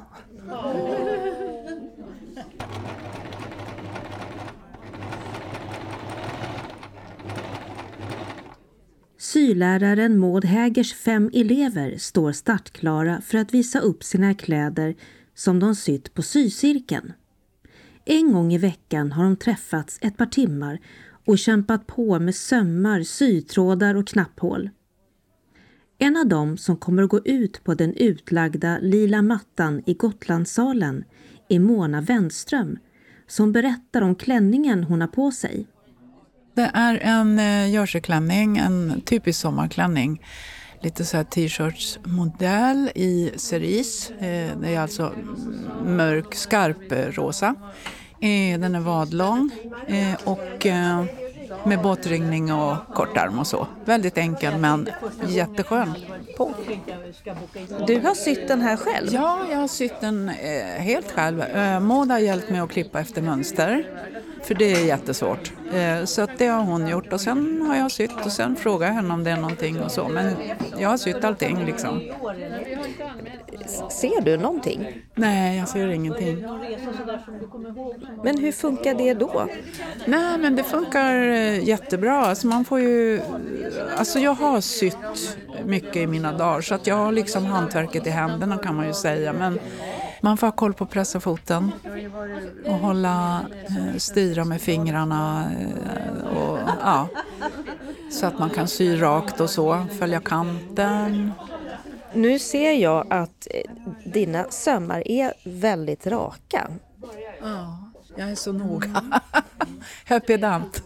Syläraren 9.18 10.18
Maud 10.18 10.44
Hägers 10.44 10.94
fem 10.94 11.30
elever 11.34 11.98
står 11.98 12.32
startklara 12.32 13.20
för 13.20 13.38
att 13.38 13.54
visa 13.54 13.80
upp 13.80 14.04
sina 14.04 14.34
kläder 14.34 14.94
som 15.34 15.60
de 15.60 15.74
sytt 15.74 16.14
på 16.14 16.22
sycirkeln. 16.22 17.12
En 18.04 18.32
gång 18.32 18.52
i 18.52 18.58
veckan 18.58 19.12
har 19.12 19.24
de 19.24 19.36
träffats 19.36 19.98
ett 20.00 20.16
par 20.16 20.26
timmar 20.26 20.80
och 21.26 21.38
kämpat 21.38 21.86
på 21.86 22.18
med 22.18 22.34
sömmar, 22.34 23.02
sytrådar 23.02 23.94
och 23.94 24.06
knapphål. 24.06 24.70
En 25.98 26.16
av 26.16 26.26
dem 26.26 26.56
som 26.56 26.76
kommer 26.76 27.02
att 27.02 27.08
gå 27.08 27.20
ut 27.24 27.64
på 27.64 27.74
den 27.74 27.94
utlagda 27.94 28.78
lila 28.78 29.22
mattan 29.22 29.82
i 29.86 29.94
Gotlandssalen 29.94 31.04
är 31.48 31.58
Mona 31.58 32.00
Wenström 32.00 32.78
som 33.26 33.52
berättar 33.52 34.02
om 34.02 34.14
klänningen 34.14 34.84
hon 34.84 35.00
har 35.00 35.08
på 35.08 35.30
sig. 35.30 35.66
Det 36.54 36.70
är 36.74 36.98
en 36.98 37.38
eh, 37.38 37.70
jerseyklänning, 37.70 38.58
en 38.58 39.00
typisk 39.00 39.40
sommarklänning 39.40 40.22
lite 40.84 41.04
så 41.04 41.16
här 41.16 41.24
t-shirtsmodell 41.24 42.90
i 42.94 43.32
cerise. 43.36 44.14
Eh, 44.14 44.58
det 44.60 44.74
är 44.74 44.80
alltså 44.80 45.12
mörk 45.84 46.34
skarp 46.34 46.92
eh, 46.92 46.98
rosa. 46.98 47.54
Eh, 48.20 48.60
den 48.60 48.74
är 48.74 48.80
vadlång 48.80 49.50
och 50.24 50.66
med 51.64 51.82
båtringning 51.82 52.52
och 52.52 52.76
kortarm 52.94 53.38
och 53.38 53.46
så. 53.46 53.66
Väldigt 53.84 54.18
enkel 54.18 54.58
men 54.58 54.88
jätteskön. 55.28 55.94
På. 56.36 56.54
Du 57.86 58.00
har 58.00 58.14
sytt 58.14 58.48
den 58.48 58.60
här 58.60 58.76
själv? 58.76 59.08
Ja, 59.12 59.38
jag 59.50 59.58
har 59.58 59.68
sytt 59.68 60.00
den 60.00 60.28
helt 60.78 61.12
själv. 61.12 61.44
Maud 61.82 62.10
har 62.10 62.18
hjälpt 62.18 62.50
mig 62.50 62.60
att 62.60 62.70
klippa 62.70 63.00
efter 63.00 63.22
mönster. 63.22 63.86
För 64.44 64.54
det 64.54 64.72
är 64.72 64.84
jättesvårt. 64.84 65.52
Eh, 65.72 66.04
så 66.04 66.26
det 66.38 66.46
har 66.46 66.62
hon 66.62 66.88
gjort 66.88 67.12
och 67.12 67.20
sen 67.20 67.62
har 67.68 67.76
jag 67.76 67.90
sytt 67.90 68.26
och 68.26 68.32
sen 68.32 68.56
frågar 68.56 68.86
jag 68.86 68.94
henne 68.94 69.14
om 69.14 69.24
det 69.24 69.30
är 69.30 69.36
någonting 69.36 69.80
och 69.80 69.90
så. 69.90 70.08
Men 70.08 70.36
jag 70.78 70.88
har 70.88 70.96
sytt 70.96 71.24
allting 71.24 71.64
liksom. 71.64 72.00
Ser 73.90 74.20
du 74.20 74.36
någonting? 74.36 75.02
Nej, 75.14 75.58
jag 75.58 75.68
ser 75.68 75.88
ingenting. 75.88 76.46
Men 78.24 78.38
hur 78.38 78.52
funkar 78.52 78.94
det 78.94 79.14
då? 79.14 79.48
Nej, 80.06 80.38
men 80.38 80.56
det 80.56 80.64
funkar 80.64 81.14
eh, 81.14 81.68
jättebra. 81.68 82.26
Alltså 82.26 82.46
man 82.46 82.64
får 82.64 82.80
ju... 82.80 83.20
Alltså 83.96 84.18
jag 84.18 84.34
har 84.34 84.60
sytt 84.60 85.38
mycket 85.64 85.96
i 85.96 86.06
mina 86.06 86.32
dagar 86.32 86.60
så 86.60 86.74
att 86.74 86.86
jag 86.86 86.96
har 86.96 87.12
liksom 87.12 87.44
hantverket 87.46 88.06
i 88.06 88.10
händerna 88.10 88.58
kan 88.58 88.74
man 88.74 88.86
ju 88.86 88.92
säga. 88.92 89.32
Men 89.32 89.58
man 90.24 90.36
får 90.36 90.46
ha 90.46 90.52
koll 90.52 90.74
på 90.74 90.86
pressafoten 90.86 91.72
och 92.66 92.74
hålla, 92.74 93.46
eh, 93.68 93.96
styra 93.96 94.44
med 94.44 94.60
fingrarna 94.60 95.50
eh, 95.60 96.36
och, 96.36 96.58
ja, 96.80 97.08
så 98.12 98.26
att 98.26 98.38
man 98.38 98.50
kan 98.50 98.68
sy 98.68 98.96
rakt 98.96 99.40
och 99.40 99.50
så, 99.50 99.86
följa 99.98 100.20
kanten. 100.20 101.32
Nu 102.12 102.38
ser 102.38 102.72
jag 102.72 103.06
att 103.10 103.48
eh, 103.50 103.70
dina 104.04 104.44
sömmar 104.50 105.08
är 105.08 105.32
väldigt 105.44 106.06
raka. 106.06 106.68
Ja, 107.42 107.78
jag 108.16 108.30
är 108.30 108.34
så 108.34 108.52
noga. 108.52 109.04
Jag 110.08 110.16
är 110.16 110.20
pedant, 110.20 110.82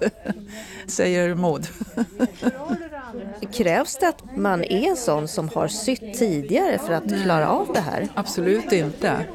säger 0.87 1.35
Maud. 1.35 1.69
Krävs 3.53 3.97
det 3.97 4.09
att 4.09 4.37
man 4.37 4.65
är 4.65 4.89
en 4.91 4.97
sån 4.97 5.29
som 5.29 5.49
har 5.49 5.69
sytt 5.69 6.19
tidigare 6.19 6.79
för 6.79 6.93
att 6.93 7.23
klara 7.23 7.49
av 7.49 7.73
det 7.75 7.81
här? 7.81 8.09
Absolut 8.15 8.73
inte. 8.73 9.27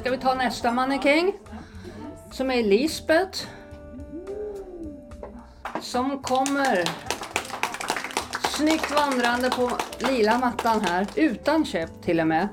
Ska 0.00 0.10
vi 0.10 0.18
ta 0.18 0.34
nästa 0.34 0.72
mannekäng? 0.72 1.32
Som 2.30 2.50
är 2.50 2.62
Lisbeth. 2.62 3.46
Som 5.80 6.22
kommer 6.22 6.84
snyggt 8.48 8.90
vandrande 8.90 9.50
på 9.50 9.70
lila 9.98 10.38
mattan 10.38 10.80
här, 10.80 11.06
utan 11.14 11.64
käpp 11.64 12.02
till 12.02 12.20
och 12.20 12.26
med. 12.26 12.48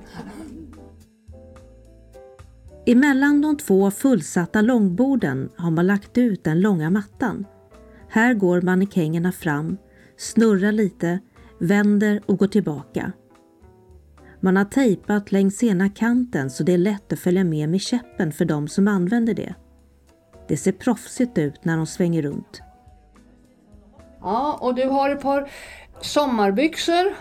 Emellan 2.92 3.42
de 3.42 3.58
två 3.58 3.92
fullsatta 3.92 4.62
långborden 4.62 5.50
har 5.58 5.72
man 5.72 5.88
lagt 5.88 6.18
ut 6.18 6.44
den 6.44 6.62
långa 6.62 6.90
mattan. 6.90 7.46
Här 8.10 8.34
går 8.34 8.62
mannekängerna 8.62 9.32
fram, 9.32 9.78
snurrar 10.18 10.72
lite, 10.72 11.20
vänder 11.60 12.22
och 12.26 12.38
går 12.38 12.48
tillbaka. 12.48 13.12
Man 14.40 14.58
har 14.58 14.66
tejpat 14.66 15.32
längs 15.32 15.64
ena 15.64 15.90
kanten 15.90 16.50
så 16.50 16.64
det 16.64 16.74
är 16.74 16.78
lätt 16.78 17.14
att 17.14 17.20
följa 17.20 17.44
med 17.44 17.70
med 17.70 17.82
käppen 17.82 18.32
för 18.32 18.46
de 18.46 18.68
som 18.68 18.88
använder 18.88 19.34
det. 19.34 19.56
Det 20.48 20.58
ser 20.58 20.72
proffsigt 20.72 21.38
ut 21.38 21.66
när 21.66 21.78
de 21.78 21.86
svänger 21.86 22.22
runt. 22.22 22.62
Ja, 24.22 24.58
och 24.62 24.76
du 24.76 24.86
har 24.86 25.10
ett 25.10 25.22
par 25.22 25.52
sommarbyxor 26.02 27.16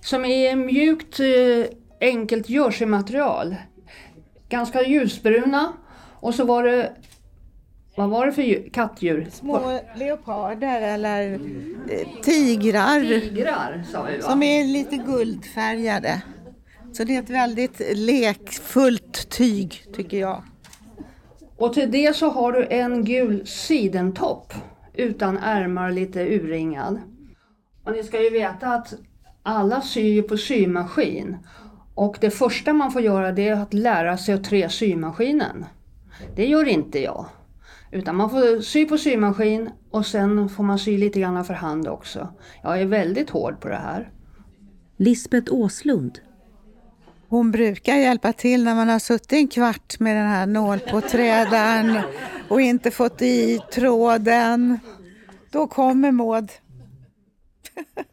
som 0.00 0.24
är 0.24 0.56
mjukt 0.56 1.20
eh, 1.20 1.76
enkelt 2.00 2.48
jerseymaterial. 2.48 3.56
Ganska 4.50 4.82
ljusbruna. 4.82 5.72
Och 6.20 6.34
så 6.34 6.44
var 6.44 6.64
det, 6.64 6.92
vad 7.96 8.10
var 8.10 8.26
det 8.26 8.32
för 8.32 8.42
djur, 8.42 8.70
kattdjur? 8.72 9.26
Små 9.30 9.80
leoparder 9.96 10.80
eller 10.80 11.32
eh, 11.90 12.08
tigrar. 12.22 13.00
Tigrar 13.00 13.84
sa 13.92 14.02
vi 14.02 14.16
va? 14.16 14.22
Som 14.22 14.42
är 14.42 14.64
lite 14.64 14.96
guldfärgade. 14.96 16.22
Så 16.92 17.04
det 17.04 17.16
är 17.16 17.22
ett 17.22 17.30
väldigt 17.30 17.80
lekfullt 17.94 19.30
tyg 19.30 19.84
tycker 19.94 20.18
jag. 20.18 20.42
Och 21.56 21.74
till 21.74 21.90
det 21.90 22.16
så 22.16 22.30
har 22.30 22.52
du 22.52 22.66
en 22.70 23.04
gul 23.04 23.46
sidentopp 23.46 24.54
utan 24.94 25.38
ärmar 25.38 25.90
lite 25.90 26.20
urringad. 26.20 27.00
Och 27.84 27.92
ni 27.92 28.02
ska 28.02 28.22
ju 28.22 28.30
veta 28.30 28.66
att 28.66 28.94
alla 29.42 29.80
syr 29.80 30.22
på 30.22 30.36
symaskin. 30.36 31.36
Och 31.94 32.16
det 32.20 32.30
första 32.30 32.72
man 32.72 32.92
får 32.92 33.02
göra 33.02 33.32
det 33.32 33.48
är 33.48 33.52
att 33.52 33.74
lära 33.74 34.16
sig 34.16 34.34
att 34.34 34.44
trä 34.44 34.68
symaskinen. 34.68 35.64
Det 36.36 36.46
gör 36.46 36.68
inte 36.68 36.98
jag. 36.98 37.26
Utan 37.90 38.16
man 38.16 38.30
får 38.30 38.60
sy 38.60 38.86
på 38.86 38.98
symaskin 38.98 39.70
och 39.90 40.06
sen 40.06 40.48
får 40.48 40.64
man 40.64 40.78
sy 40.78 40.98
lite 40.98 41.20
grann 41.20 41.44
för 41.44 41.54
hand 41.54 41.88
också. 41.88 42.28
Jag 42.62 42.80
är 42.80 42.86
väldigt 42.86 43.30
hård 43.30 43.60
på 43.60 43.68
det 43.68 43.76
här. 43.76 44.10
Lisbeth 44.96 45.52
Åslund. 45.52 46.18
Hon 47.28 47.50
brukar 47.50 47.96
hjälpa 47.96 48.32
till 48.32 48.64
när 48.64 48.74
man 48.74 48.88
har 48.88 48.98
suttit 48.98 49.32
en 49.32 49.48
kvart 49.48 50.00
med 50.00 50.16
den 50.16 50.28
här 50.28 50.46
nålpåträdaren 50.46 51.98
och 52.48 52.60
inte 52.60 52.90
fått 52.90 53.22
i 53.22 53.60
tråden. 53.72 54.78
Då 55.50 55.66
kommer 55.66 56.10
Maud. 56.10 56.50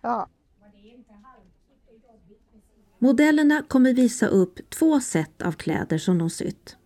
ja. 0.00 0.28
Modellerna 3.04 3.62
kommer 3.68 3.92
visa 3.92 4.26
upp 4.26 4.70
två 4.70 5.00
set 5.00 5.42
av 5.42 5.52
kläder 5.52 5.98
som 5.98 6.18
de 6.18 6.30
sytt. 6.30 6.76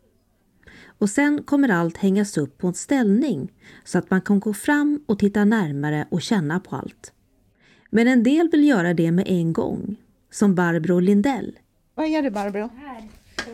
Och 0.99 1.11
sen 1.11 1.43
kommer 1.43 1.69
allt 1.69 1.97
hängas 1.97 2.39
upp 2.39 2.59
på 2.59 2.67
en 2.67 2.75
ställning 2.75 3.53
så 3.85 3.99
att 3.99 4.11
man 4.11 4.21
kan 4.21 4.41
gå 4.41 4.55
fram 4.55 5.05
och 5.07 5.19
titta 5.19 5.45
närmare 5.45 6.07
och 6.11 6.23
känna 6.23 6.61
på 6.61 6.77
allt. 6.77 7.13
Men 7.91 8.09
en 8.09 8.23
del 8.23 8.49
vill 8.49 8.69
göra 8.69 8.95
det 8.95 9.13
med 9.13 9.25
en 9.29 9.53
gång, 9.53 9.97
som 10.31 10.55
Barbro 10.55 11.01
Lindell. 11.01 11.59
Vad 11.95 12.07
är 12.07 12.23
det 12.23 12.31
Barbro? 12.31 12.71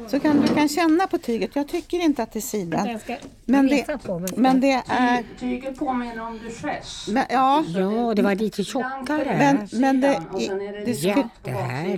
Så 0.07 0.21
kan 0.21 0.41
du 0.41 0.55
kan 0.55 0.69
känna 0.69 1.07
på 1.07 1.19
tyget. 1.19 1.57
Jag 1.57 1.69
tycker 1.69 1.99
inte 2.05 2.23
att 2.23 2.33
det 2.33 2.39
är 2.39 2.41
sidan. 2.41 2.99
Men 3.45 3.67
det, 3.67 3.99
men 4.37 4.61
det 4.61 4.83
är... 4.89 5.39
Tyget 5.41 5.79
påminner 5.79 6.27
om 6.27 6.39
duchesse. 6.39 7.27
Ja, 7.31 7.65
Ja, 7.75 8.15
det 8.17 8.23
var 8.23 8.35
lite 8.35 8.65
tjockare. 8.65 9.37
men, 9.39 9.69
men 9.81 10.01
det, 10.01 10.23
det 10.85 10.95
skry, 10.95 11.23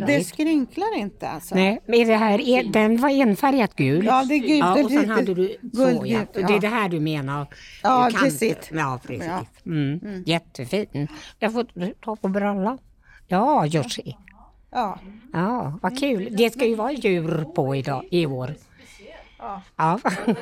det 0.07 0.24
skrynklar 0.24 0.97
inte 0.97 1.28
alltså. 1.28 1.55
Nej, 1.55 1.80
men 1.87 2.01
är 2.01 2.07
det 2.07 2.16
här, 2.16 2.41
är, 2.41 2.64
den 2.64 2.97
var 2.97 3.09
enfärgat 3.09 3.76
gul. 3.76 4.05
Ja, 4.05 4.24
det 4.28 4.34
är 4.34 4.39
gult. 4.39 4.59
Ja, 4.59 4.84
och 4.84 4.91
sen 4.91 5.11
hade 5.11 5.34
du 5.34 5.57
så, 5.74 6.03
ja. 6.07 6.20
det 6.32 6.55
är 6.55 6.61
det 6.61 6.68
här 6.68 6.89
du 6.89 7.01
menar? 7.01 7.47
Ja, 7.82 8.11
precis. 8.22 8.57
Ja, 8.70 9.01
precis. 9.07 9.26
Ja. 9.26 9.47
Mm. 9.66 10.22
Jättefin. 10.26 11.09
Jag 11.39 11.53
får 11.53 11.66
ta 12.05 12.16
på 12.16 12.28
brallan. 12.28 12.78
Ja, 13.28 13.66
Joshi. 13.66 14.16
Ja. 14.77 14.99
Ja, 15.33 15.79
vad 15.83 15.99
kul. 15.99 16.29
Det 16.37 16.51
ska 16.51 16.66
ju 16.66 16.74
vara 16.74 16.93
djur 16.93 17.45
på 17.55 17.77
idag, 17.77 18.05
i 18.11 18.27
år. 18.27 18.55
Ja. 19.39 19.62
Ja. 19.77 20.01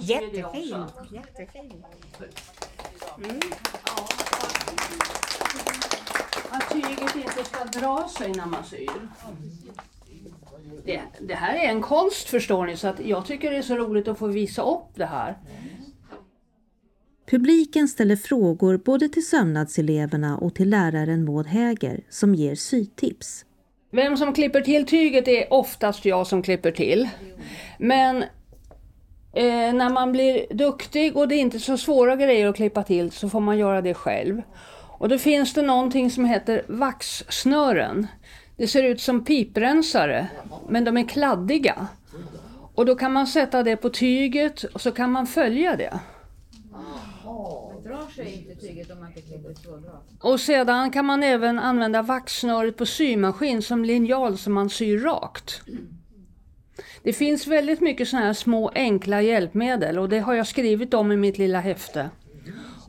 Jättefin. 0.00 0.84
Jättefin. 1.10 1.82
Att 6.50 6.72
tyget 6.72 7.16
inte 7.16 7.44
ska 7.44 7.64
dra 7.80 8.08
sig 8.18 8.32
när 8.32 8.46
man 8.46 8.64
syr. 8.64 9.08
Det, 10.84 11.00
det 11.20 11.34
här 11.34 11.54
är 11.54 11.68
en 11.68 11.82
konst 11.82 12.28
förstår 12.28 12.66
ni, 12.66 12.76
så 12.76 12.88
att 12.88 13.00
jag 13.00 13.26
tycker 13.26 13.50
det 13.50 13.56
är 13.56 13.62
så 13.62 13.76
roligt 13.76 14.08
att 14.08 14.18
få 14.18 14.26
visa 14.26 14.62
upp 14.62 14.88
det 14.94 15.06
här. 15.06 15.38
Publiken 17.26 17.88
ställer 17.88 18.16
frågor 18.16 18.76
både 18.78 19.08
till 19.08 19.26
sömnadseleverna 19.26 20.38
och 20.38 20.54
till 20.54 20.70
läraren 20.70 21.24
Maud 21.24 21.46
Häger 21.46 22.00
som 22.10 22.34
ger 22.34 22.54
sytips. 22.54 23.44
Vem 23.94 24.16
som 24.16 24.32
klipper 24.32 24.60
till 24.60 24.86
tyget 24.86 25.28
är 25.28 25.52
oftast 25.52 26.04
jag 26.04 26.26
som 26.26 26.42
klipper 26.42 26.70
till. 26.70 27.08
Men 27.78 28.22
eh, 29.32 29.72
när 29.72 29.90
man 29.90 30.12
blir 30.12 30.46
duktig 30.50 31.16
och 31.16 31.28
det 31.28 31.34
är 31.34 31.40
inte 31.40 31.60
så 31.60 31.76
svåra 31.76 32.16
grejer 32.16 32.46
att 32.46 32.56
klippa 32.56 32.82
till 32.82 33.10
så 33.10 33.28
får 33.28 33.40
man 33.40 33.58
göra 33.58 33.82
det 33.82 33.94
själv. 33.94 34.42
Och 34.98 35.08
då 35.08 35.18
finns 35.18 35.54
det 35.54 35.62
någonting 35.62 36.10
som 36.10 36.24
heter 36.24 36.62
vaxsnören. 36.68 38.06
Det 38.56 38.66
ser 38.66 38.82
ut 38.82 39.00
som 39.00 39.24
piprensare, 39.24 40.26
men 40.68 40.84
de 40.84 40.96
är 40.96 41.08
kladdiga. 41.08 41.86
Och 42.74 42.86
då 42.86 42.94
kan 42.94 43.12
man 43.12 43.26
sätta 43.26 43.62
det 43.62 43.76
på 43.76 43.90
tyget 43.90 44.62
och 44.62 44.80
så 44.80 44.90
kan 44.90 45.12
man 45.12 45.26
följa 45.26 45.76
det. 45.76 46.00
Och 50.20 50.40
sedan 50.40 50.90
kan 50.90 51.04
man 51.04 51.22
även 51.22 51.58
använda 51.58 52.02
vaxsnöret 52.02 52.76
på 52.76 52.86
symaskin 52.86 53.62
som 53.62 53.84
linjal 53.84 54.38
som 54.38 54.52
man 54.52 54.70
syr 54.70 54.98
rakt. 54.98 55.62
Det 57.02 57.12
finns 57.12 57.46
väldigt 57.46 57.80
mycket 57.80 58.08
sådana 58.08 58.26
här 58.26 58.32
små 58.32 58.70
enkla 58.74 59.22
hjälpmedel 59.22 59.98
och 59.98 60.08
det 60.08 60.18
har 60.18 60.34
jag 60.34 60.46
skrivit 60.46 60.94
om 60.94 61.12
i 61.12 61.16
mitt 61.16 61.38
lilla 61.38 61.60
häfte. 61.60 62.10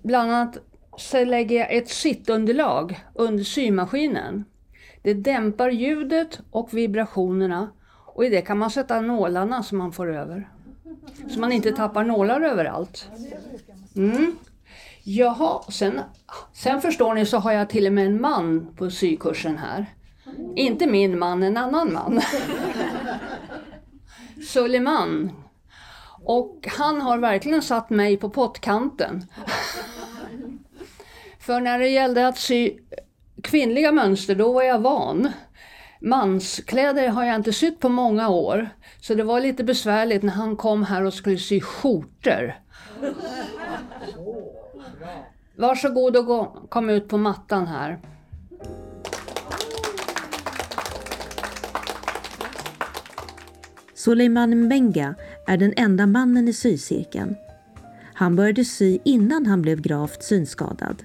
Bland 0.03 0.31
annat 0.31 0.57
så 0.97 1.25
lägger 1.25 1.59
jag 1.59 1.73
ett 1.73 1.89
sittunderlag 1.89 2.99
under 3.13 3.43
symaskinen. 3.43 4.45
Det 5.03 5.13
dämpar 5.13 5.69
ljudet 5.69 6.39
och 6.51 6.73
vibrationerna 6.73 7.71
och 8.05 8.25
i 8.25 8.29
det 8.29 8.41
kan 8.41 8.57
man 8.57 8.71
sätta 8.71 9.01
nålarna 9.01 9.63
som 9.63 9.77
man 9.77 9.91
får 9.91 10.15
över. 10.15 10.49
Så 11.29 11.39
man 11.39 11.51
inte 11.51 11.71
tappar 11.71 12.03
nålar 12.03 12.41
överallt. 12.41 13.09
Mm. 13.95 14.35
Jaha, 15.07 15.61
sen, 15.69 16.01
sen 16.53 16.81
förstår 16.81 17.13
ni 17.13 17.25
så 17.25 17.37
har 17.37 17.51
jag 17.51 17.69
till 17.69 17.87
och 17.87 17.93
med 17.93 18.05
en 18.05 18.21
man 18.21 18.67
på 18.77 18.89
sykursen 18.89 19.57
här. 19.57 19.85
Inte 20.55 20.87
min 20.87 21.19
man, 21.19 21.43
en 21.43 21.57
annan 21.57 21.93
man. 21.93 22.21
Suleiman. 24.47 25.31
Och 26.23 26.67
han 26.77 27.01
har 27.01 27.17
verkligen 27.17 27.61
satt 27.61 27.89
mig 27.89 28.17
på 28.17 28.29
pottkanten. 28.29 29.25
För 31.39 31.61
när 31.61 31.79
det 31.79 31.89
gällde 31.89 32.27
att 32.27 32.37
sy 32.37 32.71
kvinnliga 33.43 33.91
mönster, 33.91 34.35
då 34.35 34.53
var 34.53 34.63
jag 34.63 34.79
van. 34.79 35.31
Manskläder 36.01 37.07
har 37.07 37.23
jag 37.25 37.35
inte 37.35 37.53
sytt 37.53 37.79
på 37.79 37.89
många 37.89 38.29
år. 38.29 38.69
Så 39.01 39.15
det 39.15 39.23
var 39.23 39.39
lite 39.39 39.63
besvärligt 39.63 40.23
när 40.23 40.33
han 40.33 40.57
kom 40.57 40.83
här 40.83 41.03
och 41.03 41.13
skulle 41.13 41.37
sy 41.37 41.61
skjortor. 41.61 42.55
Varsågod 45.55 46.17
och 46.17 46.25
gå, 46.25 46.67
kom 46.69 46.89
ut 46.89 47.07
på 47.07 47.17
mattan 47.17 47.67
här. 47.67 47.99
Suleiman 53.93 54.55
Mbenga 54.55 55.15
är 55.47 55.57
den 55.57 55.73
enda 55.77 56.05
mannen 56.05 56.47
i 56.47 56.53
sycirkeln. 56.53 57.35
Han 58.13 58.35
började 58.35 58.65
sy 58.65 58.99
innan 59.05 59.45
han 59.45 59.61
blev 59.61 59.81
gravt 59.81 60.23
synskadad. 60.23 61.03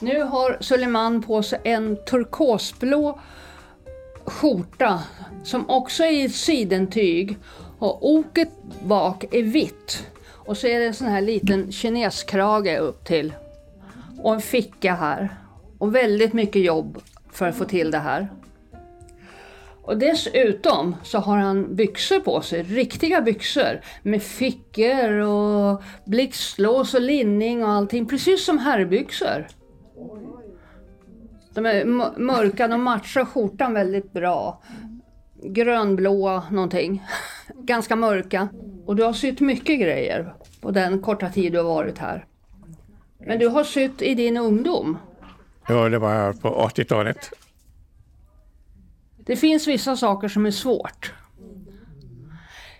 Nu 0.00 0.22
har 0.22 0.56
Suleiman 0.60 1.22
på 1.22 1.42
sig 1.42 1.60
en 1.64 1.96
turkosblå 2.04 3.20
skjorta 4.24 5.00
som 5.44 5.70
också 5.70 6.04
är 6.04 6.24
i 6.24 6.28
sidentyg 6.28 7.38
och 7.78 8.10
oket 8.10 8.50
bak 8.84 9.24
är 9.34 9.42
vitt. 9.42 10.06
Och 10.50 10.56
så 10.56 10.66
är 10.66 10.80
det 10.80 10.86
en 10.86 10.94
sån 10.94 11.08
här 11.08 11.20
liten 11.20 11.72
kineskrage 11.72 12.78
upp 12.78 13.04
till. 13.04 13.32
Och 14.22 14.34
en 14.34 14.40
ficka 14.40 14.94
här. 14.94 15.28
Och 15.78 15.94
väldigt 15.94 16.32
mycket 16.32 16.62
jobb 16.62 17.02
för 17.32 17.48
att 17.48 17.56
få 17.56 17.64
till 17.64 17.90
det 17.90 17.98
här. 17.98 18.28
Och 19.82 19.98
dessutom 19.98 20.96
så 21.02 21.18
har 21.18 21.36
han 21.36 21.76
byxor 21.76 22.20
på 22.20 22.40
sig, 22.40 22.62
riktiga 22.62 23.20
byxor 23.20 23.80
med 24.02 24.22
fickor 24.22 25.12
och 25.12 25.82
blixtlås 26.04 26.94
och 26.94 27.00
linning 27.00 27.64
och 27.64 27.70
allting, 27.70 28.06
precis 28.06 28.44
som 28.44 28.58
herrbyxor. 28.58 29.46
De 31.54 31.66
är 31.66 31.84
mörka, 32.18 32.68
de 32.68 32.82
matchar 32.82 33.24
skjortan 33.24 33.74
väldigt 33.74 34.12
bra. 34.12 34.62
Grönblåa 35.42 36.42
någonting, 36.50 37.04
ganska 37.54 37.96
mörka. 37.96 38.48
Och 38.86 38.96
du 38.96 39.02
har 39.02 39.12
sytt 39.12 39.40
mycket 39.40 39.80
grejer 39.80 40.34
på 40.60 40.70
den 40.70 41.00
korta 41.00 41.30
tid 41.30 41.52
du 41.52 41.58
har 41.58 41.64
varit 41.64 41.98
här. 41.98 42.26
Men 43.18 43.38
du 43.38 43.48
har 43.48 43.64
sytt 43.64 44.02
i 44.02 44.14
din 44.14 44.36
ungdom? 44.36 44.98
Ja, 45.68 45.88
det 45.88 45.98
var 45.98 46.32
på 46.32 46.48
80-talet. 46.48 47.32
Det 49.16 49.36
finns 49.36 49.68
vissa 49.68 49.96
saker 49.96 50.28
som 50.28 50.46
är 50.46 50.50
svårt. 50.50 51.12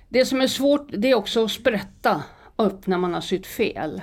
Det 0.08 0.24
som 0.24 0.40
är 0.40 0.46
svårt 0.46 0.88
det 0.88 1.10
är 1.10 1.14
också 1.14 1.44
att 1.44 1.50
sprätta 1.50 2.22
upp 2.56 2.86
när 2.86 2.98
man 2.98 3.14
har 3.14 3.20
sytt 3.20 3.46
fel. 3.46 4.02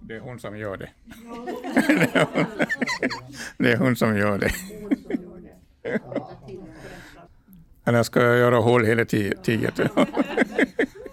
Det 0.00 0.16
är 0.16 0.20
hon 0.20 0.38
som 0.38 0.58
gör 0.58 0.76
det. 0.76 0.90
det 3.58 3.72
är 3.72 3.76
hon 3.76 3.96
som 3.96 4.16
gör 4.16 4.38
det. 4.38 4.50
Annars 7.84 8.06
ska 8.06 8.22
jag 8.22 8.38
göra 8.38 8.56
hål 8.56 8.84
hela 8.84 9.04
tyget. 9.04 9.80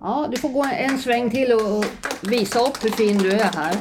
ja, 0.00 0.28
du 0.30 0.36
får 0.36 0.48
gå 0.48 0.66
en 0.72 0.98
sväng 0.98 1.30
till 1.30 1.52
och 1.52 1.84
visa 2.30 2.58
upp 2.60 2.84
hur 2.84 2.90
fin 2.90 3.18
du 3.18 3.30
är 3.30 3.52
här. 3.52 3.76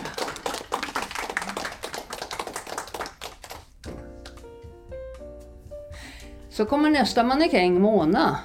Så 6.50 6.66
kommer 6.66 6.90
nästa 6.90 7.24
mannekäng, 7.24 7.82
Mona. 7.82 8.40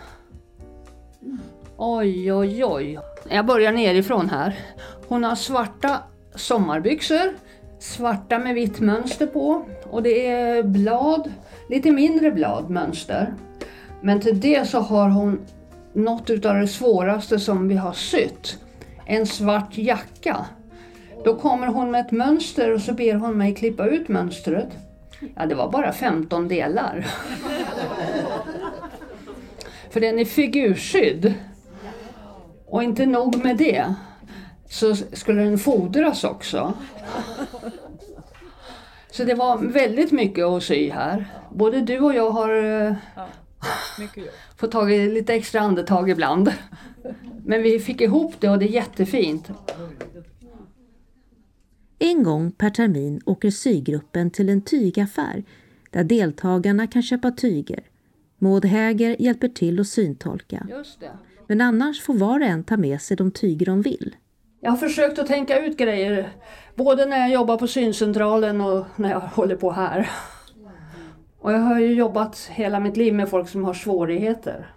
Oj, 1.76 2.32
oj, 2.32 2.64
oj. 2.64 2.98
Jag 3.28 3.46
börjar 3.46 3.72
nerifrån 3.72 4.30
här. 4.30 4.58
Hon 5.08 5.24
har 5.24 5.34
svarta 5.34 5.98
sommarbyxor, 6.34 7.34
svarta 7.78 8.38
med 8.38 8.54
vitt 8.54 8.80
mönster 8.80 9.26
på 9.26 9.64
och 9.90 10.02
det 10.02 10.26
är 10.26 10.62
blad, 10.62 11.32
lite 11.68 11.90
mindre 11.90 12.30
bladmönster. 12.30 13.34
Men 14.00 14.20
till 14.20 14.40
det 14.40 14.68
så 14.68 14.78
har 14.78 15.08
hon 15.08 15.46
något 15.94 16.30
utav 16.30 16.54
det 16.54 16.68
svåraste 16.68 17.38
som 17.38 17.68
vi 17.68 17.76
har 17.76 17.92
sytt. 17.92 18.58
En 19.06 19.26
svart 19.26 19.78
jacka. 19.78 20.46
Då 21.24 21.36
kommer 21.36 21.66
hon 21.66 21.90
med 21.90 22.00
ett 22.00 22.12
mönster 22.12 22.72
och 22.72 22.80
så 22.80 22.92
ber 22.92 23.14
hon 23.14 23.38
mig 23.38 23.54
klippa 23.54 23.86
ut 23.86 24.08
mönstret. 24.08 24.68
Ja, 25.36 25.46
det 25.46 25.54
var 25.54 25.70
bara 25.70 25.92
15 25.92 26.48
delar. 26.48 27.06
För 29.90 30.00
den 30.00 30.18
är 30.18 30.24
figursydd. 30.24 31.34
Och 32.66 32.82
inte 32.82 33.06
nog 33.06 33.44
med 33.44 33.56
det, 33.56 33.94
så 34.68 34.96
skulle 34.96 35.42
den 35.42 35.58
fodras 35.58 36.24
också. 36.24 36.72
Så 39.10 39.24
det 39.24 39.34
var 39.34 39.58
väldigt 39.58 40.12
mycket 40.12 40.44
att 40.44 40.62
sy 40.62 40.90
här. 40.90 41.26
Både 41.50 41.80
du 41.80 42.00
och 42.00 42.14
jag 42.14 42.30
har 42.30 42.82
eh, 42.82 42.94
ja, 43.98 44.22
fått 44.56 44.72
ta 44.72 44.84
lite 44.84 45.34
extra 45.34 45.60
andetag 45.60 46.10
ibland. 46.10 46.52
Men 47.44 47.62
vi 47.62 47.80
fick 47.80 48.00
ihop 48.00 48.34
det 48.40 48.48
och 48.48 48.58
det 48.58 48.64
är 48.64 48.70
jättefint. 48.70 49.50
En 51.98 52.22
gång 52.22 52.52
per 52.52 52.70
termin 52.70 53.20
åker 53.26 53.50
sygruppen 53.50 54.30
till 54.30 54.48
en 54.48 54.62
tygaffär 54.62 55.44
där 55.90 56.04
deltagarna 56.04 56.86
kan 56.86 57.02
köpa 57.02 57.30
tyger. 57.30 57.80
Maud 58.38 58.64
Häger 58.64 59.16
hjälper 59.18 59.48
till 59.48 59.80
att 59.80 59.86
syntolka. 59.86 60.66
Men 61.46 61.60
annars 61.60 62.02
får 62.02 62.14
var 62.14 62.40
och 62.40 62.46
en 62.46 62.64
ta 62.64 62.76
med 62.76 63.00
sig 63.00 63.16
de 63.16 63.30
tyger 63.30 63.66
de 63.66 63.82
vill. 63.82 64.16
Jag 64.60 64.70
har 64.70 64.76
försökt 64.76 65.18
att 65.18 65.26
tänka 65.26 65.64
ut 65.66 65.76
grejer, 65.76 66.32
både 66.74 67.06
när 67.06 67.18
jag 67.18 67.30
jobbar 67.30 67.56
på 67.56 67.66
syncentralen 67.66 68.60
och 68.60 68.86
när 68.96 69.10
jag 69.10 69.20
håller 69.20 69.56
på 69.56 69.72
här. 69.72 70.10
Och 71.44 71.52
jag 71.52 71.58
har 71.58 71.78
ju 71.78 71.94
jobbat 71.94 72.50
hela 72.52 72.80
mitt 72.80 72.96
liv 72.96 73.14
med 73.14 73.28
folk 73.28 73.48
som 73.48 73.64
har 73.64 73.74
svårigheter 73.74 74.70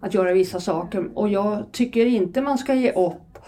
att 0.00 0.14
göra 0.14 0.32
vissa 0.32 0.60
saker 0.60 1.10
och 1.14 1.28
jag 1.28 1.72
tycker 1.72 2.06
inte 2.06 2.40
man 2.40 2.58
ska 2.58 2.74
ge 2.74 2.92
upp. 2.92 3.38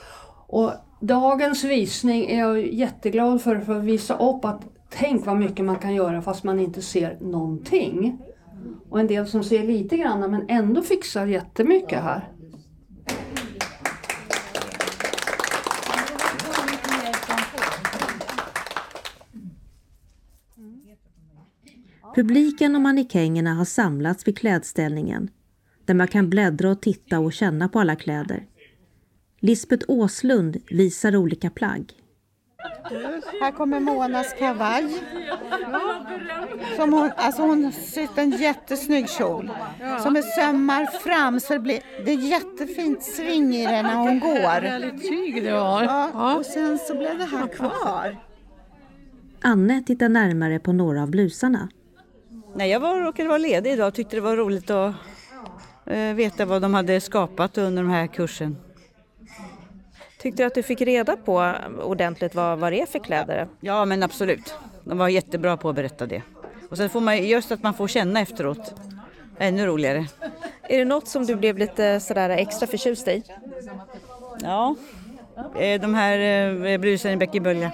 Och 0.46 0.72
dagens 1.00 1.64
visning 1.64 2.30
är 2.30 2.38
jag 2.38 2.66
jätteglad 2.66 3.42
för, 3.42 3.60
för 3.60 3.78
att 3.78 3.84
visa 3.84 4.14
upp 4.14 4.44
att 4.44 4.62
tänk 4.88 5.26
vad 5.26 5.36
mycket 5.36 5.64
man 5.64 5.76
kan 5.76 5.94
göra 5.94 6.22
fast 6.22 6.44
man 6.44 6.60
inte 6.60 6.82
ser 6.82 7.16
någonting. 7.20 8.18
Och 8.90 9.00
en 9.00 9.06
del 9.06 9.26
som 9.26 9.44
ser 9.44 9.62
lite 9.62 9.96
grann 9.96 10.30
men 10.30 10.44
ändå 10.48 10.82
fixar 10.82 11.26
jättemycket 11.26 12.02
här. 12.02 12.28
Publiken 22.14 22.74
och 22.74 22.80
mannekängerna 22.80 23.54
har 23.54 23.64
samlats 23.64 24.28
vid 24.28 24.38
klädställningen 24.38 25.30
där 25.84 25.94
man 25.94 26.08
kan 26.08 26.30
bläddra 26.30 26.70
och 26.70 26.82
titta 26.82 27.18
och 27.18 27.32
känna 27.32 27.68
på 27.68 27.80
alla 27.80 27.96
kläder. 27.96 28.46
Lisbeth 29.40 29.84
Åslund 29.88 30.56
visar 30.70 31.16
olika 31.16 31.50
plagg. 31.50 31.92
Här 33.40 33.52
kommer 33.52 33.80
Monas 33.80 34.34
kavaj. 34.38 35.02
Som 36.76 36.92
hon, 36.92 37.10
alltså 37.16 37.42
hon 37.42 37.72
sytt 37.72 38.18
en 38.18 38.30
jättesnygg 38.30 39.08
kjol 39.08 39.50
som 40.02 40.16
är 40.16 40.22
sömmar 40.22 40.86
fram 40.86 41.40
så 41.40 41.52
det, 41.52 41.58
blir, 41.58 41.80
det 42.04 42.12
är 42.12 42.30
jättefint 42.30 43.02
sving 43.02 43.54
i 43.54 43.66
den 43.66 43.84
när 43.84 43.96
hon 43.96 44.20
går. 44.20 44.98
tyg. 44.98 45.44
Ja, 45.44 46.36
och 46.38 46.46
sen 46.46 46.78
så 46.78 46.94
blev 46.98 47.18
det 47.18 47.24
här 47.24 47.46
kvar. 47.46 48.16
Anne 49.40 49.82
tittar 49.82 50.08
närmare 50.08 50.58
på 50.58 50.72
några 50.72 51.02
av 51.02 51.10
blusarna. 51.10 51.68
Nej, 52.56 52.70
jag 52.70 52.80
var, 52.80 53.00
råkade 53.00 53.28
vara 53.28 53.38
ledig 53.38 53.72
idag 53.72 53.88
och 53.88 53.94
tyckte 53.94 54.16
det 54.16 54.20
var 54.20 54.36
roligt 54.36 54.70
att 54.70 54.94
uh, 55.90 56.14
veta 56.14 56.44
vad 56.44 56.62
de 56.62 56.74
hade 56.74 57.00
skapat 57.00 57.58
under 57.58 57.82
den 57.82 57.92
här 57.92 58.06
kursen. 58.06 58.56
Tyckte 60.18 60.42
du 60.42 60.46
att 60.46 60.54
du 60.54 60.62
fick 60.62 60.80
reda 60.80 61.16
på 61.16 61.54
ordentligt 61.82 62.34
vad, 62.34 62.58
vad 62.58 62.72
det 62.72 62.80
är 62.80 62.86
för 62.86 62.98
kläder? 62.98 63.48
Ja, 63.60 63.84
men 63.84 64.02
absolut. 64.02 64.54
De 64.84 64.98
var 64.98 65.08
jättebra 65.08 65.56
på 65.56 65.68
att 65.68 65.76
berätta 65.76 66.06
det. 66.06 66.22
Och 66.70 66.76
sen 66.76 66.90
får 66.90 67.00
man 67.00 67.26
just 67.26 67.52
att 67.52 67.62
man 67.62 67.74
får 67.74 67.88
känna 67.88 68.20
efteråt. 68.20 68.74
Ännu 69.38 69.66
roligare. 69.66 70.06
Är 70.68 70.78
det 70.78 70.84
något 70.84 71.08
som 71.08 71.26
du 71.26 71.36
blev 71.36 71.58
lite 71.58 72.00
sådär 72.00 72.30
extra 72.30 72.66
förtjust 72.66 73.08
i? 73.08 73.22
Ja, 74.42 74.76
eh, 75.58 75.80
de 75.80 75.94
här 75.94 76.18
eh, 76.66 76.78
blusen 76.78 77.12
i 77.12 77.16
Bäckebölja. 77.16 77.72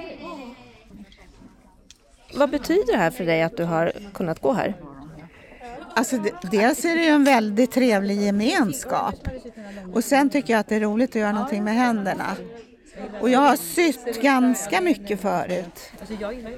Vad 2.35 2.51
betyder 2.51 2.93
det 2.93 2.99
här 2.99 3.11
för 3.11 3.25
dig 3.25 3.43
att 3.43 3.57
du 3.57 3.65
har 3.65 3.93
kunnat 4.15 4.41
gå 4.41 4.53
här? 4.53 4.75
Alltså, 5.95 6.17
dels 6.51 6.85
är 6.85 6.97
det 6.97 7.03
ju 7.03 7.09
en 7.09 7.25
väldigt 7.25 7.71
trevlig 7.71 8.21
gemenskap 8.23 9.29
och 9.95 10.05
sen 10.05 10.31
tycker 10.31 10.53
jag 10.53 10.61
att 10.61 10.69
det 10.69 10.77
är 10.77 10.81
roligt 10.81 11.11
att 11.11 11.17
göra 11.17 11.33
någonting 11.33 11.65
med 11.65 11.75
händerna. 11.75 12.37
Och 13.21 13.31
jag 13.31 13.41
har 13.41 13.57
sytt 13.57 14.23
ganska 14.23 14.81
mycket 14.81 15.21
förut. 15.21 15.93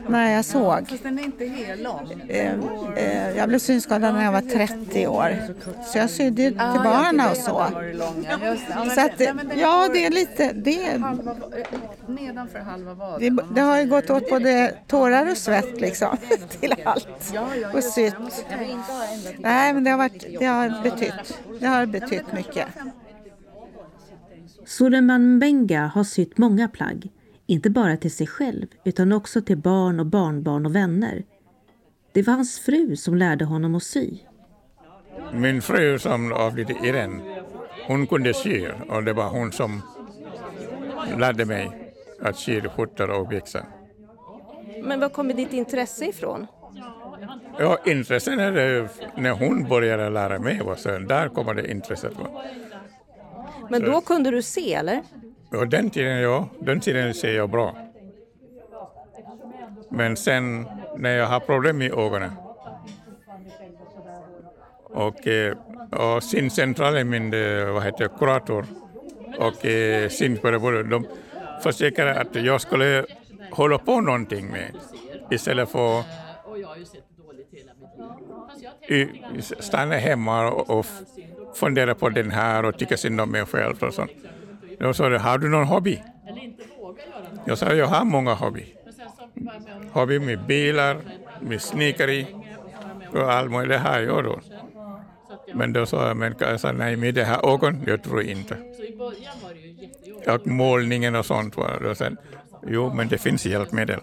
När 0.08 0.34
jag 0.34 0.44
såg. 0.44 0.88
Fast 0.88 1.02
den 1.02 1.18
är 1.18 1.22
inte 1.22 1.46
hellång. 1.46 2.22
Eh, 2.28 2.54
eh, 2.96 3.36
jag 3.36 3.48
blev 3.48 3.58
synskadad 3.58 4.14
när 4.14 4.24
jag 4.24 4.32
var 4.32 4.40
30 4.40 5.06
år. 5.06 5.36
Så 5.84 5.98
jag 5.98 6.10
sydde 6.10 6.42
till 6.50 6.80
barnen 6.84 7.30
och 7.30 7.36
så. 7.36 7.66
Så 8.94 9.00
att, 9.00 9.20
ja, 9.56 9.88
det 9.92 10.06
är 10.06 10.10
lite... 10.10 10.52
Det, 10.52 11.02
Nedanför 12.06 12.58
halva 12.58 12.94
vaden. 12.94 13.36
det, 13.36 13.44
det 13.54 13.60
har 13.60 13.80
ju 13.80 13.86
gått 13.86 14.10
åt 14.10 14.30
både 14.30 14.74
tårar 14.86 15.30
och 15.30 15.36
svett 15.36 15.80
liksom 15.80 16.16
till 16.60 16.74
allt. 16.84 17.34
Och 17.74 17.84
sytt. 17.84 18.14
Nej, 19.38 19.72
men 19.72 19.84
det 19.84 19.90
har, 19.90 19.98
varit, 19.98 20.26
det 20.38 20.46
har 20.46 20.82
betytt. 20.82 21.38
Det 21.60 21.66
har 21.66 21.86
betytt 21.86 22.32
mycket. 22.32 22.66
Suleiman 24.72 25.36
Mbenga 25.36 25.86
har 25.86 26.04
sytt 26.04 26.38
många 26.38 26.68
plagg, 26.68 27.10
inte 27.46 27.70
bara 27.70 27.96
till 27.96 28.10
sig 28.10 28.26
själv 28.26 28.66
utan 28.84 29.12
också 29.12 29.42
till 29.42 29.56
barn 29.56 30.00
och 30.00 30.06
barnbarn 30.06 30.66
och 30.66 30.74
vänner. 30.74 31.24
Det 32.12 32.22
var 32.22 32.34
hans 32.34 32.58
fru 32.58 32.96
som 32.96 33.14
lärde 33.16 33.44
honom 33.44 33.74
att 33.74 33.82
sy. 33.82 34.18
Min 35.32 35.62
fru 35.62 35.98
som 35.98 36.32
avlidit 36.32 36.84
Irene, 36.84 37.42
hon 37.86 38.06
kunde 38.06 38.34
sy 38.34 38.68
och 38.88 39.04
det 39.04 39.12
var 39.12 39.28
hon 39.28 39.52
som 39.52 39.82
lärde 41.18 41.44
mig 41.44 41.94
att 42.20 42.36
sy 42.36 42.60
skjortor 42.60 43.10
och 43.10 43.28
byxor. 43.28 43.64
Men 44.82 45.00
var 45.00 45.08
kommer 45.08 45.34
ditt 45.34 45.52
intresse 45.52 46.04
ifrån? 46.04 46.46
Ja, 47.58 47.78
intresset 47.86 48.38
är 48.38 48.52
det 48.52 48.88
när 49.16 49.30
hon 49.32 49.68
började 49.68 50.10
lära 50.10 50.38
mig, 50.38 50.60
så 50.76 50.98
där 50.98 51.28
kommer 51.28 51.54
det 51.54 51.70
intresset 51.70 52.14
från. 52.14 52.28
Men 53.72 53.82
då 53.82 54.00
kunde 54.00 54.30
du 54.30 54.42
se 54.42 54.74
eller? 54.74 55.02
Ja, 55.50 55.64
den 55.64 55.90
tiden, 55.90 56.20
ja. 56.20 56.48
Den 56.60 56.80
tiden 56.80 57.14
ser 57.14 57.36
jag 57.36 57.50
bra. 57.50 57.76
Men 59.88 60.16
sen 60.16 60.66
när 60.96 61.10
jag 61.16 61.26
har 61.26 61.40
problem 61.40 61.78
med 61.78 61.92
ögonen, 61.92 62.30
Och, 64.94 65.26
eh, 65.26 65.56
och 65.90 66.22
syncentralen, 66.22 67.08
min 67.10 67.34
eh, 67.34 67.72
vad 67.72 67.82
heter, 67.82 68.08
kurator 68.18 68.66
och 69.38 69.66
eh, 69.66 70.08
synpedagoger, 70.08 70.82
de 70.82 71.06
försökte 71.62 72.14
att 72.14 72.34
jag 72.34 72.60
skulle 72.60 73.04
hålla 73.50 73.78
på 73.78 74.00
någonting 74.00 74.50
med 74.50 74.70
istället 75.30 75.68
för 75.68 76.02
stanna 79.60 79.94
hemma 79.94 80.50
och, 80.50 80.86
och 81.52 81.58
fundera 81.58 81.94
på 81.94 82.08
den 82.08 82.30
här 82.30 82.64
och 82.64 82.78
tycka 82.78 82.96
synd 82.96 83.20
om 83.20 83.30
mig 83.30 83.44
själv 83.46 83.82
och 83.82 83.94
sånt. 83.94 84.10
Då 84.78 84.94
sa 84.94 85.08
de, 85.08 85.18
har 85.18 85.38
du 85.38 85.48
någon 85.48 85.66
hobby? 85.66 86.02
Jag 87.44 87.58
sa, 87.58 87.74
jag 87.74 87.86
har 87.86 88.04
många 88.04 88.34
hobby. 88.34 88.74
Hobby 89.92 90.18
med 90.18 90.46
bilar, 90.46 90.96
med 91.40 91.62
snickeri 91.62 92.26
och 93.12 93.32
allt 93.32 93.50
möjligt, 93.50 93.70
det 93.70 93.78
har 93.78 94.00
jag 94.00 94.24
då. 94.24 94.40
Men 95.54 95.72
då 95.72 95.86
sa 95.86 96.08
jag, 96.08 96.16
men 96.16 96.34
jag 96.38 96.60
sa, 96.60 96.72
nej 96.72 96.96
med 96.96 97.14
det 97.14 97.24
här 97.24 97.54
ögon, 97.54 97.82
jag 97.86 98.02
tror 98.02 98.22
inte. 98.22 98.56
Och 100.26 100.46
målningen 100.46 101.14
och 101.14 101.26
sånt 101.26 101.56
var 101.56 101.80
då 101.82 101.94
sen, 101.94 102.16
jo 102.66 102.94
men 102.94 103.08
det 103.08 103.18
finns 103.18 103.46
hjälpmedel. 103.46 104.00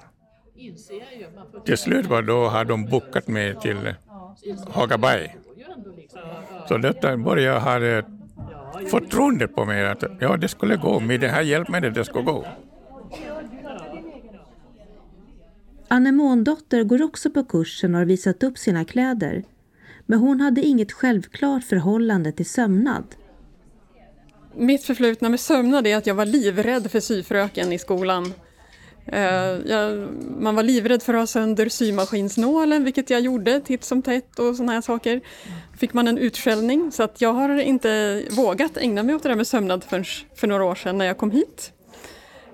Till 1.65 1.77
slut 1.77 2.05
var 2.05 2.21
då 2.21 2.47
har 2.47 2.65
de 2.65 2.85
bokat 2.85 3.27
mig 3.27 3.55
till 3.61 3.93
Hagaberg. 4.67 5.35
Så 6.70 6.78
detta 6.78 7.17
började 7.17 7.41
jag 7.41 7.61
ha 7.61 8.03
förtroende 8.89 9.47
på 9.47 9.65
mig 9.65 9.88
att 9.88 10.03
ja, 10.20 10.38
det 10.38 10.47
skulle 10.47 10.76
gå, 10.76 10.99
med 10.99 11.20
det 11.20 11.28
här 11.28 11.41
hjälpmedlet 11.41 11.95
det 11.95 12.05
ska 12.05 12.22
gå. 12.22 12.45
Anne 15.88 16.11
Måndotter 16.11 16.84
går 16.84 17.01
också 17.01 17.30
på 17.30 17.43
kursen 17.43 17.93
och 17.95 17.99
har 17.99 18.05
visat 18.05 18.43
upp 18.43 18.57
sina 18.57 18.86
kläder. 18.86 19.43
Men 20.05 20.20
hon 20.20 20.41
hade 20.41 20.61
inget 20.61 20.91
självklart 20.91 21.63
förhållande 21.63 22.32
till 22.32 22.49
sömnad. 22.49 23.03
Mitt 24.55 24.84
förflutna 24.84 25.30
med 25.30 25.39
sömnad 25.39 25.88
är 25.88 25.97
att 25.97 26.07
jag 26.07 26.15
var 26.15 26.26
livrädd 26.26 26.91
för 26.91 26.99
syfröken 26.99 27.74
i 27.74 27.80
skolan. 27.80 28.34
Eh, 29.12 29.57
jag, 29.66 30.07
man 30.39 30.55
var 30.55 30.64
livrädd 30.64 31.03
för 31.03 31.14
att 31.14 31.20
ha 31.20 31.28
sönder 31.28 31.70
symaskinsnålen, 31.70 32.84
vilket 32.84 33.10
jag 33.10 33.22
gjorde 33.22 33.62
titt 33.62 33.84
som 33.84 34.01
tätt 34.01 34.39
och 34.39 34.55
sådana 34.55 34.72
här 34.72 34.82
saker. 34.82 35.22
Fick 35.78 35.93
man 35.93 36.07
en 36.07 36.18
utskällning, 36.18 36.91
så 36.91 37.03
att 37.03 37.22
jag 37.22 37.34
har 37.34 37.60
inte 37.60 38.24
vågat 38.32 38.78
ägna 38.78 39.03
mig 39.03 39.16
åt 39.16 39.24
det 39.24 39.30
där 39.30 39.36
med 39.36 39.47
sömnad 39.47 39.84
förrän 39.84 40.05
för 40.36 40.47
några 40.47 40.64
år 40.64 40.76
sedan 40.76 40.97
när 40.97 41.05
jag 41.05 41.18
kom 41.18 41.32
hit. 41.32 41.74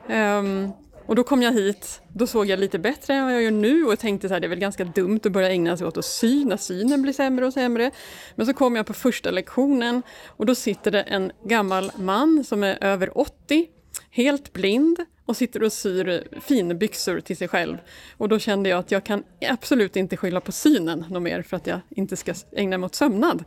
Um, 0.09 0.71
och 1.05 1.15
då 1.15 1.23
kom 1.23 1.41
jag 1.41 1.53
hit, 1.53 2.01
då 2.13 2.27
såg 2.27 2.45
jag 2.45 2.59
lite 2.59 2.79
bättre 2.79 3.13
än 3.13 3.23
vad 3.23 3.33
jag 3.33 3.43
gör 3.43 3.51
nu 3.51 3.83
och 3.83 3.99
tänkte 3.99 4.35
att 4.35 4.41
det 4.41 4.47
är 4.47 4.49
väl 4.49 4.59
ganska 4.59 4.83
dumt 4.83 5.19
att 5.23 5.31
börja 5.31 5.49
ägna 5.49 5.77
sig 5.77 5.87
åt 5.87 5.97
att 5.97 6.05
sy 6.05 6.45
när 6.45 6.57
synen 6.57 7.01
blir 7.01 7.13
sämre 7.13 7.45
och 7.45 7.53
sämre. 7.53 7.91
Men 8.35 8.45
så 8.45 8.53
kom 8.53 8.75
jag 8.75 8.85
på 8.85 8.93
första 8.93 9.31
lektionen 9.31 10.03
och 10.27 10.45
då 10.45 10.55
sitter 10.55 10.91
det 10.91 11.01
en 11.01 11.31
gammal 11.43 11.91
man 11.97 12.43
som 12.43 12.63
är 12.63 12.83
över 12.83 13.17
80, 13.17 13.67
helt 14.09 14.53
blind 14.53 15.05
och 15.25 15.37
sitter 15.37 15.63
och 15.63 15.73
syr 15.73 16.27
finbyxor 16.41 17.19
till 17.19 17.37
sig 17.37 17.47
själv. 17.47 17.77
Och 18.17 18.29
då 18.29 18.39
kände 18.39 18.69
jag 18.69 18.79
att 18.79 18.91
jag 18.91 19.03
kan 19.03 19.23
absolut 19.41 19.95
inte 19.95 20.17
skylla 20.17 20.41
på 20.41 20.51
synen 20.51 21.05
något 21.09 21.21
mer 21.21 21.41
för 21.41 21.57
att 21.57 21.67
jag 21.67 21.79
inte 21.89 22.15
ska 22.15 22.33
ägna 22.51 22.77
mig 22.77 22.85
åt 22.85 22.95
sömnad. 22.95 23.43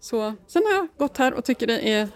Så 0.00 0.34
sen 0.46 0.62
har 0.66 0.74
jag 0.74 0.88
gått 0.96 1.16
här 1.16 1.34
och 1.34 1.44
tycker 1.44 1.66
det 1.66 1.92
är 1.92 2.08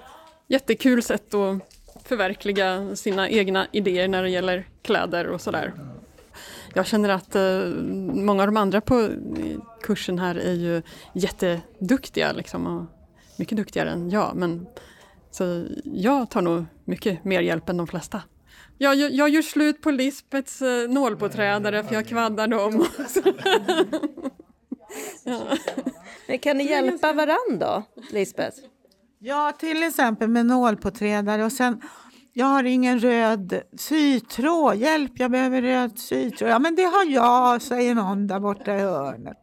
jättekul 0.49 1.03
sätt 1.03 1.35
att 1.35 1.63
förverkliga 2.05 2.97
sina 2.97 3.29
egna 3.29 3.67
idéer 3.73 4.09
när 4.09 4.23
det 4.23 4.31
gäller 4.31 4.69
kläder 4.83 5.27
och 5.27 5.41
sådär. 5.41 5.75
Jag 6.75 6.87
känner 6.87 7.09
att 7.09 7.35
eh, 7.35 7.67
många 8.15 8.43
av 8.43 8.49
de 8.49 8.57
andra 8.57 8.81
på 8.81 9.09
kursen 9.83 10.19
här 10.19 10.35
är 10.35 10.53
ju 10.53 10.83
jätteduktiga, 11.13 12.33
liksom, 12.33 12.67
och 12.67 12.85
mycket 13.39 13.57
duktigare 13.57 13.91
än 13.91 14.11
jag. 14.11 14.37
Men, 14.37 14.67
så 15.31 15.65
jag 15.85 16.31
tar 16.31 16.43
nog 16.43 16.65
mycket 16.85 17.25
mer 17.25 17.41
hjälp 17.41 17.69
än 17.69 17.77
de 17.77 17.87
flesta. 17.87 18.23
Jag, 18.83 18.97
jag, 18.97 19.29
gör 19.29 19.43
slut 19.43 19.81
på 19.83 19.91
Lisbets 19.91 20.63
eh, 20.63 20.89
nålpåträdare 20.89 21.85
för 21.85 21.95
jag 21.95 22.09
kvaddar 22.09 22.49
dem. 22.49 22.87
ja. 25.25 25.41
Men 26.27 26.39
kan 26.39 26.57
ni 26.57 26.65
hjälpa 26.65 27.13
varandra 27.13 27.37
då, 27.61 27.83
Lisbeth? 28.11 28.57
Ja, 29.19 29.53
till 29.59 29.83
exempel 29.83 30.29
med 30.29 30.47
nålpåträdare 30.47 31.45
och 31.45 31.53
sen 31.53 31.81
jag 32.33 32.47
har 32.47 32.65
ingen 32.65 33.01
röd 33.01 33.63
sytråd. 33.79 34.77
Hjälp, 34.77 35.13
jag 35.15 35.31
behöver 35.31 35.63
röd 35.63 35.99
sytråd. 35.99 36.51
Ja, 36.51 36.59
men 36.59 36.75
det 36.75 36.83
har 36.83 37.11
jag, 37.11 37.63
säger 37.63 37.95
någon 37.95 38.27
där 38.27 38.41
borta 38.41 38.77
i 38.77 38.81
hörnet. 38.81 39.37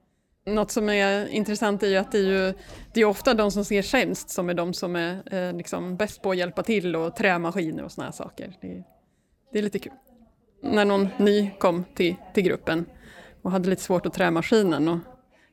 Något 0.45 0.71
som 0.71 0.89
är 0.89 1.27
intressant 1.27 1.83
är 1.83 1.87
ju 1.87 1.97
att 1.97 2.11
det 2.11 2.17
är, 2.17 2.23
ju, 2.23 2.53
det 2.93 3.01
är 3.01 3.05
ofta 3.05 3.33
de 3.33 3.51
som 3.51 3.65
ser 3.65 3.81
sämst 3.81 4.29
som 4.29 4.49
är 4.49 4.53
de 4.53 4.73
som 4.73 4.95
är 4.95 5.33
eh, 5.33 5.53
liksom 5.53 5.97
bäst 5.97 6.21
på 6.21 6.31
att 6.31 6.37
hjälpa 6.37 6.63
till 6.63 6.95
och 6.95 7.15
trämaskiner 7.15 7.83
och 7.83 7.91
såna 7.91 8.05
här 8.05 8.11
saker. 8.11 8.57
Det, 8.61 8.83
det, 9.51 9.59
är 9.59 9.63
lite 9.63 9.79
kul. 9.79 9.93
När 10.61 10.85
någon 10.85 11.07
ny 11.17 11.51
kom 11.59 11.83
till, 11.95 12.15
till 12.33 12.43
gruppen 12.43 12.85
och 13.41 13.51
hade 13.51 13.69
lite 13.69 13.81
svårt 13.81 14.05
att 14.05 14.13
trämaskinen 14.13 14.87
och 14.87 14.99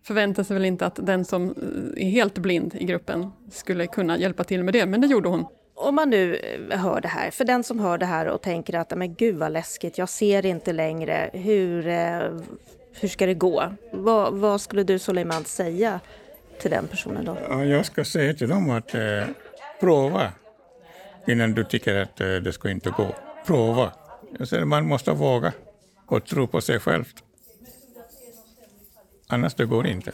förväntade 0.03 0.45
sig 0.45 0.55
väl 0.55 0.65
inte 0.65 0.87
att 0.87 1.07
den 1.07 1.25
som 1.25 1.51
eh, 1.51 2.07
är 2.07 2.11
helt 2.11 2.39
blind 2.39 2.75
i 2.75 2.85
gruppen 2.85 3.31
skulle 3.51 3.87
kunna 3.87 4.19
hjälpa 4.19 4.45
till 4.45 4.65
med 4.65 4.75
det, 4.75 4.87
men 4.87 5.01
det 5.01 5.07
gjorde 5.07 5.29
hon 5.29 5.47
om 5.77 5.95
man 5.95 6.11
nu 6.11 6.37
eh, 6.71 6.79
hör 6.79 7.01
det 7.01 7.09
här, 7.09 7.31
för 7.31 7.45
den 7.45 7.65
som 7.65 7.81
hör 7.81 7.99
det 7.99 8.07
här 8.07 8.27
och 8.27 8.43
tänker 8.43 8.75
att 8.75 8.97
men 8.97 9.15
gud 9.15 9.37
vad 9.37 9.53
läskigt, 9.53 9.99
jag 9.99 10.09
ser 10.09 10.47
inte 10.47 10.73
längre, 10.73 11.31
hur, 11.33 11.89
eh, 11.89 12.21
hur 13.01 13.09
ska 13.09 13.27
det 13.27 13.35
gå? 13.35 13.73
Vad, 13.93 14.35
vad 14.35 14.61
skulle 14.61 14.83
du 14.83 14.99
Suleiman 14.99 15.45
säga 15.45 16.01
till 16.61 16.71
den 16.71 16.89
personen 16.89 17.25
då? 17.25 17.37
Jag 17.65 17.87
ska 17.87 18.05
säga 18.05 18.35
till 18.35 18.49
dem 18.49 18.71
att 18.71 18.95
eh, 18.95 19.01
prova 19.81 20.33
innan 21.27 21.55
du 21.55 21.65
tycker 21.65 21.97
att 21.97 22.21
eh, 22.21 22.27
det 22.27 22.53
ska 22.53 22.71
inte 22.71 22.91
gå. 22.91 23.15
Prova. 23.47 23.93
Man 24.65 24.87
måste 24.87 25.13
våga 25.13 25.53
och 26.07 26.25
tro 26.25 26.47
på 26.47 26.61
sig 26.61 26.81
själv. 26.81 27.05
Annars 29.29 29.55
det 29.55 29.67
går 29.67 29.87
inte. 29.87 30.13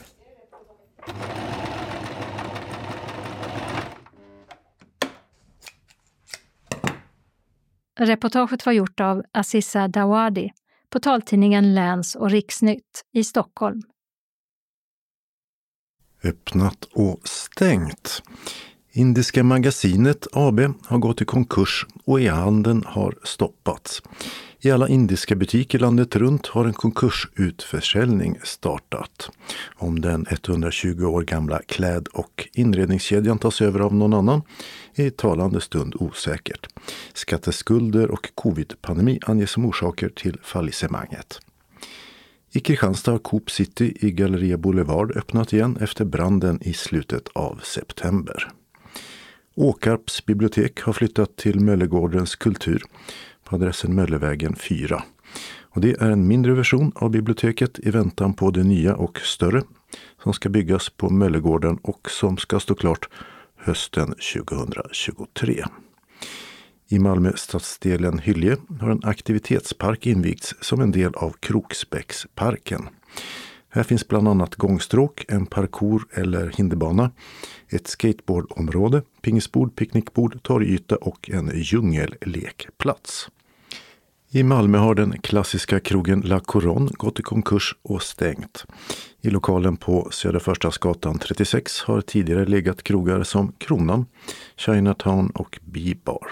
Reportaget 7.99 8.65
var 8.65 8.73
gjort 8.73 8.99
av 8.99 9.23
Aziza 9.31 9.87
Dawadi 9.87 10.51
på 10.89 10.99
taltidningen 10.99 11.73
Läns 11.75 12.15
och 12.15 12.29
Riksnytt 12.29 13.05
i 13.13 13.23
Stockholm. 13.23 13.81
Öppnat 16.23 16.83
och 16.83 17.27
stängt. 17.27 18.23
Indiska 18.95 19.43
magasinet 19.43 20.27
AB 20.31 20.59
har 20.85 20.97
gått 20.97 21.21
i 21.21 21.25
konkurs 21.25 21.85
och 22.05 22.21
e-handeln 22.21 22.83
har 22.87 23.15
stoppats. 23.23 24.01
I 24.59 24.71
alla 24.71 24.87
indiska 24.87 25.35
butiker 25.35 25.79
landet 25.79 26.15
runt 26.15 26.47
har 26.47 26.65
en 26.65 26.73
konkursutförsäljning 26.73 28.39
startat. 28.43 29.29
Om 29.75 30.01
den 30.01 30.25
120 30.29 31.05
år 31.05 31.21
gamla 31.21 31.61
kläd 31.61 32.07
och 32.07 32.47
inredningskedjan 32.53 33.37
tas 33.37 33.61
över 33.61 33.79
av 33.79 33.95
någon 33.95 34.13
annan 34.13 34.41
är 34.95 35.05
i 35.05 35.11
talande 35.11 35.61
stund 35.61 35.95
osäkert. 35.99 36.67
Skatteskulder 37.13 38.11
och 38.11 38.29
covid-pandemi 38.35 39.19
anges 39.21 39.51
som 39.51 39.65
orsaker 39.65 40.09
till 40.09 40.37
fallissemanget. 40.43 41.39
I 42.51 42.59
Kristianstad 42.59 43.11
har 43.11 43.19
Coop 43.19 43.51
City 43.51 43.97
i 43.99 44.11
Galleria 44.11 44.57
Boulevard 44.57 45.17
öppnat 45.17 45.53
igen 45.53 45.77
efter 45.81 46.05
branden 46.05 46.59
i 46.61 46.73
slutet 46.73 47.27
av 47.33 47.59
september. 47.63 48.53
Åkarps 49.55 50.25
bibliotek 50.25 50.81
har 50.81 50.93
flyttat 50.93 51.35
till 51.35 51.59
Möllegårdens 51.59 52.35
kultur 52.35 52.83
på 53.43 53.55
adressen 53.55 53.95
Möllevägen 53.95 54.55
4. 54.55 55.03
Och 55.61 55.81
det 55.81 56.01
är 56.01 56.11
en 56.11 56.27
mindre 56.27 56.53
version 56.53 56.91
av 56.95 57.09
biblioteket 57.09 57.79
i 57.79 57.91
väntan 57.91 58.33
på 58.33 58.51
det 58.51 58.63
nya 58.63 58.95
och 58.95 59.19
större 59.19 59.63
som 60.23 60.33
ska 60.33 60.49
byggas 60.49 60.89
på 60.89 61.09
Möllegården 61.09 61.77
och 61.81 62.11
som 62.11 62.37
ska 62.37 62.59
stå 62.59 62.75
klart 62.75 63.09
hösten 63.57 64.15
2023. 64.33 65.63
I 66.87 66.99
Malmö 66.99 67.31
stadsdelen 67.35 68.19
Hylje 68.19 68.57
har 68.81 68.89
en 68.89 69.03
aktivitetspark 69.03 70.05
invigts 70.05 70.55
som 70.61 70.81
en 70.81 70.91
del 70.91 71.15
av 71.15 71.35
Kroksbäcksparken. 71.39 72.89
Här 73.75 73.83
finns 73.83 74.07
bland 74.07 74.27
annat 74.27 74.55
gångstråk, 74.55 75.25
en 75.27 75.45
parkour 75.45 76.07
eller 76.13 76.49
hinderbana, 76.49 77.11
ett 77.69 77.87
skateboardområde, 77.87 79.01
pingisbord, 79.21 79.75
picknickbord, 79.75 80.43
torgyta 80.43 80.95
och 80.95 81.29
en 81.29 81.51
djungellekplats. 81.55 83.29
I 84.31 84.43
Malmö 84.43 84.77
har 84.77 84.95
den 84.95 85.19
klassiska 85.21 85.79
krogen 85.79 86.21
La 86.21 86.39
Couronne 86.39 86.91
gått 86.93 87.19
i 87.19 87.23
konkurs 87.23 87.75
och 87.81 88.03
stängt. 88.03 88.65
I 89.21 89.29
lokalen 89.29 89.77
på 89.77 90.07
Södra 90.11 90.39
Förstadsgatan 90.39 91.19
36 91.19 91.81
har 91.81 92.01
tidigare 92.01 92.45
legat 92.45 92.83
krogar 92.83 93.23
som 93.23 93.51
Kronan, 93.57 94.05
Chinatown 94.57 95.29
och 95.29 95.59
B-bar. 95.61 96.27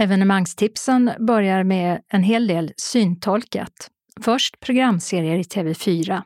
Evenemangstipsen 0.00 1.10
börjar 1.18 1.64
med 1.64 2.02
en 2.08 2.22
hel 2.22 2.46
del 2.46 2.72
syntolkat. 2.76 3.88
Först 4.20 4.60
programserier 4.60 5.38
i 5.38 5.42
TV4. 5.42 6.22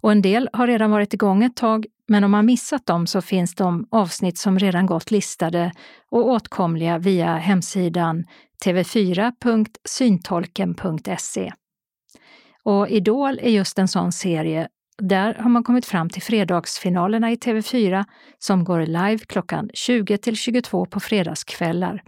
Och 0.00 0.12
en 0.12 0.22
del 0.22 0.48
har 0.52 0.66
redan 0.66 0.90
varit 0.90 1.14
igång 1.14 1.44
ett 1.44 1.56
tag, 1.56 1.86
men 2.08 2.24
om 2.24 2.30
man 2.30 2.46
missat 2.46 2.86
dem 2.86 3.06
så 3.06 3.20
finns 3.20 3.54
de 3.54 3.86
avsnitt 3.90 4.38
som 4.38 4.58
redan 4.58 4.86
gått 4.86 5.10
listade 5.10 5.72
och 6.10 6.28
åtkomliga 6.28 6.98
via 6.98 7.36
hemsidan 7.36 8.24
tv4.syntolken.se. 8.64 11.52
Och 12.62 12.88
Idol 12.88 13.38
är 13.42 13.50
just 13.50 13.78
en 13.78 13.88
sån 13.88 14.12
serie. 14.12 14.68
Där 14.98 15.34
har 15.34 15.50
man 15.50 15.64
kommit 15.64 15.86
fram 15.86 16.10
till 16.10 16.22
fredagsfinalerna 16.22 17.32
i 17.32 17.34
TV4 17.34 18.04
som 18.38 18.64
går 18.64 18.86
live 18.86 19.18
klockan 19.18 19.70
20 19.74 20.18
till 20.18 20.36
22 20.36 20.86
på 20.86 21.00
fredagskvällar 21.00 22.02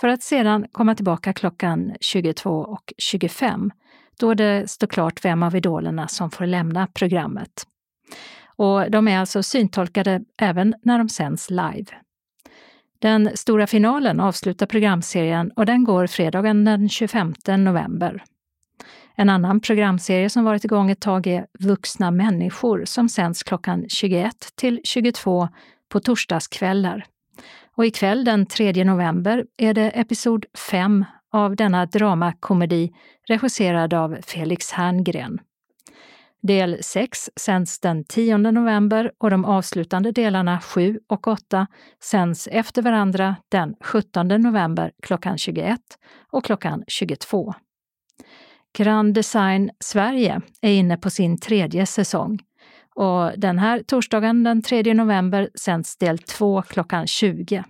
för 0.00 0.08
att 0.08 0.22
sedan 0.22 0.66
komma 0.72 0.94
tillbaka 0.94 1.32
klockan 1.32 1.94
22 2.00 2.50
och 2.50 2.92
25 2.98 3.70
då 4.18 4.34
det 4.34 4.70
står 4.70 4.86
klart 4.86 5.24
vem 5.24 5.42
av 5.42 5.56
idolerna 5.56 6.08
som 6.08 6.30
får 6.30 6.46
lämna 6.46 6.86
programmet. 6.86 7.66
Och 8.56 8.90
de 8.90 9.08
är 9.08 9.18
alltså 9.18 9.42
syntolkade 9.42 10.20
även 10.40 10.74
när 10.82 10.98
de 10.98 11.08
sänds 11.08 11.50
live. 11.50 11.86
Den 12.98 13.30
stora 13.34 13.66
finalen 13.66 14.20
avslutar 14.20 14.66
programserien 14.66 15.50
och 15.56 15.66
den 15.66 15.84
går 15.84 16.06
fredagen 16.06 16.64
den 16.64 16.88
25 16.88 17.34
november. 17.46 18.24
En 19.14 19.28
annan 19.28 19.60
programserie 19.60 20.30
som 20.30 20.44
varit 20.44 20.64
igång 20.64 20.90
ett 20.90 21.00
tag 21.00 21.26
är 21.26 21.46
Vuxna 21.58 22.10
människor 22.10 22.84
som 22.84 23.08
sänds 23.08 23.42
klockan 23.42 23.84
21 23.88 24.32
till 24.54 24.80
22 24.84 25.48
på 25.88 26.00
torsdagskvällar. 26.00 27.04
Och 27.76 27.86
ikväll 27.86 28.24
den 28.24 28.46
3 28.46 28.84
november 28.84 29.44
är 29.56 29.74
det 29.74 29.90
episod 29.90 30.46
5 30.70 31.04
av 31.32 31.56
denna 31.56 31.86
dramakomedi 31.86 32.92
regisserad 33.28 33.94
av 33.94 34.16
Felix 34.22 34.72
Herngren. 34.72 35.40
Del 36.42 36.78
6 36.82 37.30
sänds 37.36 37.80
den 37.80 38.04
10 38.04 38.36
november 38.36 39.12
och 39.18 39.30
de 39.30 39.44
avslutande 39.44 40.12
delarna 40.12 40.60
7 40.60 41.00
och 41.06 41.28
8 41.28 41.66
sänds 42.02 42.48
efter 42.52 42.82
varandra 42.82 43.36
den 43.48 43.74
17 43.80 44.28
november 44.28 44.92
klockan 45.02 45.38
21 45.38 45.80
och 46.30 46.44
klockan 46.44 46.84
22. 46.88 47.54
Grand 48.78 49.14
Design 49.14 49.70
Sverige 49.80 50.40
är 50.60 50.72
inne 50.72 50.96
på 50.96 51.10
sin 51.10 51.38
tredje 51.38 51.86
säsong 51.86 52.38
och 52.94 53.32
den 53.36 53.58
här 53.58 53.82
torsdagen 53.82 54.44
den 54.44 54.62
3 54.62 54.94
november 54.94 55.50
sänds 55.54 55.96
del 55.96 56.18
2 56.18 56.62
klockan 56.62 57.06
20 57.06 57.64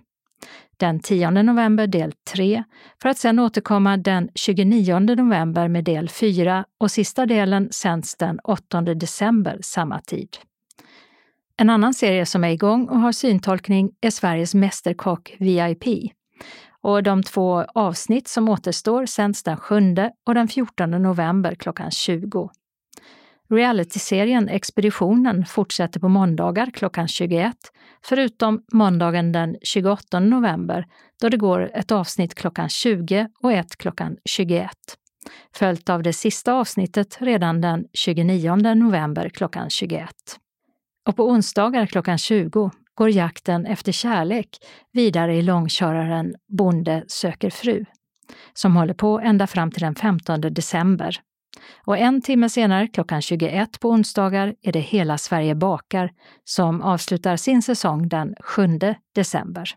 den 0.79 0.99
10 0.99 1.29
november 1.31 1.87
del 1.87 2.13
3 2.33 2.63
för 3.01 3.09
att 3.09 3.17
sedan 3.17 3.39
återkomma 3.39 3.97
den 3.97 4.29
29 4.35 4.99
november 4.99 5.67
med 5.67 5.83
del 5.83 6.09
4 6.09 6.65
och 6.77 6.91
sista 6.91 7.25
delen 7.25 7.67
sänds 7.71 8.15
den 8.15 8.39
8 8.43 8.81
december 8.81 9.57
samma 9.61 9.99
tid. 9.99 10.29
En 11.57 11.69
annan 11.69 11.93
serie 11.93 12.25
som 12.25 12.43
är 12.43 12.49
igång 12.49 12.89
och 12.89 12.99
har 12.99 13.11
syntolkning 13.11 13.91
är 14.01 14.11
Sveriges 14.11 14.55
Mästerkock 14.55 15.35
VIP. 15.39 15.83
Och 16.81 17.03
de 17.03 17.23
två 17.23 17.63
avsnitt 17.63 18.27
som 18.27 18.49
återstår 18.49 19.05
sänds 19.05 19.43
den 19.43 19.57
7 19.57 19.75
och 20.25 20.33
den 20.33 20.47
14 20.47 20.91
november 20.91 21.55
klockan 21.55 21.91
20. 21.91 22.49
Realityserien 23.51 24.49
Expeditionen 24.49 25.45
fortsätter 25.45 25.99
på 25.99 26.09
måndagar 26.09 26.71
klockan 26.73 27.07
21, 27.07 27.55
förutom 28.05 28.63
måndagen 28.73 29.31
den 29.31 29.55
28 29.61 30.19
november 30.19 30.85
då 31.21 31.29
det 31.29 31.37
går 31.37 31.71
ett 31.73 31.91
avsnitt 31.91 32.35
klockan 32.35 32.69
20 32.69 33.27
och 33.43 33.51
ett 33.51 33.77
klockan 33.77 34.17
21. 34.25 34.71
Följt 35.55 35.89
av 35.89 36.03
det 36.03 36.13
sista 36.13 36.53
avsnittet 36.53 37.17
redan 37.21 37.61
den 37.61 37.85
29 37.93 38.55
november 38.55 39.29
klockan 39.29 39.69
21. 39.69 40.09
Och 41.07 41.15
på 41.15 41.29
onsdagar 41.29 41.85
klockan 41.85 42.17
20 42.17 42.71
går 42.95 43.09
jakten 43.09 43.65
efter 43.65 43.91
kärlek 43.91 44.49
vidare 44.91 45.35
i 45.35 45.41
långköraren 45.41 46.35
Bonde 46.57 47.03
söker 47.07 47.49
fru, 47.49 47.85
som 48.53 48.75
håller 48.75 48.93
på 48.93 49.19
ända 49.19 49.47
fram 49.47 49.71
till 49.71 49.81
den 49.81 49.95
15 49.95 50.41
december 50.41 51.21
och 51.85 51.97
en 51.97 52.21
timme 52.21 52.49
senare, 52.49 52.87
klockan 52.87 53.21
21 53.21 53.79
på 53.79 53.89
onsdagar, 53.89 54.55
är 54.61 54.71
det 54.71 54.79
Hela 54.79 55.17
Sverige 55.17 55.55
bakar 55.55 56.11
som 56.43 56.81
avslutar 56.81 57.35
sin 57.35 57.61
säsong 57.61 58.07
den 58.07 58.35
7 58.39 58.67
december. 59.15 59.75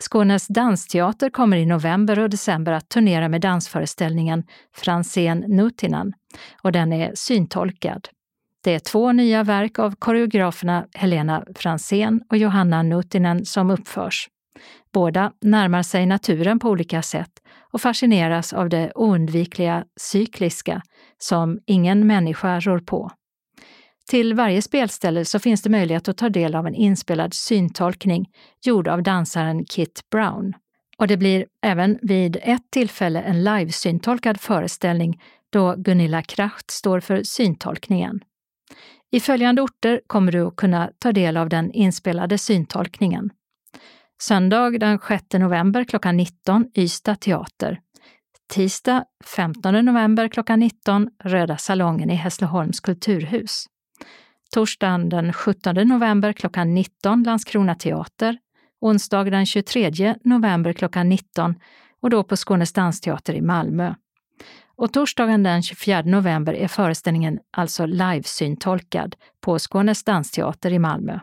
Skånes 0.00 0.46
dansteater 0.46 1.30
kommer 1.30 1.56
i 1.56 1.66
november 1.66 2.18
och 2.18 2.30
december 2.30 2.72
att 2.72 2.88
turnera 2.88 3.28
med 3.28 3.40
dansföreställningen 3.40 4.44
Franzén 4.76 5.38
Nutinen 5.38 6.12
och 6.62 6.72
den 6.72 6.92
är 6.92 7.12
syntolkad. 7.14 8.08
Det 8.64 8.74
är 8.74 8.78
två 8.78 9.12
nya 9.12 9.42
verk 9.42 9.78
av 9.78 9.94
koreograferna 9.94 10.86
Helena 10.94 11.44
Franzén 11.54 12.22
och 12.30 12.36
Johanna 12.36 12.82
Nutinen 12.82 13.44
som 13.44 13.70
uppförs. 13.70 14.28
Båda 14.92 15.32
närmar 15.40 15.82
sig 15.82 16.06
naturen 16.06 16.58
på 16.58 16.68
olika 16.68 17.02
sätt 17.02 17.30
och 17.72 17.80
fascineras 17.80 18.52
av 18.52 18.68
det 18.68 18.92
oundvikliga 18.94 19.84
cykliska 20.00 20.82
som 21.18 21.58
ingen 21.66 22.06
människa 22.06 22.60
rår 22.60 22.78
på. 22.78 23.10
Till 24.10 24.34
varje 24.34 24.62
spelställe 24.62 25.24
så 25.24 25.38
finns 25.38 25.62
det 25.62 25.70
möjlighet 25.70 26.08
att 26.08 26.16
ta 26.16 26.28
del 26.28 26.54
av 26.54 26.66
en 26.66 26.74
inspelad 26.74 27.34
syntolkning 27.34 28.26
gjord 28.64 28.88
av 28.88 29.02
dansaren 29.02 29.64
Kit 29.64 30.00
Brown. 30.10 30.52
Och 30.98 31.06
det 31.06 31.16
blir 31.16 31.46
även 31.62 31.98
vid 32.02 32.36
ett 32.42 32.70
tillfälle 32.70 33.20
en 33.20 33.44
live-syntolkad 33.44 34.40
föreställning 34.40 35.20
då 35.50 35.74
Gunilla 35.76 36.22
Kracht 36.22 36.70
står 36.70 37.00
för 37.00 37.22
syntolkningen. 37.22 38.20
I 39.10 39.20
följande 39.20 39.62
orter 39.62 40.00
kommer 40.06 40.32
du 40.32 40.46
att 40.46 40.56
kunna 40.56 40.90
ta 40.98 41.12
del 41.12 41.36
av 41.36 41.48
den 41.48 41.72
inspelade 41.72 42.38
syntolkningen. 42.38 43.30
Söndag 44.22 44.78
den 44.80 44.98
6 44.98 45.24
november 45.32 45.84
klockan 45.84 46.16
19 46.16 46.66
Ystad 46.74 47.20
teater. 47.20 47.80
Tisdag 48.52 49.04
15 49.24 49.84
november 49.84 50.28
klockan 50.28 50.60
19 50.60 51.10
Röda 51.24 51.56
salongen 51.56 52.10
i 52.10 52.14
Hässleholms 52.14 52.80
kulturhus. 52.80 53.66
Torsdagen 54.54 55.08
den 55.08 55.32
17 55.32 55.74
november 55.74 56.32
klockan 56.32 56.74
19 56.74 57.22
Landskrona 57.22 57.74
teater. 57.74 58.38
Onsdag 58.80 59.24
den 59.24 59.46
23 59.46 60.14
november 60.24 60.72
klockan 60.72 61.08
19 61.08 61.54
och 62.00 62.10
då 62.10 62.24
på 62.24 62.36
Skånes 62.36 62.72
dansteater 62.72 63.34
i 63.34 63.40
Malmö. 63.40 63.94
Och 64.76 64.92
torsdagen 64.92 65.42
den 65.42 65.62
24 65.62 66.02
november 66.02 66.54
är 66.54 66.68
föreställningen 66.68 67.38
alltså 67.50 67.86
livesyntolkad 67.86 69.16
på 69.40 69.58
Skånes 69.58 70.04
dansteater 70.04 70.72
i 70.72 70.78
Malmö. 70.78 71.18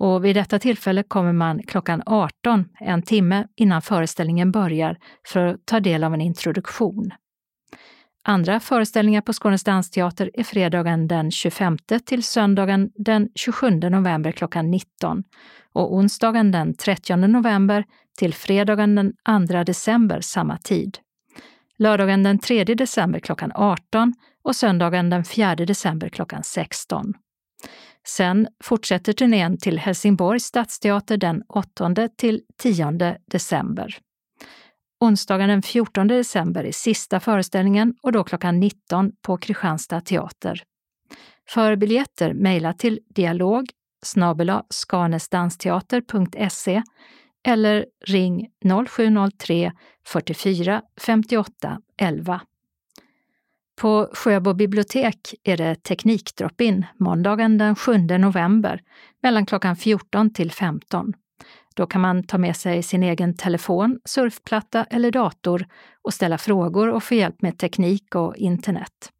Och 0.00 0.24
vid 0.24 0.36
detta 0.36 0.58
tillfälle 0.58 1.02
kommer 1.02 1.32
man 1.32 1.62
klockan 1.62 2.02
18, 2.06 2.64
en 2.80 3.02
timme 3.02 3.46
innan 3.56 3.82
föreställningen 3.82 4.52
börjar, 4.52 4.96
för 5.26 5.46
att 5.46 5.66
ta 5.66 5.80
del 5.80 6.04
av 6.04 6.14
en 6.14 6.20
introduktion. 6.20 7.10
Andra 8.24 8.60
föreställningar 8.60 9.20
på 9.20 9.32
Skånes 9.32 9.64
dansteater 9.64 10.30
är 10.34 10.44
fredagen 10.44 11.08
den 11.08 11.30
25 11.30 11.78
till 12.06 12.22
söndagen 12.22 12.90
den 12.94 13.28
27 13.34 13.70
november 13.70 14.32
klockan 14.32 14.70
19 14.70 15.24
och 15.72 15.94
onsdagen 15.94 16.50
den 16.50 16.74
30 16.74 17.16
november 17.16 17.84
till 18.18 18.34
fredagen 18.34 18.94
den 18.94 19.12
2 19.48 19.64
december 19.64 20.20
samma 20.20 20.58
tid. 20.58 20.98
Lördagen 21.78 22.22
den 22.22 22.38
3 22.38 22.64
december 22.64 23.20
klockan 23.20 23.52
18 23.54 24.14
och 24.42 24.56
söndagen 24.56 25.10
den 25.10 25.24
4 25.24 25.54
december 25.54 26.08
klockan 26.08 26.42
16. 26.44 27.14
Sen 28.08 28.48
fortsätter 28.64 29.12
turnén 29.12 29.58
till 29.58 29.78
Helsingborgs 29.78 30.44
stadsteater 30.44 31.16
den 31.16 31.42
8 31.48 32.08
till 32.16 32.42
10 32.58 33.18
december. 33.26 33.98
Onsdagen 35.00 35.48
den 35.48 35.62
14 35.62 36.08
december 36.08 36.64
är 36.64 36.72
sista 36.72 37.20
föreställningen 37.20 37.94
och 38.02 38.12
då 38.12 38.24
klockan 38.24 38.60
19 38.60 39.12
på 39.22 39.36
Kristianstad 39.36 40.00
teater. 40.00 40.62
För 41.48 41.76
biljetter 41.76 42.34
mejla 42.34 42.72
till 42.72 43.00
dialog 43.14 43.70
skanesdansteater.se 44.70 46.82
eller 47.46 47.86
ring 48.06 48.48
0703 48.88 49.72
44 50.06 50.82
58 51.00 51.80
11. 51.96 52.40
På 53.80 54.08
Sjöbo 54.12 54.54
bibliotek 54.54 55.34
är 55.44 55.56
det 55.56 55.74
Teknikdrop-in 55.74 56.86
måndagen 56.96 57.58
den 57.58 57.76
7 57.76 57.98
november 57.98 58.80
mellan 59.22 59.46
klockan 59.46 59.76
14 59.76 60.32
till 60.32 60.52
15. 60.52 61.12
Då 61.74 61.86
kan 61.86 62.00
man 62.00 62.22
ta 62.22 62.38
med 62.38 62.56
sig 62.56 62.82
sin 62.82 63.02
egen 63.02 63.36
telefon, 63.36 64.00
surfplatta 64.04 64.84
eller 64.84 65.10
dator 65.10 65.66
och 66.02 66.14
ställa 66.14 66.38
frågor 66.38 66.88
och 66.88 67.02
få 67.02 67.14
hjälp 67.14 67.42
med 67.42 67.58
teknik 67.58 68.14
och 68.14 68.36
internet. 68.36 69.10